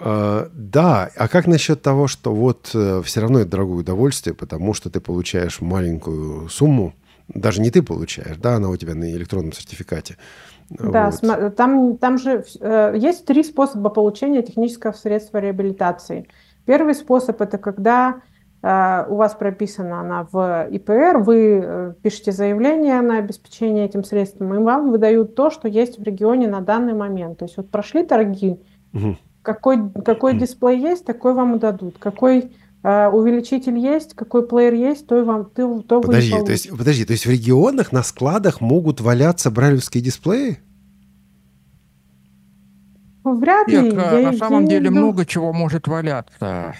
да, 0.00 1.10
а 1.16 1.28
как 1.28 1.46
насчет 1.46 1.82
того, 1.82 2.06
что 2.06 2.34
вот 2.34 2.70
uh, 2.74 3.02
все 3.02 3.20
равно 3.20 3.40
это 3.40 3.50
дорогое 3.50 3.80
удовольствие, 3.80 4.34
потому 4.34 4.72
что 4.72 4.88
ты 4.88 5.00
получаешь 5.00 5.60
маленькую 5.60 6.48
сумму, 6.48 6.94
даже 7.34 7.60
не 7.60 7.70
ты 7.70 7.82
получаешь, 7.82 8.36
да, 8.36 8.56
она 8.56 8.68
у 8.68 8.76
тебя 8.76 8.94
на 8.94 9.10
электронном 9.10 9.52
сертификате. 9.52 10.16
Да, 10.70 11.10
вот. 11.22 11.56
там, 11.56 11.96
там 11.96 12.18
же 12.18 12.44
э, 12.60 12.94
есть 12.96 13.26
три 13.26 13.42
способа 13.42 13.90
получения 13.90 14.42
технического 14.42 14.92
средства 14.92 15.38
реабилитации. 15.38 16.28
Первый 16.64 16.94
способ 16.94 17.40
это 17.42 17.58
когда 17.58 18.22
э, 18.62 19.04
у 19.08 19.16
вас 19.16 19.34
прописана 19.34 20.00
она 20.00 20.28
в 20.30 20.68
ИПР, 20.70 21.18
вы 21.18 21.60
э, 21.62 21.94
пишете 22.02 22.30
заявление 22.30 23.00
на 23.00 23.18
обеспечение 23.18 23.84
этим 23.84 24.04
средством, 24.04 24.54
и 24.54 24.58
вам 24.58 24.92
выдают 24.92 25.34
то, 25.34 25.50
что 25.50 25.66
есть 25.66 25.98
в 25.98 26.02
регионе 26.04 26.46
на 26.46 26.60
данный 26.60 26.94
момент. 26.94 27.38
То 27.38 27.46
есть 27.46 27.56
вот 27.56 27.68
прошли 27.70 28.04
торги, 28.04 28.60
угу 28.92 29.16
какой, 29.42 29.90
какой 30.04 30.38
дисплей 30.38 30.80
есть, 30.80 31.04
такой 31.04 31.34
вам 31.34 31.56
и 31.56 31.58
дадут. 31.58 31.96
Какой 31.98 32.52
э, 32.82 33.08
увеличитель 33.08 33.78
есть, 33.78 34.14
какой 34.14 34.46
плеер 34.46 34.74
есть, 34.74 35.06
то 35.06 35.18
и 35.18 35.22
вам 35.22 35.46
то, 35.46 35.82
то 35.82 36.00
подожди, 36.00 36.34
вы 36.34 36.44
то 36.44 36.52
есть, 36.52 36.70
подожди, 36.70 37.04
то 37.04 37.12
есть 37.12 37.26
в 37.26 37.30
регионах 37.30 37.92
на 37.92 38.02
складах 38.02 38.60
могут 38.60 39.00
валяться 39.00 39.50
брайлевские 39.50 40.02
дисплеи? 40.02 40.58
Вряд 43.24 43.68
ли. 43.68 43.80
Нет, 43.80 43.94
я, 43.94 44.30
на 44.30 44.32
самом 44.36 44.66
деле 44.66 44.90
много 44.90 45.26
чего 45.26 45.52
может 45.52 45.86
валяться. 45.86 46.74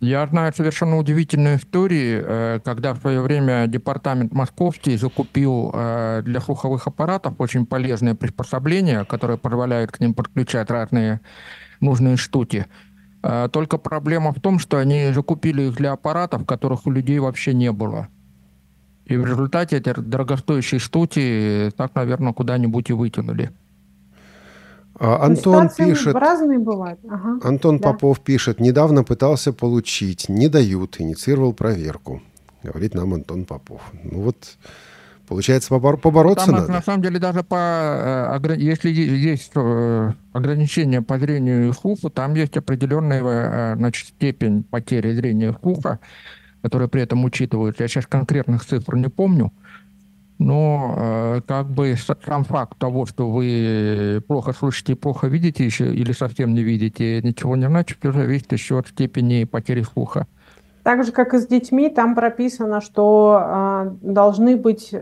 Я 0.00 0.26
знаю 0.26 0.52
совершенно 0.54 0.98
удивительную 0.98 1.56
историю, 1.56 2.24
э, 2.26 2.60
когда 2.64 2.94
в 2.94 3.00
свое 3.00 3.20
время 3.20 3.66
департамент 3.66 4.32
московский 4.32 4.96
закупил 4.96 5.70
э, 5.74 6.22
для 6.24 6.40
слуховых 6.40 6.86
аппаратов 6.86 7.34
очень 7.38 7.66
полезные 7.66 8.14
приспособления, 8.14 9.04
которые 9.04 9.38
позволяют 9.38 9.92
к 9.92 10.00
ним 10.00 10.14
подключать 10.14 10.70
разные 10.70 11.20
нужные 11.80 12.16
штуки. 12.16 12.66
Э, 13.22 13.48
только 13.52 13.78
проблема 13.78 14.32
в 14.32 14.40
том, 14.40 14.58
что 14.58 14.78
они 14.78 15.12
закупили 15.12 15.62
их 15.62 15.76
для 15.76 15.92
аппаратов, 15.92 16.44
которых 16.46 16.86
у 16.86 16.90
людей 16.90 17.18
вообще 17.18 17.54
не 17.54 17.72
было. 17.72 18.08
И 19.06 19.16
в 19.16 19.26
результате 19.26 19.78
эти 19.78 19.92
дорогостоящие 19.98 20.78
штуки 20.78 21.70
так, 21.76 21.94
наверное, 21.94 22.32
куда-нибудь 22.32 22.90
и 22.90 22.92
вытянули. 22.92 23.50
А, 25.02 25.26
Антон 25.26 25.68
пишет... 25.68 26.14
Разные 26.14 26.60
бывают. 26.60 27.00
Ага, 27.10 27.40
Антон 27.42 27.78
да. 27.78 27.90
Попов 27.90 28.20
пишет, 28.20 28.60
недавно 28.60 29.02
пытался 29.02 29.52
получить, 29.52 30.28
не 30.28 30.46
дают, 30.48 31.00
инициировал 31.00 31.52
проверку. 31.52 32.22
Говорит 32.62 32.94
нам 32.94 33.12
Антон 33.12 33.44
Попов. 33.44 33.80
Ну 34.04 34.20
вот, 34.20 34.36
получается, 35.26 35.74
побор- 35.74 35.96
побороться 35.96 36.46
Там, 36.46 36.54
надо. 36.54 36.70
На 36.70 36.82
самом 36.82 37.02
деле, 37.02 37.18
даже 37.18 37.42
по... 37.42 37.56
Э, 37.56 38.54
если 38.56 38.90
есть 38.90 39.50
э, 39.56 40.12
ограничения 40.32 41.02
по 41.02 41.18
зрению 41.18 41.70
и 41.70 41.72
слуху, 41.72 42.08
там 42.08 42.34
есть 42.34 42.56
определенная 42.56 43.22
э, 43.24 43.76
значит, 43.76 44.06
степень 44.06 44.62
потери 44.62 45.14
зрения 45.14 45.50
и 45.50 45.60
слуха, 45.60 45.98
которая 46.62 46.86
при 46.86 47.02
этом 47.02 47.24
учитывается. 47.24 47.82
Я 47.82 47.88
сейчас 47.88 48.06
конкретных 48.06 48.64
цифр 48.64 48.94
не 48.94 49.08
помню 49.08 49.52
но 50.42 50.94
э, 50.96 51.40
как 51.46 51.68
бы 51.70 51.94
сам 51.96 52.44
факт 52.44 52.78
того, 52.78 53.06
что 53.06 53.30
вы 53.30 54.22
плохо 54.26 54.52
слышите, 54.52 54.96
плохо 54.96 55.28
видите 55.28 55.64
еще 55.64 55.94
или 55.94 56.12
совсем 56.12 56.54
не 56.54 56.62
видите, 56.62 57.22
ничего 57.22 57.56
не 57.56 57.68
значит, 57.68 58.04
уже 58.04 58.18
зависит 58.18 58.52
еще 58.52 58.78
от 58.78 58.88
степени 58.88 59.44
потери 59.44 59.82
слуха. 59.82 60.26
Так 60.82 61.04
же, 61.04 61.12
как 61.12 61.32
и 61.34 61.38
с 61.38 61.46
детьми, 61.46 61.88
там 61.88 62.14
прописано, 62.14 62.80
что 62.80 63.40
э, 63.40 63.90
должны 64.02 64.56
быть 64.56 64.90
э, 64.92 64.98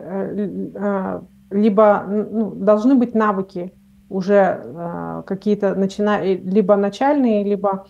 э, 0.74 1.20
либо 1.50 2.04
ну, 2.06 2.50
должны 2.50 2.94
быть 2.94 3.14
навыки 3.14 3.72
уже 4.08 4.60
э, 4.62 5.22
какие-то 5.26 5.74
начина... 5.74 6.22
либо 6.22 6.76
начальные, 6.76 7.44
либо 7.44 7.86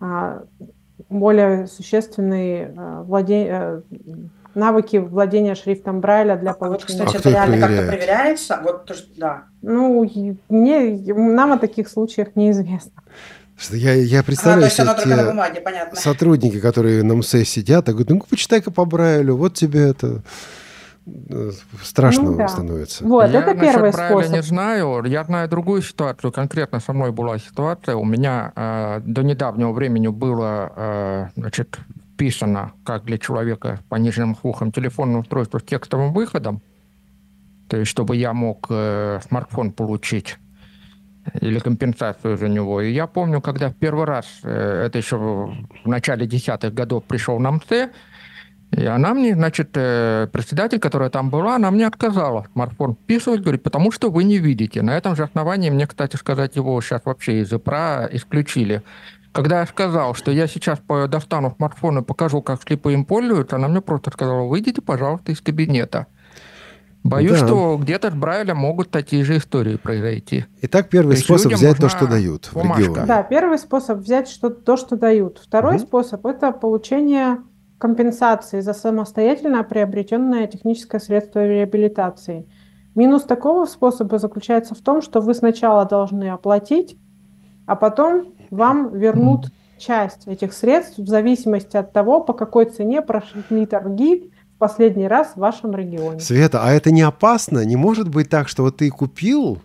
э, 0.00 0.40
более 1.08 1.66
существенные 1.66 2.74
э, 2.76 3.02
владения 3.02 3.82
навыки 4.56 4.96
владения 4.96 5.54
шрифтом 5.54 6.00
Брайля 6.00 6.36
для 6.36 6.54
получения. 6.54 7.02
А 7.02 7.04
вот, 7.04 7.12
кстати, 7.12 7.16
а 7.16 7.20
это 7.20 7.30
реально 7.30 7.58
как-то 7.60 7.86
проверяется? 7.86 8.60
Вот, 8.62 8.90
да. 9.16 9.44
Ну, 9.62 10.10
мне, 10.48 11.02
нам 11.14 11.52
о 11.52 11.58
таких 11.58 11.88
случаях 11.88 12.34
неизвестно. 12.34 13.02
Я, 13.70 13.94
я 13.94 14.22
представляю 14.22 14.66
а, 14.66 14.70
себе 14.70 14.88
те 15.02 15.24
бумаге, 15.24 15.62
сотрудники, 15.94 16.60
которые 16.60 17.02
на 17.02 17.14
МСЭ 17.14 17.44
сидят, 17.44 17.88
и 17.88 17.92
говорят, 17.92 18.10
ну 18.10 18.22
почитай-ка 18.28 18.70
по 18.70 18.84
Брайлю, 18.84 19.36
вот 19.36 19.54
тебе 19.54 19.88
это 19.88 20.22
э, 21.06 21.52
страшно 21.82 22.32
ну, 22.32 22.36
да. 22.36 22.48
становится. 22.48 23.02
Вот, 23.02 23.30
я 23.30 23.40
это 23.40 23.58
первый 23.58 23.94
способ. 23.94 24.30
не 24.30 24.42
знаю. 24.42 25.04
Я 25.06 25.24
знаю 25.24 25.48
другую 25.48 25.80
ситуацию. 25.80 26.32
Конкретно 26.32 26.80
со 26.80 26.92
мной 26.92 27.12
была 27.12 27.38
ситуация. 27.38 27.96
У 27.96 28.04
меня 28.04 28.52
э, 28.54 29.00
до 29.04 29.22
недавнего 29.22 29.72
времени 29.72 30.08
было 30.08 30.72
э, 30.76 31.26
значит, 31.36 31.78
вписано, 32.16 32.72
как 32.82 33.04
для 33.04 33.18
человека 33.18 33.80
пониженным 33.90 34.34
слухом, 34.36 34.72
телефонное 34.72 35.20
устройство 35.20 35.58
с 35.58 35.62
текстовым 35.62 36.14
выходом, 36.14 36.62
то 37.68 37.76
есть 37.76 37.90
чтобы 37.90 38.16
я 38.16 38.32
мог 38.32 38.66
э, 38.70 39.20
смартфон 39.28 39.72
получить 39.72 40.38
или 41.40 41.58
компенсацию 41.58 42.38
за 42.38 42.48
него. 42.48 42.80
И 42.80 42.92
я 42.92 43.06
помню, 43.06 43.42
когда 43.42 43.68
в 43.68 43.74
первый 43.74 44.06
раз, 44.06 44.26
э, 44.44 44.84
это 44.86 44.96
еще 44.96 45.18
в 45.18 45.88
начале 45.88 46.26
десятых 46.26 46.72
годов 46.72 47.04
пришел 47.04 47.38
на 47.38 47.50
МЦ, 47.50 47.90
и 48.72 48.84
она 48.86 49.12
мне, 49.12 49.34
значит, 49.34 49.70
э, 49.74 50.28
председатель, 50.32 50.78
которая 50.78 51.10
там 51.10 51.28
была, 51.28 51.56
она 51.56 51.70
мне 51.70 51.86
отказала 51.86 52.46
смартфон 52.52 52.94
вписывать, 52.94 53.42
говорит, 53.42 53.62
потому 53.62 53.92
что 53.92 54.10
вы 54.10 54.24
не 54.24 54.38
видите. 54.38 54.80
На 54.80 54.96
этом 54.96 55.16
же 55.16 55.24
основании 55.24 55.68
мне, 55.68 55.86
кстати 55.86 56.16
сказать, 56.16 56.56
его 56.56 56.80
сейчас 56.80 57.02
вообще 57.04 57.40
из 57.40 57.52
ИПРА 57.52 58.08
исключили. 58.12 58.82
Когда 59.36 59.60
я 59.60 59.66
сказал, 59.66 60.14
что 60.14 60.30
я 60.30 60.46
сейчас 60.46 60.80
достану 61.08 61.54
смартфон 61.56 61.98
и 61.98 62.02
покажу, 62.02 62.42
как 62.42 62.62
слепые 62.62 62.94
им 62.94 63.04
пользуются, 63.04 63.56
она 63.56 63.68
мне 63.68 63.80
просто 63.80 64.10
сказала, 64.10 64.46
выйдите, 64.46 64.82
пожалуйста, 64.82 65.32
из 65.32 65.40
кабинета. 65.40 66.06
Боюсь, 67.04 67.40
да. 67.40 67.46
что 67.46 67.78
где-то 67.80 68.10
с 68.10 68.14
Брайлем 68.14 68.56
могут 68.56 68.90
такие 68.90 69.24
же 69.24 69.36
истории 69.36 69.76
произойти. 69.76 70.46
Итак, 70.62 70.88
первый 70.88 71.16
то 71.16 71.22
способ 71.22 71.52
взять 71.52 71.76
то, 71.76 71.88
что 71.88 72.06
дают 72.06 72.50
бумажка. 72.52 72.74
в 72.74 72.78
регионе. 72.80 73.06
Да, 73.06 73.22
первый 73.22 73.58
способ 73.58 73.98
взять 73.98 74.28
что, 74.28 74.50
то, 74.50 74.76
что 74.76 74.96
дают. 74.96 75.40
Второй 75.42 75.76
угу. 75.76 75.84
способ– 75.84 76.26
это 76.26 76.50
получение 76.50 77.38
компенсации 77.78 78.60
за 78.60 78.72
самостоятельно 78.72 79.62
приобретенное 79.62 80.46
техническое 80.46 80.98
средство 80.98 81.46
реабилитации. 81.46 82.48
Минус 82.94 83.24
такого 83.24 83.66
способа 83.66 84.18
заключается 84.18 84.74
в 84.74 84.78
том, 84.78 85.02
что 85.02 85.20
вы 85.20 85.34
сначала 85.34 85.84
должны 85.84 86.30
оплатить, 86.30 86.98
а 87.66 87.76
потом 87.76 88.34
вам 88.50 88.96
вернут 88.96 89.46
часть 89.78 90.26
этих 90.26 90.52
средств 90.52 90.98
в 90.98 91.06
зависимости 91.06 91.76
от 91.76 91.92
того, 91.92 92.20
по 92.20 92.32
какой 92.32 92.66
цене 92.66 93.02
прошли 93.02 93.66
торги 93.66 94.30
в 94.54 94.58
последний 94.58 95.06
раз 95.06 95.32
в 95.34 95.36
вашем 95.36 95.74
регионе. 95.74 96.20
Света, 96.20 96.60
а 96.62 96.72
это 96.72 96.90
не 96.90 97.02
опасно? 97.02 97.64
Не 97.64 97.76
может 97.76 98.08
быть 98.08 98.30
так, 98.30 98.48
что 98.48 98.62
вот 98.62 98.78
ты 98.78 98.90
купил, 98.90 99.58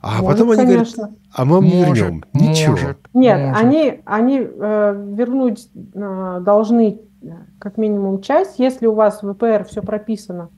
а 0.00 0.22
может, 0.22 0.38
потом 0.38 0.50
они 0.52 0.62
конечно. 0.62 1.02
говорят, 1.04 1.20
а 1.34 1.44
мы 1.44 1.54
вам 1.56 1.64
может, 1.64 1.96
вернем. 1.96 2.24
Ничего. 2.32 2.70
Может, 2.72 2.98
Нет, 3.12 3.40
может. 3.40 3.64
они, 3.64 4.00
они 4.04 4.38
э, 4.38 5.04
вернуть 5.14 5.68
э, 5.74 6.38
должны 6.42 7.00
э, 7.22 7.28
как 7.58 7.76
минимум 7.76 8.22
часть, 8.22 8.58
если 8.58 8.86
у 8.86 8.94
вас 8.94 9.22
в 9.22 9.32
ВПР 9.32 9.66
все 9.68 9.82
прописано, 9.82 10.50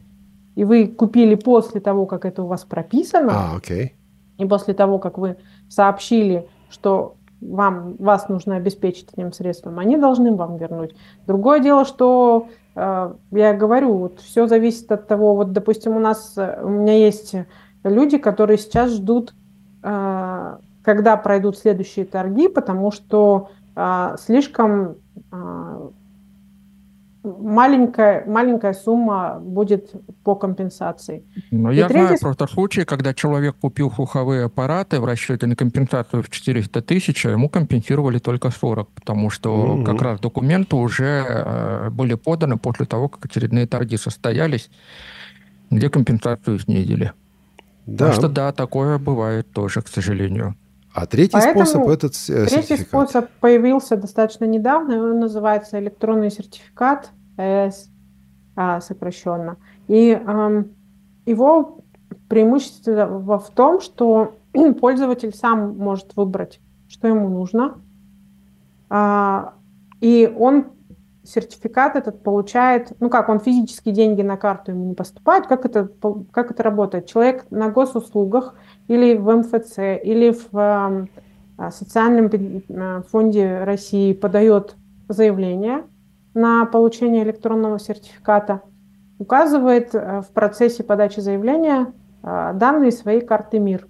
и 0.55 0.65
вы 0.65 0.87
купили 0.89 1.35
после 1.35 1.81
того, 1.81 2.05
как 2.05 2.25
это 2.25 2.43
у 2.43 2.47
вас 2.47 2.65
прописано, 2.65 3.33
а, 3.33 3.57
окей. 3.57 3.95
и 4.37 4.45
после 4.45 4.75
того, 4.75 4.99
как 4.99 5.17
вы 5.17 5.37
сообщили, 5.69 6.47
что 6.69 7.17
вам, 7.41 7.97
вас 7.99 8.29
нужно 8.29 8.57
обеспечить 8.57 9.09
этим 9.13 9.33
средством, 9.33 9.79
они 9.79 9.97
должны 9.97 10.35
вам 10.35 10.57
вернуть. 10.57 10.95
Другое 11.27 11.61
дело, 11.61 11.85
что 11.85 12.49
э, 12.75 13.15
я 13.31 13.55
говорю, 13.55 13.95
вот 13.95 14.21
все 14.21 14.47
зависит 14.47 14.91
от 14.91 15.07
того, 15.07 15.35
вот, 15.35 15.53
допустим, 15.53 15.97
у 15.97 16.01
нас, 16.01 16.35
э, 16.37 16.61
у 16.63 16.69
меня 16.69 16.95
есть 16.95 17.35
люди, 17.85 18.19
которые 18.19 18.59
сейчас 18.59 18.93
ждут, 18.93 19.35
э, 19.83 20.57
когда 20.83 21.17
пройдут 21.17 21.59
следующие 21.59 22.07
торги, 22.07 22.49
потому 22.49 22.91
что 22.91 23.51
а, 23.81 24.17
слишком 24.17 24.97
а, 25.31 25.91
маленькая, 27.23 28.25
маленькая 28.27 28.73
сумма 28.73 29.39
будет 29.41 29.93
по 30.25 30.35
компенсации. 30.35 31.25
Но 31.51 31.71
я 31.71 31.89
третий... 31.89 32.07
знаю 32.07 32.19
просто 32.21 32.47
случаи, 32.47 32.83
когда 32.83 33.15
человек 33.15 33.57
купил 33.61 33.91
слуховые 33.91 34.45
аппараты 34.45 35.01
в 35.01 35.05
расчете 35.05 35.47
на 35.47 35.57
компенсацию 35.57 36.23
в 36.23 36.31
400 36.31 36.83
тысяч, 36.83 37.27
а 37.27 37.31
ему 37.31 37.49
компенсировали 37.49 38.19
только 38.19 38.51
40, 38.51 38.89
потому 38.89 39.31
что 39.31 39.51
mm-hmm. 39.51 39.85
как 39.85 40.03
раз 40.03 40.21
документы 40.21 40.77
уже 40.77 41.25
э, 41.27 41.91
были 41.91 42.15
поданы 42.15 42.57
после 42.57 42.87
того, 42.87 43.09
как 43.09 43.25
очередные 43.25 43.67
торги 43.67 43.97
состоялись, 43.97 44.71
где 45.71 45.91
компенсацию 45.91 46.59
снизили. 46.59 47.13
Да. 47.87 48.07
Так 48.07 48.15
что 48.15 48.29
да, 48.29 48.53
такое 48.53 48.99
бывает 48.99 49.51
тоже, 49.53 49.81
к 49.81 49.89
сожалению. 49.89 50.55
А 51.01 51.07
третий 51.07 51.33
Поэтому 51.33 51.65
способ 51.65 51.89
этот 51.89 52.15
э, 52.29 52.47
Третий 52.47 52.69
сертификат. 52.69 52.89
способ 52.89 53.31
появился 53.41 53.97
достаточно 53.97 54.47
недавно, 54.47 54.99
он 54.99 55.21
называется 55.21 55.79
электронный 55.79 56.31
сертификат, 56.31 57.11
ЭС 57.37 57.89
а, 58.57 58.81
сокращенно. 58.81 59.59
И 59.87 60.21
его 61.27 61.79
преимущество 62.29 63.39
в 63.39 63.51
том, 63.55 63.81
что 63.81 64.39
пользователь 64.81 65.33
сам 65.33 65.79
может 65.79 66.17
выбрать, 66.17 66.61
что 66.89 67.07
ему 67.07 67.29
нужно. 67.29 67.77
А, 68.91 69.55
и 70.01 70.33
он 70.37 70.67
сертификат 71.29 71.97
этот 71.97 72.23
получает, 72.23 72.93
ну 73.01 73.11
как, 73.11 73.29
он 73.29 73.39
физические 73.39 73.95
деньги 73.95 74.23
на 74.23 74.37
карту 74.37 74.73
ему 74.73 74.87
не 74.87 74.95
поступают, 74.95 75.47
как 75.47 75.67
это, 75.67 75.91
как 76.31 76.51
это 76.51 76.63
работает? 76.63 77.07
Человек 77.07 77.45
на 77.51 77.69
госуслугах 77.69 78.55
или 78.89 79.15
в 79.17 79.31
МФЦ, 79.31 79.79
или 80.03 80.35
в 80.51 81.09
э, 81.59 81.71
социальном 81.71 82.27
э, 82.27 83.03
фонде 83.11 83.63
России 83.65 84.15
подает 84.15 84.77
заявление 85.09 85.85
на 86.33 86.65
получение 86.65 87.25
электронного 87.25 87.79
сертификата, 87.79 88.63
указывает 89.19 89.95
э, 89.95 90.23
в 90.23 90.29
процессе 90.33 90.83
подачи 90.83 91.21
заявления 91.21 91.93
данные 92.21 92.91
своей 92.91 93.21
карты 93.21 93.61
МИР. 93.61 93.87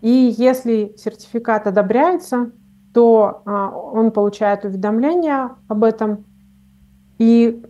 И 0.00 0.34
если 0.36 0.94
сертификат 0.98 1.68
одобряется, 1.68 2.50
то 2.94 3.42
а, 3.44 3.70
он 3.70 4.12
получает 4.12 4.64
уведомление 4.64 5.50
об 5.66 5.82
этом, 5.82 6.24
и 7.18 7.60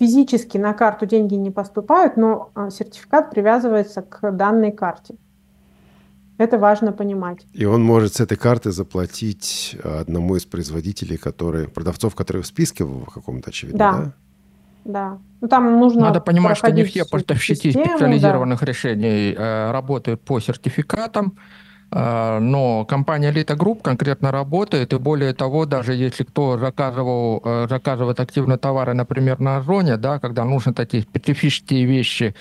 физически 0.00 0.56
на 0.56 0.72
карту 0.72 1.04
деньги 1.04 1.34
не 1.34 1.50
поступают, 1.50 2.16
но 2.16 2.50
а, 2.54 2.70
сертификат 2.70 3.30
привязывается 3.30 4.00
к 4.00 4.32
данной 4.32 4.72
карте. 4.72 5.16
Это 6.38 6.58
важно 6.58 6.92
понимать. 6.92 7.46
И 7.52 7.66
он 7.66 7.82
может 7.82 8.14
с 8.14 8.20
этой 8.20 8.36
карты 8.36 8.72
заплатить 8.72 9.76
одному 9.82 10.36
из 10.36 10.44
производителей, 10.44 11.16
которые, 11.18 11.68
продавцов, 11.68 12.14
которые 12.14 12.42
в 12.42 12.46
списке 12.46 12.84
в 12.84 13.06
каком-то 13.06 13.50
очевидно, 13.50 13.78
да? 13.78 13.92
Да. 13.92 14.12
да. 14.84 15.18
Ну, 15.42 15.48
там 15.48 15.80
нужно 15.80 16.02
Надо 16.02 16.20
понимать, 16.20 16.56
что 16.56 16.72
не 16.72 16.84
все 16.84 17.04
поставщики 17.04 17.72
систему, 17.72 17.86
специализированных 17.86 18.60
да. 18.60 18.66
решений 18.66 19.34
э, 19.36 19.70
работают 19.70 20.22
по 20.22 20.40
сертификатам. 20.40 21.38
А, 21.90 22.40
но 22.40 22.84
компания 22.84 23.30
Elite 23.30 23.56
Group 23.56 23.82
конкретно 23.82 24.32
работает, 24.32 24.92
и 24.92 24.98
более 24.98 25.32
того, 25.34 25.66
даже 25.66 25.94
если 25.94 26.24
кто 26.24 26.58
заказывал, 26.58 27.40
э, 27.44 27.66
заказывает 27.68 28.18
активно 28.18 28.58
товары, 28.58 28.92
например, 28.94 29.38
на 29.38 29.58
Озоне, 29.58 29.96
да, 29.96 30.18
когда 30.18 30.44
нужно 30.44 30.74
такие 30.74 31.04
специфические 31.04 31.84
вещи 31.84 32.34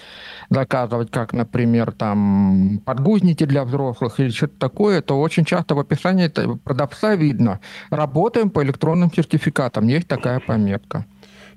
заказывать, 0.49 1.11
как, 1.11 1.33
например, 1.33 1.91
там 1.91 2.81
подгузники 2.85 3.45
для 3.45 3.65
взрослых 3.65 4.19
или 4.19 4.29
что-то 4.29 4.57
такое, 4.57 5.01
то 5.01 5.21
очень 5.21 5.45
часто 5.45 5.75
в 5.75 5.79
описании 5.79 6.27
продавца 6.57 7.15
видно, 7.15 7.59
работаем 7.91 8.49
по 8.49 8.63
электронным 8.63 9.11
сертификатам, 9.13 9.87
есть 9.87 10.07
такая 10.07 10.39
пометка. 10.39 11.05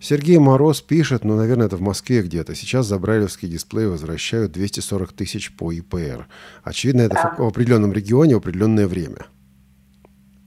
Сергей 0.00 0.38
Мороз 0.38 0.80
пишет, 0.80 1.24
ну, 1.24 1.36
наверное, 1.36 1.66
это 1.66 1.76
в 1.76 1.80
Москве 1.80 2.22
где-то. 2.22 2.54
Сейчас 2.54 2.86
за 2.86 2.98
брайлевский 2.98 3.48
дисплей 3.48 3.86
возвращают 3.86 4.52
240 4.52 5.12
тысяч 5.12 5.54
по 5.56 5.72
ИПР. 5.72 6.28
Очевидно, 6.62 7.02
это 7.02 7.14
да. 7.14 7.34
в 7.36 7.46
определенном 7.48 7.92
регионе 7.92 8.34
в 8.34 8.38
определенное 8.38 8.86
время. 8.86 9.26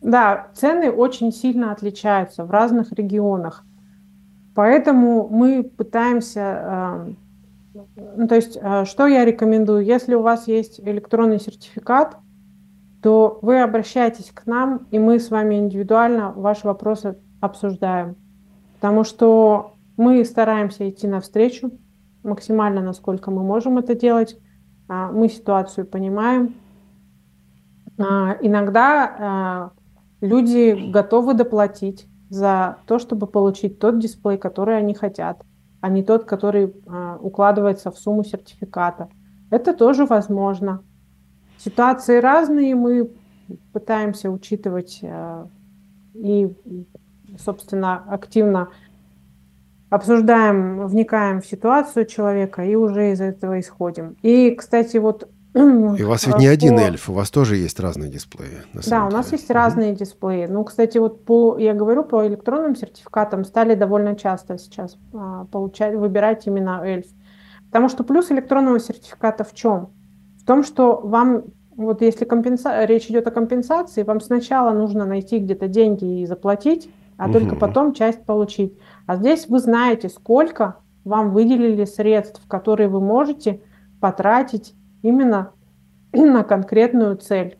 Да, 0.01 0.47
цены 0.55 0.89
очень 0.89 1.31
сильно 1.33 1.71
отличаются 1.71 2.45
в 2.45 2.51
разных 2.51 2.91
регионах. 2.93 3.63
Поэтому 4.55 5.27
мы 5.29 5.63
пытаемся... 5.63 7.13
Э, 7.73 7.81
ну, 8.17 8.27
то 8.27 8.35
есть, 8.35 8.57
э, 8.59 8.85
что 8.85 9.07
я 9.07 9.25
рекомендую? 9.25 9.83
Если 9.85 10.15
у 10.15 10.21
вас 10.21 10.47
есть 10.47 10.79
электронный 10.79 11.39
сертификат, 11.39 12.17
то 13.01 13.39
вы 13.41 13.61
обращаетесь 13.61 14.31
к 14.33 14.45
нам, 14.45 14.87
и 14.91 14.99
мы 14.99 15.19
с 15.19 15.29
вами 15.29 15.55
индивидуально 15.55 16.31
ваши 16.31 16.67
вопросы 16.67 17.17
обсуждаем. 17.39 18.15
Потому 18.81 19.03
что 19.03 19.75
мы 19.95 20.25
стараемся 20.25 20.89
идти 20.89 21.07
навстречу 21.07 21.71
максимально, 22.23 22.81
насколько 22.81 23.29
мы 23.29 23.43
можем 23.43 23.77
это 23.77 23.93
делать. 23.93 24.39
А, 24.87 25.11
мы 25.11 25.29
ситуацию 25.29 25.85
понимаем. 25.85 26.55
А, 27.99 28.35
иногда 28.41 29.15
а, 29.19 29.71
люди 30.19 30.89
готовы 30.91 31.35
доплатить 31.35 32.07
за 32.31 32.77
то, 32.87 32.97
чтобы 32.97 33.27
получить 33.27 33.77
тот 33.77 33.99
дисплей, 33.99 34.39
который 34.39 34.79
они 34.79 34.95
хотят, 34.95 35.43
а 35.79 35.89
не 35.89 36.01
тот, 36.01 36.23
который 36.25 36.73
укладывается 37.19 37.91
в 37.91 37.99
сумму 37.99 38.23
сертификата. 38.23 39.09
Это 39.51 39.75
тоже 39.75 40.05
возможно. 40.07 40.81
Ситуации 41.59 42.19
разные, 42.19 42.73
мы 42.73 43.11
пытаемся 43.73 44.31
учитывать 44.31 45.03
и 46.13 46.55
собственно, 47.43 48.03
активно 48.07 48.69
обсуждаем, 49.89 50.87
вникаем 50.87 51.41
в 51.41 51.45
ситуацию 51.45 52.05
человека 52.05 52.63
и 52.63 52.75
уже 52.75 53.11
из 53.11 53.21
этого 53.21 53.59
исходим. 53.59 54.15
И, 54.21 54.51
кстати, 54.51 54.97
вот... 54.97 55.29
И 55.53 55.59
у 55.59 56.07
вас 56.07 56.25
ведь 56.25 56.37
не 56.37 56.47
по... 56.47 56.53
один 56.53 56.79
эльф, 56.79 57.09
у 57.09 57.13
вас 57.13 57.29
тоже 57.29 57.57
есть 57.57 57.77
разные 57.81 58.09
дисплеи. 58.09 58.61
да, 58.87 59.05
у 59.05 59.11
нас 59.11 59.25
деле. 59.25 59.37
есть 59.37 59.49
угу. 59.49 59.53
разные 59.53 59.93
дисплеи. 59.93 60.45
Ну, 60.45 60.63
кстати, 60.63 60.97
вот 60.97 61.25
по, 61.25 61.57
я 61.57 61.73
говорю, 61.73 62.05
по 62.05 62.25
электронным 62.25 62.77
сертификатам 62.77 63.43
стали 63.43 63.75
довольно 63.75 64.15
часто 64.15 64.57
сейчас 64.57 64.97
а, 65.13 65.43
получать, 65.51 65.95
выбирать 65.95 66.47
именно 66.47 66.81
эльф. 66.85 67.07
Потому 67.65 67.89
что 67.89 68.05
плюс 68.05 68.31
электронного 68.31 68.79
сертификата 68.79 69.43
в 69.43 69.53
чем? 69.53 69.89
В 70.41 70.45
том, 70.45 70.63
что 70.63 71.01
вам 71.03 71.43
вот 71.75 72.01
если 72.01 72.25
компенса... 72.25 72.85
речь 72.85 73.07
идет 73.07 73.27
о 73.27 73.31
компенсации, 73.31 74.03
вам 74.03 74.21
сначала 74.21 74.71
нужно 74.71 75.05
найти 75.05 75.39
где-то 75.39 75.67
деньги 75.67 76.21
и 76.21 76.25
заплатить, 76.25 76.89
а 77.21 77.25
угу. 77.25 77.33
только 77.33 77.55
потом 77.55 77.93
часть 77.93 78.25
получить. 78.25 78.75
А 79.05 79.15
здесь 79.15 79.47
вы 79.47 79.59
знаете, 79.59 80.09
сколько 80.09 80.77
вам 81.03 81.29
выделили 81.29 81.85
средств, 81.85 82.41
которые 82.47 82.89
вы 82.89 82.99
можете 82.99 83.61
потратить 83.99 84.73
именно 85.03 85.51
на 86.13 86.43
конкретную 86.43 87.17
цель. 87.17 87.59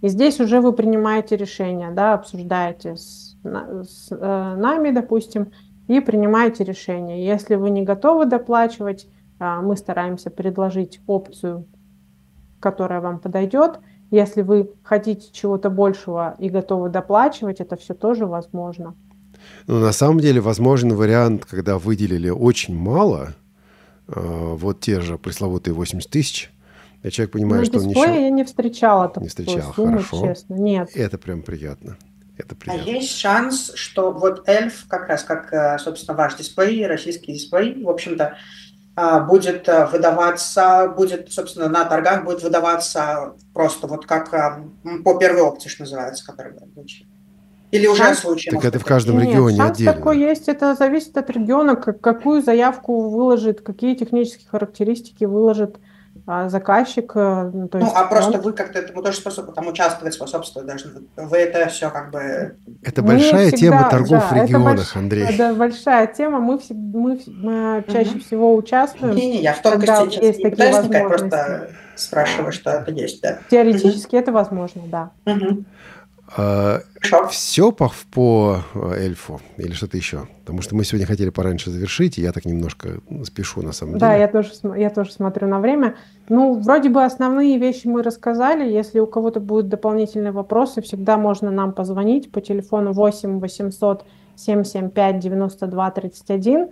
И 0.00 0.08
здесь 0.08 0.40
уже 0.40 0.60
вы 0.60 0.72
принимаете 0.72 1.36
решение, 1.36 1.92
да, 1.92 2.14
обсуждаете 2.14 2.96
с, 2.96 3.36
с 3.44 4.08
э, 4.10 4.54
нами, 4.56 4.90
допустим, 4.90 5.52
и 5.86 6.00
принимаете 6.00 6.64
решение. 6.64 7.24
Если 7.24 7.54
вы 7.54 7.70
не 7.70 7.82
готовы 7.82 8.26
доплачивать, 8.26 9.06
э, 9.38 9.60
мы 9.60 9.76
стараемся 9.76 10.30
предложить 10.30 11.00
опцию, 11.06 11.64
которая 12.58 13.00
вам 13.00 13.20
подойдет– 13.20 13.78
если 14.10 14.42
вы 14.42 14.70
хотите 14.82 15.28
чего-то 15.32 15.70
большего 15.70 16.36
и 16.38 16.48
готовы 16.48 16.88
доплачивать, 16.88 17.60
это 17.60 17.76
все 17.76 17.94
тоже 17.94 18.26
возможно. 18.26 18.94
Ну, 19.66 19.78
на 19.80 19.92
самом 19.92 20.20
деле 20.20 20.40
возможен 20.40 20.94
вариант, 20.94 21.44
когда 21.44 21.78
выделили 21.78 22.30
очень 22.30 22.74
мало, 22.74 23.34
э, 24.08 24.12
вот 24.14 24.80
те 24.80 25.00
же 25.00 25.18
пресловутые 25.18 25.74
80 25.74 26.10
тысяч, 26.10 26.50
и 27.02 27.10
человек 27.10 27.32
понимает, 27.32 27.62
ну, 27.62 27.66
что 27.66 27.78
он 27.78 27.88
ничего... 27.88 28.04
я 28.04 28.30
не 28.30 28.44
встречала 28.44 29.08
такой 29.08 29.24
Не 29.24 29.28
встречала, 29.28 29.72
суммы, 29.72 30.02
хорошо. 30.02 30.26
честно. 30.26 30.54
Нет. 30.54 30.90
Это 30.94 31.18
прям 31.18 31.42
приятно. 31.42 31.96
Это 32.36 32.54
а 32.54 32.54
приятно. 32.54 32.84
А 32.84 32.94
есть 32.94 33.16
шанс, 33.16 33.72
что 33.74 34.12
вот 34.12 34.48
эльф, 34.48 34.86
как 34.88 35.08
раз 35.08 35.22
как, 35.22 35.52
э, 35.52 35.78
собственно, 35.78 36.16
ваш 36.16 36.36
дисплей, 36.36 36.86
российский 36.86 37.32
дисплей, 37.32 37.82
в 37.82 37.88
общем-то, 37.88 38.24
а, 38.24 38.36
будет 38.96 39.68
э, 39.68 39.86
выдаваться, 39.86 40.88
будет, 40.96 41.30
собственно, 41.30 41.68
на 41.68 41.84
торгах 41.84 42.24
будет 42.24 42.42
выдаваться 42.42 43.34
просто 43.52 43.86
вот 43.86 44.06
как 44.06 44.32
э, 44.32 45.02
по 45.04 45.18
первой 45.18 45.42
опции, 45.42 45.68
что 45.68 45.82
называется, 45.82 46.24
который 46.24 46.54
получили. 46.54 47.06
Или 47.72 47.86
уже 47.88 48.04
шанс, 48.04 48.20
случай. 48.20 48.50
Так 48.50 48.64
это 48.64 48.78
в 48.78 48.84
каждом 48.84 49.18
Нет, 49.18 49.28
регионе 49.28 49.56
шанс 49.58 49.72
отдельно. 49.72 49.92
такой 49.92 50.18
есть, 50.18 50.48
это 50.48 50.74
зависит 50.74 51.16
от 51.18 51.28
региона, 51.28 51.76
какую 51.76 52.42
заявку 52.42 53.10
выложит, 53.10 53.60
какие 53.60 53.94
технические 53.96 54.48
характеристики 54.48 55.24
выложит 55.24 55.76
а 56.26 56.48
заказчик... 56.48 57.12
Э, 57.14 57.50
ну, 57.54 57.68
то 57.68 57.78
есть 57.78 57.92
ну 57.92 57.96
а 57.96 58.04
просто 58.06 58.38
вы 58.38 58.52
как-то 58.52 58.80
этому 58.80 59.02
тоже 59.02 59.18
способ, 59.18 59.54
там 59.54 59.68
участвовать 59.68 60.12
способствовать 60.12 60.66
должны. 60.66 60.90
Вы 61.16 61.36
это 61.38 61.68
все 61.68 61.88
как 61.90 62.10
бы... 62.10 62.56
Это 62.82 63.02
большая 63.02 63.52
всегда, 63.52 63.78
тема 63.78 63.90
торгов 63.90 64.10
да, 64.10 64.28
в 64.28 64.32
регионах, 64.32 64.76
больш... 64.76 64.96
Андрей. 64.96 65.24
Это 65.24 65.54
большая 65.54 66.06
тема, 66.08 66.40
мы, 66.40 66.60
мы, 66.70 67.20
мы 67.26 67.84
чаще 67.92 68.10
угу. 68.10 68.20
всего 68.20 68.56
участвуем. 68.56 69.14
Не-не, 69.14 69.40
я 69.40 69.52
в 69.52 69.62
тонкости 69.62 70.24
есть 70.24 70.38
не 70.38 70.50
такие 70.50 70.72
возможности. 70.72 71.08
просто 71.08 71.68
спрашиваю, 71.94 72.52
что 72.52 72.70
это 72.70 72.90
есть, 72.90 73.22
да. 73.22 73.38
Теоретически 73.48 74.16
угу. 74.16 74.22
это 74.22 74.32
возможно, 74.32 74.82
да. 74.86 75.10
Угу. 75.26 75.64
А, 76.38 76.80
Хорошо. 77.00 77.28
все 77.28 77.72
по, 77.72 77.90
по 78.12 78.58
э, 78.74 78.94
эльфу 78.98 79.40
или 79.56 79.72
что-то 79.72 79.96
еще? 79.96 80.28
Потому 80.40 80.60
что 80.60 80.74
мы 80.74 80.84
сегодня 80.84 81.06
хотели 81.06 81.30
пораньше 81.30 81.70
завершить, 81.70 82.18
и 82.18 82.22
я 82.22 82.32
так 82.32 82.44
немножко 82.44 83.00
спешу 83.24 83.62
на 83.62 83.72
самом 83.72 83.98
Да, 83.98 84.10
деле. 84.10 84.20
я 84.20 84.28
тоже, 84.28 84.50
я 84.76 84.90
тоже 84.90 85.12
смотрю 85.12 85.48
на 85.48 85.60
время. 85.60 85.96
Ну, 86.28 86.60
вроде 86.60 86.90
бы 86.90 87.04
основные 87.04 87.58
вещи 87.58 87.86
мы 87.86 88.02
рассказали. 88.02 88.70
Если 88.70 89.00
у 89.00 89.06
кого-то 89.06 89.40
будут 89.40 89.68
дополнительные 89.68 90.32
вопросы, 90.32 90.82
всегда 90.82 91.16
можно 91.16 91.50
нам 91.50 91.72
позвонить 91.72 92.30
по 92.30 92.40
телефону 92.40 92.92
8 92.92 93.40
800 93.40 94.04
775 94.36 95.18
92 95.18 95.90
31, 95.90 96.68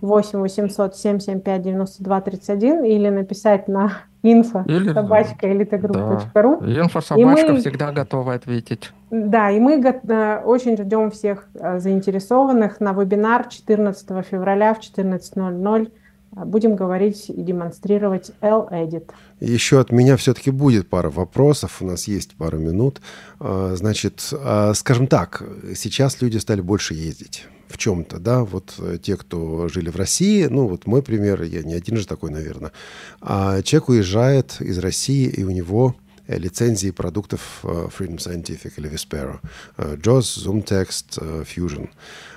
8 0.00 0.38
800 0.38 0.96
775 0.96 1.62
92 1.62 2.20
31 2.20 2.84
или 2.84 3.08
написать 3.08 3.66
на 3.68 3.92
info 4.22 4.64
Или- 4.66 4.92
собачка 4.92 5.50
элитагрупп.ру. 5.52 6.60
Инфособачка 6.64 7.52
мы- 7.52 7.60
всегда 7.60 7.92
готова 7.92 8.34
ответить. 8.34 8.92
Да, 9.10 9.50
и 9.50 9.58
мы 9.60 9.78
го- 9.80 10.00
э, 10.12 10.42
очень 10.44 10.76
ждем 10.76 11.10
всех 11.10 11.46
э, 11.54 11.78
заинтересованных 11.80 12.80
на 12.80 12.92
вебинар 12.92 13.46
14 13.48 14.22
февраля 14.22 14.74
в 14.74 14.80
14.00. 14.80 15.90
Э, 16.36 16.44
Будем 16.46 16.76
говорить 16.76 17.28
и 17.28 17.42
демонстрировать 17.42 18.30
L-Edit. 18.40 19.10
Еще 19.40 19.78
от 19.80 19.92
меня 19.92 20.16
все-таки 20.16 20.50
будет 20.50 20.88
пара 20.88 21.10
вопросов, 21.10 21.82
у 21.82 21.84
нас 21.84 22.08
есть 22.08 22.36
пару 22.36 22.58
минут. 22.58 23.02
А, 23.38 23.74
Значит, 23.76 24.32
а, 24.32 24.72
скажем 24.74 25.08
так, 25.08 25.42
сейчас 25.74 26.22
люди 26.22 26.38
стали 26.38 26.62
больше 26.62 26.94
ездить 26.94 27.46
в 27.72 27.78
чем-то, 27.78 28.18
да, 28.18 28.44
вот 28.44 28.74
э, 28.78 28.98
те, 29.02 29.16
кто 29.16 29.68
жили 29.68 29.88
в 29.88 29.96
России, 29.96 30.44
ну 30.44 30.68
вот 30.68 30.86
мой 30.86 31.02
пример, 31.02 31.42
я 31.42 31.62
не 31.62 31.74
один 31.74 31.96
же 31.96 32.06
такой, 32.06 32.30
наверное, 32.30 32.72
а 33.20 33.62
человек 33.62 33.88
уезжает 33.88 34.60
из 34.60 34.78
России, 34.78 35.26
и 35.26 35.42
у 35.42 35.50
него 35.50 35.96
э, 36.26 36.38
лицензии 36.38 36.90
продуктов 36.90 37.60
э, 37.62 37.88
Freedom 37.98 38.18
Scientific 38.18 38.74
или 38.76 38.90
Vispero, 38.90 39.40
э, 39.78 39.96
JAWS, 39.96 40.44
ZoomText, 40.44 41.44
Fusion. 41.44 41.88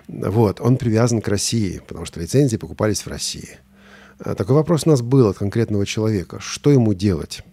Вот, 0.07 0.61
он 0.61 0.77
привязан 0.77 1.21
к 1.21 1.27
России, 1.27 1.81
потому 1.85 2.05
что 2.05 2.19
лицензии 2.19 2.57
покупались 2.57 3.05
в 3.05 3.07
России. 3.07 3.59
Такой 4.17 4.55
вопрос 4.55 4.83
у 4.85 4.89
нас 4.89 5.01
был 5.01 5.27
от 5.27 5.37
конкретного 5.37 5.85
человека. 5.85 6.39
Что 6.39 6.69
ему 6.71 6.93
делать? 6.93 7.43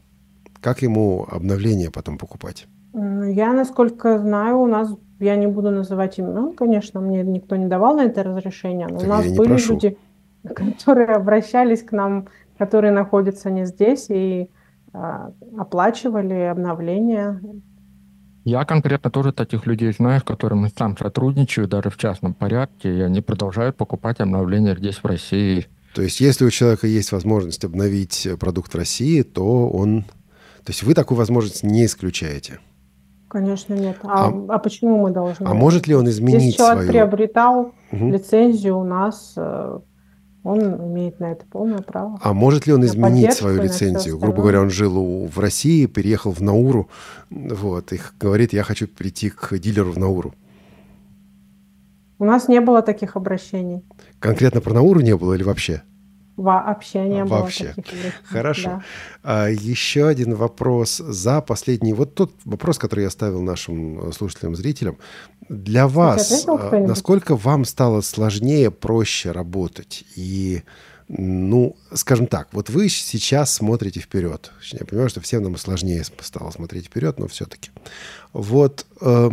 Как 0.60 0.82
ему 0.82 1.26
обновление 1.28 1.90
потом 1.90 2.18
покупать? 2.18 2.66
Я, 2.94 3.52
насколько 3.52 4.18
знаю, 4.18 4.58
у 4.58 4.66
нас, 4.66 4.94
я 5.18 5.36
не 5.36 5.46
буду 5.46 5.70
называть 5.70 6.18
имен, 6.18 6.52
конечно, 6.52 7.00
мне 7.00 7.22
никто 7.22 7.56
не 7.56 7.66
давал 7.66 7.96
на 7.96 8.02
это 8.02 8.22
разрешение, 8.22 8.86
но 8.88 8.98
Так 8.98 9.06
у 9.06 9.10
нас 9.10 9.26
были 9.32 9.48
прошу. 9.48 9.74
люди, 9.74 9.96
которые 10.54 11.08
обращались 11.08 11.82
к 11.82 11.92
нам, 11.92 12.28
которые 12.58 12.92
находятся 12.92 13.50
не 13.50 13.64
здесь 13.64 14.06
и 14.10 14.50
а, 14.92 15.32
оплачивали 15.58 16.34
обновление. 16.34 17.40
Я 18.44 18.64
конкретно 18.64 19.10
тоже 19.10 19.32
таких 19.32 19.66
людей 19.66 19.92
знаю, 19.92 20.20
с 20.20 20.24
которыми 20.24 20.70
сам 20.76 20.98
сотрудничаю, 20.98 21.68
даже 21.68 21.90
в 21.90 21.96
частном 21.96 22.34
порядке, 22.34 22.94
и 22.94 23.00
они 23.00 23.20
продолжают 23.20 23.76
покупать 23.76 24.20
обновления 24.20 24.76
здесь, 24.76 24.96
в 24.96 25.06
России. 25.06 25.66
То 25.94 26.02
есть, 26.02 26.20
если 26.20 26.44
у 26.44 26.50
человека 26.50 26.86
есть 26.86 27.12
возможность 27.12 27.64
обновить 27.64 28.26
э, 28.26 28.36
продукт 28.36 28.72
в 28.72 28.76
России, 28.76 29.22
то 29.22 29.68
он... 29.68 30.02
То 30.64 30.70
есть, 30.70 30.82
вы 30.82 30.94
такую 30.94 31.18
возможность 31.18 31.62
не 31.62 31.84
исключаете. 31.86 32.58
Конечно, 33.32 33.72
нет. 33.72 33.96
А, 34.02 34.30
а 34.48 34.58
почему 34.58 34.98
мы 34.98 35.10
должны? 35.10 35.46
А 35.46 35.54
может 35.54 35.86
ли 35.86 35.94
он 35.94 36.04
Если 36.06 36.20
изменить 36.20 36.56
человек 36.58 36.74
свою... 36.84 36.90
приобретал 36.90 37.72
Мгм. 37.90 38.12
лицензию 38.12 38.78
у 38.78 38.84
нас, 38.84 39.32
э, 39.38 39.78
он 40.44 40.60
имеет 40.60 41.18
на 41.18 41.32
это 41.32 41.46
полное 41.50 41.78
право. 41.78 42.18
А 42.22 42.34
может 42.34 42.66
ли 42.66 42.74
он 42.74 42.84
изменить 42.84 43.32
свою 43.32 43.62
лицензию? 43.62 44.18
Грубо 44.18 44.42
говоря, 44.42 44.60
он 44.60 44.68
жил 44.68 44.98
у- 44.98 45.26
в 45.28 45.38
России, 45.38 45.86
переехал 45.86 46.32
в 46.32 46.42
Науру, 46.42 46.90
вот, 47.30 47.94
и 47.94 48.00
говорит, 48.20 48.52
я 48.52 48.64
хочу 48.64 48.86
прийти 48.86 49.30
к 49.30 49.58
дилеру 49.58 49.92
в 49.92 49.98
Науру. 49.98 50.34
У 52.18 52.24
нас 52.26 52.48
не 52.48 52.60
было 52.60 52.82
таких 52.82 53.16
обращений. 53.16 53.82
Конкретно 54.20 54.60
про 54.60 54.74
Науру 54.74 55.00
не 55.00 55.16
было 55.16 55.32
или 55.32 55.42
вообще? 55.42 55.82
Вообще 56.36 57.06
не 57.08 57.24
было 57.24 57.40
Вообще. 57.40 57.74
Хорошо. 58.24 58.68
Да. 58.68 58.82
А, 59.22 59.48
еще 59.48 60.06
один 60.06 60.34
вопрос 60.34 60.96
за 60.96 61.42
последний. 61.42 61.92
Вот 61.92 62.14
тот 62.14 62.32
вопрос, 62.44 62.78
который 62.78 63.04
я 63.04 63.10
ставил 63.10 63.42
нашим 63.42 64.08
э, 64.08 64.12
слушателям, 64.12 64.56
зрителям. 64.56 64.96
Для 65.48 65.86
вас, 65.86 66.46
а, 66.48 66.78
насколько 66.78 67.36
вам 67.36 67.66
стало 67.66 68.00
сложнее, 68.00 68.70
проще 68.70 69.30
работать? 69.30 70.04
И, 70.16 70.62
ну, 71.08 71.76
скажем 71.92 72.26
так, 72.26 72.48
вот 72.52 72.70
вы 72.70 72.88
сейчас 72.88 73.52
смотрите 73.52 74.00
вперед. 74.00 74.52
Я 74.72 74.86
понимаю, 74.86 75.10
что 75.10 75.20
всем 75.20 75.42
нам 75.42 75.58
сложнее 75.58 76.02
стало 76.20 76.50
смотреть 76.50 76.86
вперед, 76.86 77.18
но 77.18 77.28
все-таки. 77.28 77.70
Вот 78.32 78.86
э, 79.02 79.30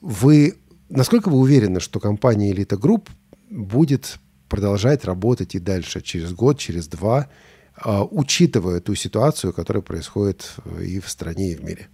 вы, 0.00 0.54
насколько 0.88 1.28
вы 1.28 1.38
уверены, 1.38 1.80
что 1.80 2.00
компания 2.00 2.50
Elite 2.50 2.78
Group 2.78 3.08
будет 3.50 4.18
продолжать 4.52 5.06
работать 5.06 5.54
и 5.54 5.58
дальше, 5.58 6.02
через 6.02 6.34
год, 6.34 6.58
через 6.58 6.86
два, 6.86 7.28
а, 7.74 8.04
учитывая 8.04 8.80
ту 8.80 8.94
ситуацию, 8.94 9.54
которая 9.54 9.82
происходит 9.82 10.56
э, 10.66 10.84
и 10.84 11.00
в 11.00 11.08
стране, 11.08 11.52
и 11.52 11.56
в 11.56 11.64
мире? 11.64 11.88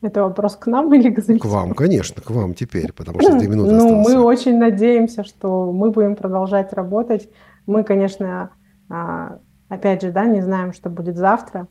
Это 0.00 0.24
вопрос 0.24 0.56
к 0.56 0.66
нам 0.66 0.92
или 0.92 1.10
к 1.10 1.20
К 1.20 1.22
зрителям? 1.22 1.52
вам, 1.52 1.74
конечно, 1.74 2.20
к 2.20 2.30
вам 2.30 2.54
теперь, 2.54 2.92
потому 2.92 3.20
что 3.20 3.38
две 3.38 3.46
минуты 3.52 3.72
Ну, 3.72 4.02
мы 4.02 4.18
очень 4.18 4.58
надеемся, 4.58 5.22
что 5.22 5.70
мы 5.70 5.92
будем 5.92 6.16
продолжать 6.16 6.72
работать. 6.72 7.28
Мы, 7.66 7.84
конечно, 7.84 8.50
а, 8.88 9.38
опять 9.68 10.02
же, 10.02 10.10
да, 10.10 10.26
не 10.26 10.40
знаем, 10.40 10.72
что 10.72 10.90
будет 10.90 11.16
завтра, 11.16 11.68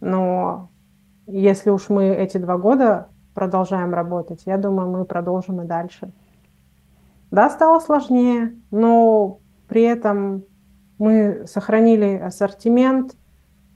но 0.00 0.70
если 1.26 1.68
уж 1.68 1.90
мы 1.90 2.04
эти 2.08 2.38
два 2.38 2.56
года 2.56 3.08
продолжаем 3.34 3.92
работать, 3.92 4.44
я 4.46 4.56
думаю, 4.56 4.88
мы 4.88 5.04
продолжим 5.04 5.60
и 5.60 5.66
дальше. 5.66 6.10
Да, 7.32 7.48
стало 7.48 7.80
сложнее, 7.80 8.54
но 8.70 9.40
при 9.66 9.84
этом 9.84 10.44
мы 10.98 11.46
сохранили 11.46 12.18
ассортимент, 12.18 13.16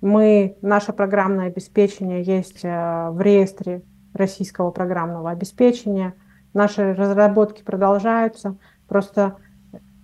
мы, 0.03 0.59
наше 0.61 0.93
программное 0.93 1.47
обеспечение 1.47 2.23
есть 2.23 2.65
э, 2.65 3.09
в 3.11 3.19
реестре 3.19 3.83
российского 4.13 4.71
программного 4.71 5.31
обеспечения. 5.31 6.13
Наши 6.53 6.93
разработки 6.93 7.63
продолжаются. 7.63 8.59
Просто 8.89 9.37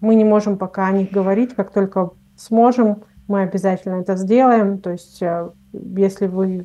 мы 0.01 0.15
не 0.15 0.25
можем 0.25 0.57
пока 0.57 0.87
о 0.87 0.93
них 0.93 1.13
говорить. 1.13 1.55
Как 1.55 1.73
только 1.73 2.13
сможем, 2.39 3.05
мы 3.29 3.43
обязательно 3.43 3.97
это 3.97 4.17
сделаем. 4.17 4.79
То 4.79 4.93
есть, 4.93 5.23
э, 5.23 5.51
если 5.75 6.27
вы 6.27 6.65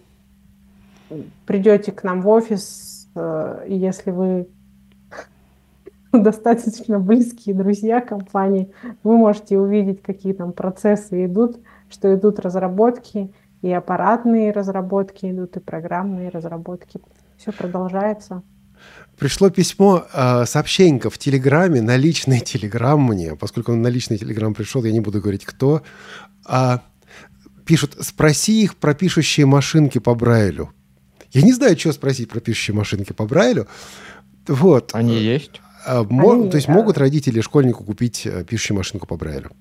придете 1.46 1.92
к 1.92 2.04
нам 2.06 2.22
в 2.22 2.30
офис, 2.30 3.10
э, 3.14 3.66
если 3.68 4.12
вы 4.12 4.48
достаточно 6.24 6.99
близкие 6.99 7.55
друзья 7.55 8.01
компании, 8.01 8.72
вы 9.03 9.18
можете 9.18 9.57
увидеть, 9.57 10.01
какие 10.01 10.34
там 10.34 10.53
процессы 10.53 11.26
идут, 11.26 11.57
что 11.89 12.13
идут 12.13 12.39
разработки, 12.39 13.34
и 13.61 13.72
аппаратные 13.72 14.51
разработки 14.51 15.26
идут, 15.32 15.57
и 15.57 15.59
программные 15.59 16.30
разработки. 16.30 16.99
Все 17.38 17.51
продолжается. 17.51 18.43
Пришло 19.18 19.49
письмо, 19.49 20.05
э, 20.13 20.45
сообщенька 20.45 21.09
в 21.09 21.18
Телеграме, 21.18 21.82
на 21.82 21.97
личный 21.97 22.39
Телеграм 22.39 23.01
мне, 23.01 23.36
поскольку 23.36 23.72
он 23.72 23.82
на 23.82 23.88
личный 23.88 24.18
Телеграм 24.18 24.53
пришел, 24.53 24.84
я 24.84 24.91
не 24.91 24.99
буду 24.99 25.20
говорить, 25.20 25.43
кто. 25.43 25.82
А, 26.45 26.84
пишут, 27.65 27.97
спроси 28.01 28.63
их 28.63 28.76
про 28.76 28.93
пишущие 28.93 29.47
машинки 29.47 29.97
по 29.97 30.13
Брайлю. 30.13 30.72
Я 31.32 31.41
не 31.41 31.51
знаю, 31.51 31.78
что 31.78 31.91
спросить 31.93 32.30
про 32.30 32.39
пишущие 32.39 32.76
машинки 32.76 33.11
по 33.11 33.26
Брайлю. 33.26 33.68
Вот. 34.47 34.91
Они 34.93 35.18
есть? 35.18 35.61
А, 35.86 36.01
Они, 36.01 36.49
то 36.49 36.57
есть 36.57 36.67
да. 36.67 36.73
могут 36.73 36.97
родители 36.97 37.41
школьнику 37.41 37.84
купить 37.84 38.25
э, 38.25 38.43
пишущую 38.43 38.78
машинку 38.78 39.07
по 39.07 39.15
Брайлю? 39.17 39.51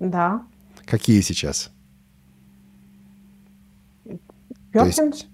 Да. 0.00 0.42
Какие 0.86 1.20
сейчас? 1.20 1.70
То 4.04 4.84
есть- 4.84 4.98
Перкинс. 4.98 5.26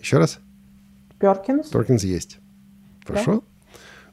Еще 0.00 0.18
раз? 0.18 0.38
Перкинс. 1.18 1.68
Перкинс 1.68 2.04
есть. 2.04 2.38
Хорошо. 3.04 3.42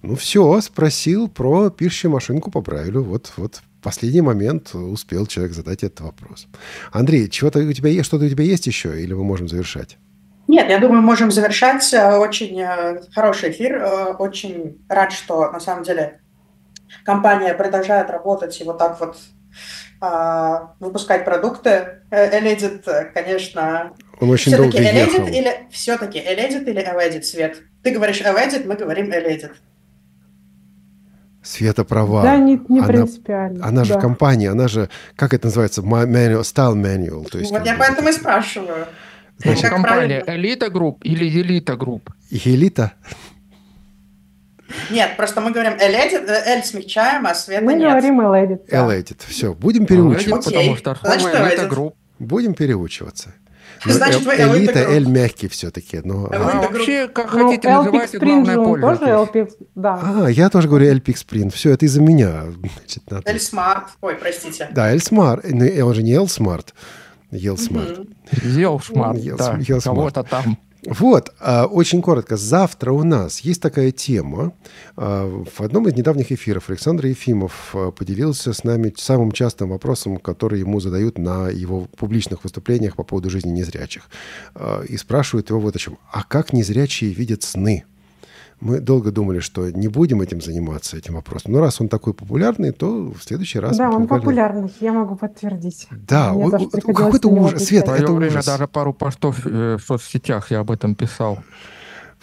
Ну 0.02 0.16
все, 0.16 0.60
спросил 0.62 1.28
про 1.28 1.70
пишущую 1.70 2.12
машинку 2.12 2.52
по 2.52 2.62
Брайлю. 2.62 3.04
Вот, 3.04 3.34
вот 3.38 3.62
последний 3.82 4.22
момент 4.22 4.76
успел 4.76 5.26
человек 5.26 5.54
задать 5.54 5.84
этот 5.84 6.02
вопрос. 6.02 6.48
Андрей, 6.92 7.30
чего-то 7.30 7.60
у 7.60 7.74
тебя 7.74 7.90
есть, 7.90 8.06
что-то 8.06 8.26
у 8.26 8.30
тебя 8.30 8.44
есть 8.44 8.68
еще, 8.68 9.02
или 9.02 9.14
мы 9.14 9.24
можем 9.24 9.48
завершать? 9.48 9.98
Нет, 10.48 10.70
я 10.70 10.80
думаю, 10.80 11.02
можем 11.02 11.30
завершать. 11.32 11.94
Э, 11.94 12.16
Очень 12.18 12.60
э, 12.62 13.02
хороший 13.14 13.52
эфир. 13.52 13.76
Э, 13.76 14.14
Очень 14.14 14.82
рад, 14.88 15.12
что 15.12 15.52
на 15.52 15.60
самом 15.60 15.84
деле 15.84 16.22
компания 17.04 17.54
продолжает 17.54 18.10
работать 18.10 18.60
и 18.62 18.64
вот 18.64 18.78
так 18.78 19.00
вот 19.00 19.18
выпускать 20.80 21.26
продукты. 21.26 22.02
ElEdit, 22.12 22.86
конечно, 23.16 23.94
Он 24.22 24.30
очень 24.30 24.56
долго 24.56 24.70
все-таки 24.74 24.96
ехал. 24.96 25.24
ElEdit 25.24 25.36
или 25.36 25.68
все-таки 25.72 26.20
ElEdit 26.20 26.68
или 26.68 26.82
Эведит, 26.82 27.26
Свет? 27.26 27.58
Ты 27.82 27.90
говоришь 27.90 28.22
Эведит, 28.22 28.68
мы 28.68 28.76
говорим 28.76 29.12
ElEdit. 29.12 29.54
Света 31.42 31.84
права. 31.84 32.22
Да, 32.22 32.38
не, 32.38 32.62
не 32.70 32.78
Она- 32.78 32.88
принципиально. 32.88 33.66
Она 33.66 33.84
же 33.86 33.94
да. 33.94 34.00
в 34.00 34.02
компании, 34.04 34.48
она 34.48 34.68
же, 34.68 34.88
как 35.16 35.34
это 35.34 35.48
называется, 35.48 35.82
Ma- 35.82 36.06
manual, 36.06 36.42
style 36.42 36.76
manual. 36.76 37.28
То 37.28 37.40
есть, 37.40 37.50
вот 37.52 37.66
я 37.66 37.76
поэтому 37.76 38.10
и 38.10 38.12
спрашиваю. 38.12 38.86
Значит, 39.40 39.62
Как 39.64 39.72
компания 39.72 40.22
правильно? 40.22 40.48
Элита 40.48 40.70
Групп 40.70 41.04
или 41.04 41.26
Елита 41.26 41.76
Групп? 41.76 42.10
Елита? 42.30 42.94
Нет, 44.92 45.16
просто 45.16 45.40
мы 45.42 45.52
говорим 45.52 45.74
L, 45.80 45.96
L 45.96 46.64
смягчаем, 46.64 47.26
а 47.26 47.34
света 47.34 47.64
Мы 47.64 47.76
нет. 47.76 47.90
говорим 47.90 48.22
Элэдит. 48.22 48.62
да. 48.70 48.86
Элэдит. 48.86 49.22
Все, 49.26 49.54
будем 49.54 49.82
Элита, 49.84 49.94
переучиваться. 49.94 50.50
Окей. 50.50 50.76
Потому 50.76 50.96
что 50.96 51.06
Значит, 51.08 51.22
слово 51.22 51.36
Элита 51.44 51.54
Элита. 51.56 51.68
Групп. 51.68 51.96
Будем 52.20 52.54
переучиваться. 52.54 53.34
Ну, 53.86 53.92
Значит, 53.94 54.24
вы 54.26 54.34
Эл- 54.34 54.58
Элита 54.58 54.80
Элита. 54.80 54.92
Эль 54.92 55.06
мягкий 55.08 55.48
все-таки. 55.48 56.02
Но... 56.04 56.28
Элита 56.28 56.38
А 56.50 56.52
Групп. 56.60 56.72
вообще, 56.74 57.08
как 57.08 57.34
Ну, 57.34 57.48
хотите 57.50 57.68
LPX 57.68 57.76
называйте, 57.84 58.18
Sprint 58.18 58.26
главное 58.44 58.58
он 58.58 58.82
тоже 58.82 58.98
пользуйтесь. 58.98 59.54
LPX, 59.54 59.66
да. 59.76 60.02
А, 60.04 60.28
я 60.30 60.50
тоже 60.50 60.68
говорю 60.68 60.88
Эль 60.88 60.98
Sprint. 61.00 61.52
Все, 61.54 61.72
это 61.72 61.86
из-за 61.86 62.02
меня. 62.02 62.44
Значит, 62.78 63.10
надо- 63.10 63.30
L 63.32 63.36
Smart. 63.38 63.84
Ой, 64.02 64.16
простите. 64.16 64.68
Да, 64.72 64.92
Эль 64.92 65.02
Смарт. 65.02 65.46
Он 65.46 65.94
же 65.94 66.04
не 66.04 66.14
Эл 66.14 66.26
Smart. 67.32 67.40
Ел 67.44 67.58
Smart. 67.58 68.00
Мгм. 68.00 68.08
Ел 68.58 68.80
шмат, 68.80 69.18
Ел 69.18 69.38
да, 69.38 69.60
кого-то 69.84 70.24
там. 70.24 70.58
Вот, 70.86 71.34
а, 71.40 71.66
очень 71.66 72.02
коротко. 72.02 72.38
Завтра 72.38 72.92
у 72.92 73.04
нас 73.04 73.40
есть 73.42 73.62
такая 73.62 73.92
тема. 73.92 74.54
А, 74.96 75.28
В 75.28 75.62
одном 75.62 75.88
из 75.88 75.96
недавних 75.96 76.32
эфиров 76.32 76.70
Александр 76.70 77.08
Ефимов 77.08 77.72
а, 77.74 77.92
поделился 77.92 78.54
с 78.54 78.64
нами 78.64 78.94
самым 78.96 79.32
частым 79.32 79.70
вопросом, 79.70 80.18
который 80.18 80.60
ему 80.60 80.80
задают 80.80 81.18
на 81.18 81.50
его 81.50 81.88
публичных 81.98 82.44
выступлениях 82.44 82.96
по 82.96 83.04
поводу 83.04 83.30
жизни 83.30 83.50
незрячих. 83.50 84.10
И 84.88 84.98
спрашивают 84.98 85.50
его 85.50 85.60
вот 85.60 85.76
о 85.76 85.80
чем. 85.80 85.98
А 86.12 86.24
как 86.24 86.54
незрячие 86.54 87.12
видят 87.12 87.44
сны? 87.44 87.86
Мы 88.60 88.80
долго 88.80 89.12
думали, 89.12 89.40
что 89.40 89.70
не 89.70 89.88
будем 89.88 90.20
этим 90.22 90.42
заниматься, 90.42 90.98
этим 90.98 91.14
вопросом. 91.14 91.52
Но 91.52 91.60
раз 91.60 91.80
он 91.80 91.90
такой 91.90 92.14
популярный, 92.16 92.72
то 92.72 93.12
в 93.12 93.24
следующий 93.24 93.60
раз... 93.60 93.78
Да, 93.78 93.90
он 93.90 94.02
буквально- 94.04 94.20
популярный, 94.24 94.74
я 94.82 94.94
могу 94.94 95.16
подтвердить. 95.16 95.88
Да, 95.92 96.34
Мне 96.34 96.46
о- 96.48 96.52
тоже 96.52 96.66
о- 96.66 96.70
приходилось 96.70 96.98
какой-то 96.98 97.30
ужас. 97.30 97.64
Света, 97.66 97.92
это 97.96 98.12
время 98.14 98.32
ужас. 98.34 98.46
даже 98.46 98.68
пару 98.68 98.94
постов 98.94 99.46
э, 99.46 99.78
в 99.78 99.84
соцсетях 99.84 100.50
я 100.50 100.60
об 100.60 100.72
этом 100.72 100.96
писал. 100.96 101.38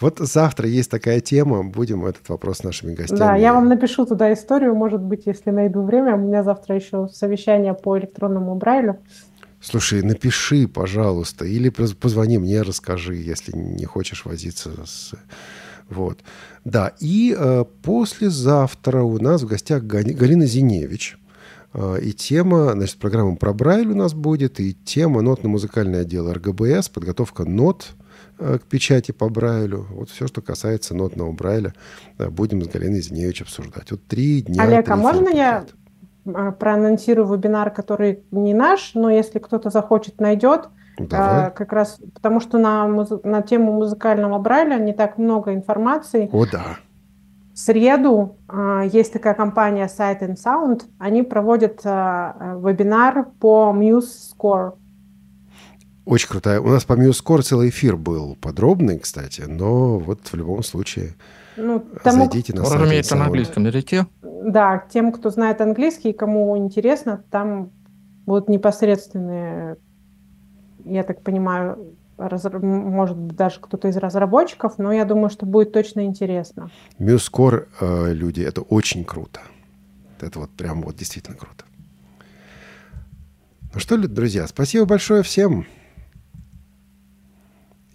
Вот 0.01 0.19
завтра 0.19 0.67
есть 0.67 0.91
такая 0.91 1.21
тема, 1.21 1.63
будем 1.63 2.05
этот 2.05 2.27
вопрос 2.27 2.57
с 2.57 2.63
нашими 2.63 2.93
гостями. 2.93 3.17
Да, 3.19 3.35
я 3.37 3.53
вам 3.53 3.69
напишу 3.69 4.05
туда 4.05 4.33
историю, 4.33 4.75
может 4.75 4.99
быть, 5.01 5.25
если 5.25 5.51
найду 5.51 5.83
время. 5.83 6.15
У 6.15 6.19
меня 6.19 6.43
завтра 6.43 6.75
еще 6.75 7.07
совещание 7.13 7.73
по 7.73 7.97
электронному 7.97 8.55
Брайлю. 8.55 8.97
Слушай, 9.61 10.01
напиши, 10.03 10.67
пожалуйста, 10.67 11.45
или 11.45 11.69
поз- 11.69 11.93
позвони 11.93 12.37
мне, 12.37 12.61
расскажи, 12.61 13.15
если 13.15 13.53
не 13.55 13.85
хочешь 13.85 14.25
возиться 14.25 14.71
с... 14.85 15.13
Вот. 15.89 16.19
Да, 16.63 16.93
и 16.99 17.35
э, 17.37 17.63
послезавтра 17.83 19.01
у 19.03 19.19
нас 19.19 19.43
в 19.43 19.47
гостях 19.47 19.83
Галина 19.83 20.45
Зиневич. 20.45 21.17
Э, 21.73 21.99
и 22.01 22.11
тема, 22.13 22.71
значит, 22.71 22.97
программа 22.97 23.35
про 23.35 23.53
Брайль 23.53 23.91
у 23.91 23.95
нас 23.95 24.13
будет, 24.13 24.59
и 24.59 24.73
тема 24.73 25.21
нотно-музыкальное 25.21 26.01
отдел 26.01 26.31
РГБС, 26.31 26.89
подготовка 26.89 27.45
нот 27.45 27.87
э, 28.39 28.57
к 28.59 28.63
печати 28.63 29.11
по 29.11 29.29
Брайлю. 29.29 29.85
Вот 29.91 30.09
все, 30.09 30.27
что 30.27 30.41
касается 30.41 30.95
нотного 30.95 31.31
Брайля, 31.31 31.73
э, 32.17 32.29
будем 32.29 32.63
с 32.63 32.67
Галиной 32.67 33.01
Зиневич 33.01 33.41
обсуждать. 33.41 33.91
Вот 33.91 34.05
три 34.07 34.41
дня. 34.41 34.63
Олег, 34.63 34.89
а 34.89 34.95
можно 34.95 35.29
я 35.29 35.65
а, 36.33 36.51
проанонсирую 36.51 37.31
вебинар, 37.31 37.71
который 37.71 38.23
не 38.31 38.53
наш, 38.53 38.95
но 38.95 39.11
если 39.11 39.39
кто-то 39.39 39.69
захочет, 39.69 40.19
найдет. 40.19 40.69
Давай. 40.97 41.47
А, 41.47 41.49
Как 41.49 41.73
раз 41.73 41.99
потому, 42.13 42.39
что 42.39 42.57
на, 42.57 42.87
на 43.23 43.41
тему 43.41 43.73
музыкального 43.73 44.39
Брайля 44.39 44.77
не 44.77 44.93
так 44.93 45.17
много 45.17 45.53
информации. 45.53 46.29
О, 46.31 46.45
да. 46.45 46.77
В 47.53 47.57
среду 47.57 48.37
а, 48.47 48.83
есть 48.83 49.13
такая 49.13 49.33
компания 49.33 49.87
Sight 49.87 50.19
and 50.21 50.35
Sound. 50.35 50.83
Они 50.99 51.23
проводят 51.23 51.81
а, 51.85 52.57
вебинар 52.61 53.27
по 53.39 53.73
Muse 53.75 54.07
Score. 54.37 54.73
Очень 56.05 56.29
крутая. 56.29 56.61
У 56.61 56.67
нас 56.67 56.83
по 56.85 56.93
MuseScore 56.93 57.41
целый 57.41 57.69
эфир 57.69 57.97
был 57.97 58.37
подробный, 58.39 58.99
кстати, 58.99 59.41
но 59.47 59.97
вот 59.97 60.19
в 60.27 60.35
любом 60.35 60.61
случае 60.61 61.15
Ну, 61.57 61.83
тому, 62.03 62.25
зайдите 62.25 62.53
на 62.53 62.63
сайт. 62.63 62.79
разумеется, 62.81 63.15
на 63.15 63.25
английском 63.25 63.65
языке. 63.65 64.05
Да, 64.21 64.83
тем, 64.89 65.11
кто 65.11 65.31
знает 65.31 65.61
английский, 65.61 66.13
кому 66.13 66.55
интересно, 66.59 67.23
там 67.31 67.71
будут 68.27 68.49
непосредственные, 68.49 69.77
я 70.85 71.03
так 71.03 71.21
понимаю, 71.21 71.95
м, 72.17 72.69
может 72.69 73.17
быть, 73.17 73.35
даже 73.35 73.59
кто-то 73.59 73.87
из 73.87 73.97
разработчиков, 73.97 74.77
но 74.77 74.91
я 74.93 75.05
думаю, 75.05 75.29
что 75.29 75.45
будет 75.45 75.73
точно 75.73 76.05
интересно. 76.05 76.69
MuseScore, 76.99 77.67
э, 77.81 78.13
люди, 78.13 78.41
это 78.41 78.61
очень 78.61 79.03
круто. 79.03 79.41
Это 80.21 80.39
вот 80.39 80.49
прям 80.51 80.81
вот 80.81 80.95
действительно 80.95 81.35
круто. 81.37 81.65
Ну 83.73 83.79
что, 83.79 83.97
ли, 83.97 84.07
друзья, 84.07 84.47
спасибо 84.47 84.85
большое 84.85 85.21
всем. 85.23 85.65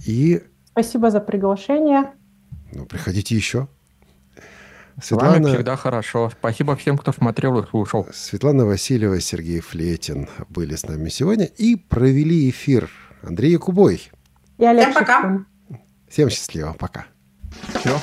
И 0.07 0.43
Спасибо 0.72 1.11
за 1.11 1.20
приглашение. 1.20 2.12
ну, 2.72 2.84
приходите 2.86 3.34
еще. 3.34 3.68
С 5.03 5.11
вами 5.12 5.36
Светлана, 5.36 5.55
всегда 5.55 5.76
хорошо. 5.76 6.30
Спасибо 6.30 6.76
всем, 6.76 6.98
кто 6.98 7.12
смотрел 7.12 7.59
и 7.59 7.66
слушал. 7.66 8.07
Светлана 8.12 8.66
Васильева, 8.66 9.20
Сергей 9.20 9.61
Флетин 9.61 10.28
были 10.48 10.74
с 10.74 10.86
нами 10.86 11.09
сегодня 11.09 11.46
и 11.46 11.76
провели 11.76 12.51
эфир. 12.51 12.90
Андрей 13.22 13.53
Якубой. 13.53 14.11
И 14.59 14.64
Олег 14.64 14.90
Всем 14.90 14.94
пока. 14.94 15.44
Всем 16.09 16.30
счастливо. 16.30 16.74
Пока. 16.78 17.07
Все. 17.80 17.98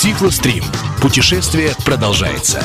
Тифлострим. 0.00 0.62
Путешествие 1.00 1.70
продолжается. 1.84 2.62